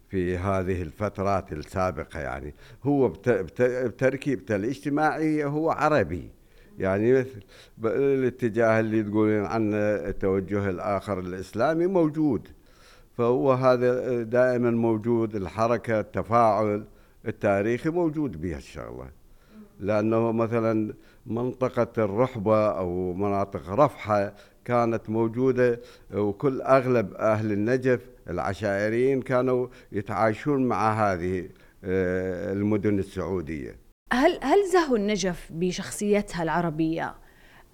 في 0.08 0.38
هذه 0.38 0.82
الفترات 0.82 1.52
السابقة 1.52 2.20
يعني. 2.20 2.54
هو 2.84 3.08
بتركيبته 3.08 4.56
الاجتماعية 4.56 5.46
هو 5.46 5.70
عربي. 5.70 6.30
يعني 6.78 7.12
مثل 7.12 7.40
الاتجاه 7.84 8.80
اللي 8.80 9.02
تقولين 9.02 9.44
عنه 9.44 9.76
التوجه 9.76 10.70
الآخر 10.70 11.18
الإسلامي 11.18 11.86
موجود. 11.86 12.48
فهو 13.16 13.52
هذا 13.52 14.22
دائما 14.22 14.70
موجود 14.70 15.36
الحركة 15.36 16.00
التفاعل 16.00 16.84
التاريخي 17.28 17.90
موجود 17.90 18.40
بهالشغلة 18.40 19.10
لأنه 19.80 20.32
مثلا 20.32 20.94
منطقة 21.26 22.04
الرحبة 22.04 22.68
أو 22.78 23.12
مناطق 23.12 23.70
رفحة 23.70 24.34
كانت 24.64 25.10
موجودة 25.10 25.80
وكل 26.14 26.62
أغلب 26.62 27.14
أهل 27.14 27.52
النجف 27.52 28.00
العشائريين 28.30 29.22
كانوا 29.22 29.68
يتعايشون 29.92 30.64
مع 30.64 30.92
هذه 30.92 31.48
آه، 31.84 32.52
المدن 32.52 32.98
السعودية. 32.98 33.76
هل 34.12 34.38
هل 34.42 34.58
زهو 34.72 34.96
النجف 34.96 35.48
بشخصيتها 35.52 36.42
العربية؟ 36.42 37.14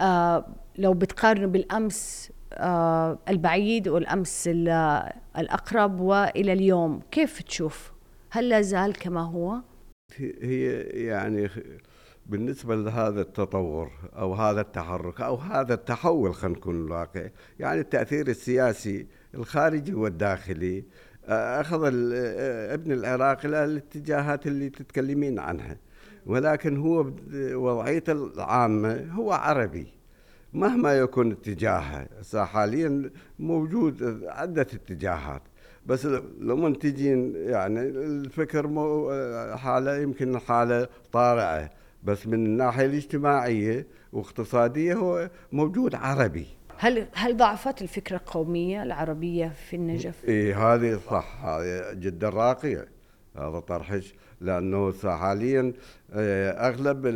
آه 0.01 0.47
لو 0.79 0.95
بتقارنوا 0.95 1.49
بالأمس 1.49 2.33
آه 2.53 3.19
البعيد 3.29 3.89
والأمس 3.89 4.49
الأقرب 5.39 6.01
وإلى 6.01 6.53
اليوم 6.53 7.01
كيف 7.11 7.43
تشوف؟ 7.43 7.93
هل 8.31 8.49
لا 8.49 8.61
زال 8.61 8.93
كما 8.93 9.21
هو؟ 9.21 9.61
هي 10.43 10.81
يعني 10.83 11.49
بالنسبة 12.27 12.77
لهذا 12.77 13.21
التطور 13.21 13.91
أو 14.17 14.35
هذا 14.35 14.61
التحرك 14.61 15.21
أو 15.21 15.35
هذا 15.37 15.75
التحول 15.75 16.35
خلينا 16.35 16.59
نكون 16.59 16.91
واقع 16.91 17.29
يعني 17.59 17.81
التأثير 17.81 18.29
السياسي 18.29 19.07
الخارجي 19.35 19.95
والداخلي 19.95 20.85
أخذ 21.25 21.91
ابن 22.73 22.93
العراق 22.93 23.47
إلى 23.47 23.65
الاتجاهات 23.65 24.47
اللي 24.47 24.71
تتكلمين 24.71 25.39
عنها. 25.39 25.77
ولكن 26.27 26.77
هو 26.77 27.07
وضعيته 27.35 28.13
العامة 28.13 29.07
هو 29.13 29.33
عربي. 29.33 29.87
مهما 30.53 30.99
يكون 30.99 31.33
اتجاهه 31.33 32.07
حاليا 32.35 33.11
موجود 33.39 34.25
عدة 34.29 34.63
اتجاهات. 34.63 35.43
بس 35.87 36.07
لما 36.41 36.71
تجين 36.71 37.33
يعني 37.37 37.81
الفكر 37.81 38.67
حالة 39.57 39.97
يمكن 39.97 40.39
حالة 40.39 40.89
طارئة. 41.13 41.71
بس 42.05 42.27
من 42.27 42.47
الناحية 42.47 42.87
الاجتماعية 42.87 43.87
واقتصادية 44.13 44.95
هو 44.95 45.31
موجود 45.53 45.95
عربي. 45.95 46.47
هل 46.79 47.07
هل 47.13 47.37
ضعفت 47.37 47.83
الفكرة 47.83 48.17
القومية 48.17 48.83
العربية 48.83 49.49
في 49.49 49.77
النجف؟ 49.77 50.25
اي 50.29 50.55
هذه 50.55 51.01
صح 51.11 51.45
هذه 51.45 51.95
جدا 51.95 52.29
راقية. 52.29 52.89
هذا 53.37 53.59
طرحك 53.59 54.03
لأنه 54.41 54.93
حاليا 55.05 55.73
آه، 56.13 56.51
أغلب 56.69 57.07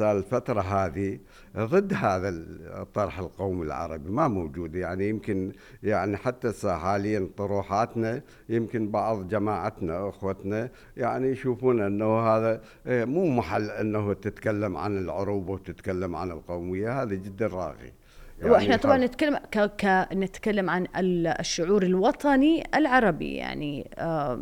الفترة 0.00 0.60
هذه 0.60 1.18
ضد 1.56 1.94
هذا 1.94 2.28
الطرح 2.28 3.18
القومي 3.18 3.66
العربي 3.66 4.10
ما 4.10 4.28
موجود. 4.28 4.74
يعني 4.74 5.08
يمكن 5.08 5.52
يعني 5.82 6.16
حتى 6.16 6.52
حاليا 6.72 7.28
طروحاتنا 7.36 8.22
يمكن 8.48 8.90
بعض 8.90 9.28
جماعتنا 9.28 10.08
أخوتنا 10.08 10.68
يعني 10.96 11.28
يشوفون 11.28 11.80
إنه 11.80 12.20
هذا 12.20 12.60
آه، 12.86 13.04
مو 13.04 13.28
محل 13.30 13.70
إنه 13.70 14.12
تتكلم 14.12 14.76
عن 14.76 14.98
العروبه 14.98 15.52
وتتكلم 15.52 16.16
عن 16.16 16.30
القومية 16.30 17.02
هذا 17.02 17.14
جدا 17.14 17.46
راغي. 17.46 17.92
يعني 18.38 18.52
وإحنا 18.52 18.76
طبعا 18.76 18.98
نتكلم 18.98 19.36
ك... 19.36 19.58
ك... 19.58 20.08
نتكلم 20.12 20.70
عن 20.70 20.86
الشعور 21.40 21.82
الوطني 21.82 22.64
العربي 22.74 23.34
يعني 23.34 23.90
آه 23.98 24.40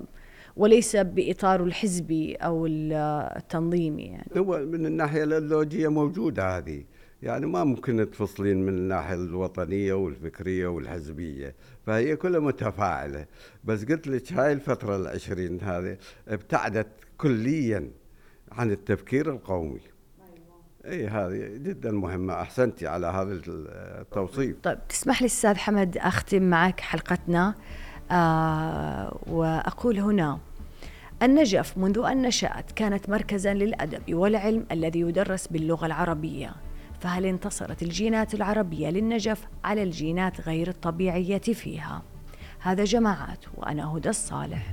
وليس 0.56 0.96
باطاره 0.96 1.64
الحزبي 1.64 2.34
أو 2.34 2.66
التنظيمي 2.66 4.02
يعني. 4.02 4.30
هو 4.36 4.58
من 4.58 4.86
الناحية 4.86 5.24
الايديولوجيه 5.24 5.88
موجودة 5.88 6.58
هذه. 6.58 6.84
يعني 7.22 7.46
ما 7.46 7.64
ممكن 7.64 8.10
تفصلين 8.10 8.66
من 8.66 8.68
الناحية 8.68 9.14
الوطنية 9.14 9.92
والفكرية 9.92 10.66
والحزبية. 10.66 11.54
فهي 11.86 12.16
كلها 12.16 12.40
متفاعلة. 12.40 13.26
بس 13.64 13.84
قلت 13.84 14.06
لك 14.06 14.32
هاي 14.32 14.52
الفترة 14.52 14.96
العشرين 14.96 15.60
هذه 15.60 15.96
ابتعدت 16.28 16.88
كليا 17.18 17.90
عن 18.52 18.70
التفكير 18.70 19.30
القومي. 19.30 19.80
إي 20.86 21.06
هذه 21.06 21.56
جدا 21.56 21.90
مهمة. 21.92 22.34
احسنتي 22.34 22.86
على 22.86 23.06
هذا 23.06 23.40
التوصيف. 23.48 24.56
طيب 24.62 24.78
تسمح 24.88 25.22
لي 25.22 25.26
أستاذ 25.26 25.54
حمد 25.54 25.96
أختم 25.98 26.42
معك 26.42 26.80
حلقتنا. 26.80 27.54
آه 28.10 29.18
وأقول 29.26 29.98
هنا 29.98 30.38
النجف 31.22 31.78
منذ 31.78 31.98
أن 31.98 32.22
نشأت 32.22 32.72
كانت 32.72 33.10
مركزا 33.10 33.54
للأدب 33.54 34.14
والعلم 34.14 34.66
الذي 34.72 35.00
يدرس 35.00 35.46
باللغة 35.46 35.86
العربية. 35.86 36.54
فهل 37.00 37.26
انتصرت 37.26 37.82
الجينات 37.82 38.34
العربية 38.34 38.88
للنجف 38.90 39.46
على 39.64 39.82
الجينات 39.82 40.40
غير 40.40 40.68
الطبيعية 40.68 41.38
فيها؟ 41.38 42.02
هذا 42.60 42.84
جماعات 42.84 43.44
وأنا 43.56 43.96
هدى 43.96 44.08
الصالح. 44.08 44.66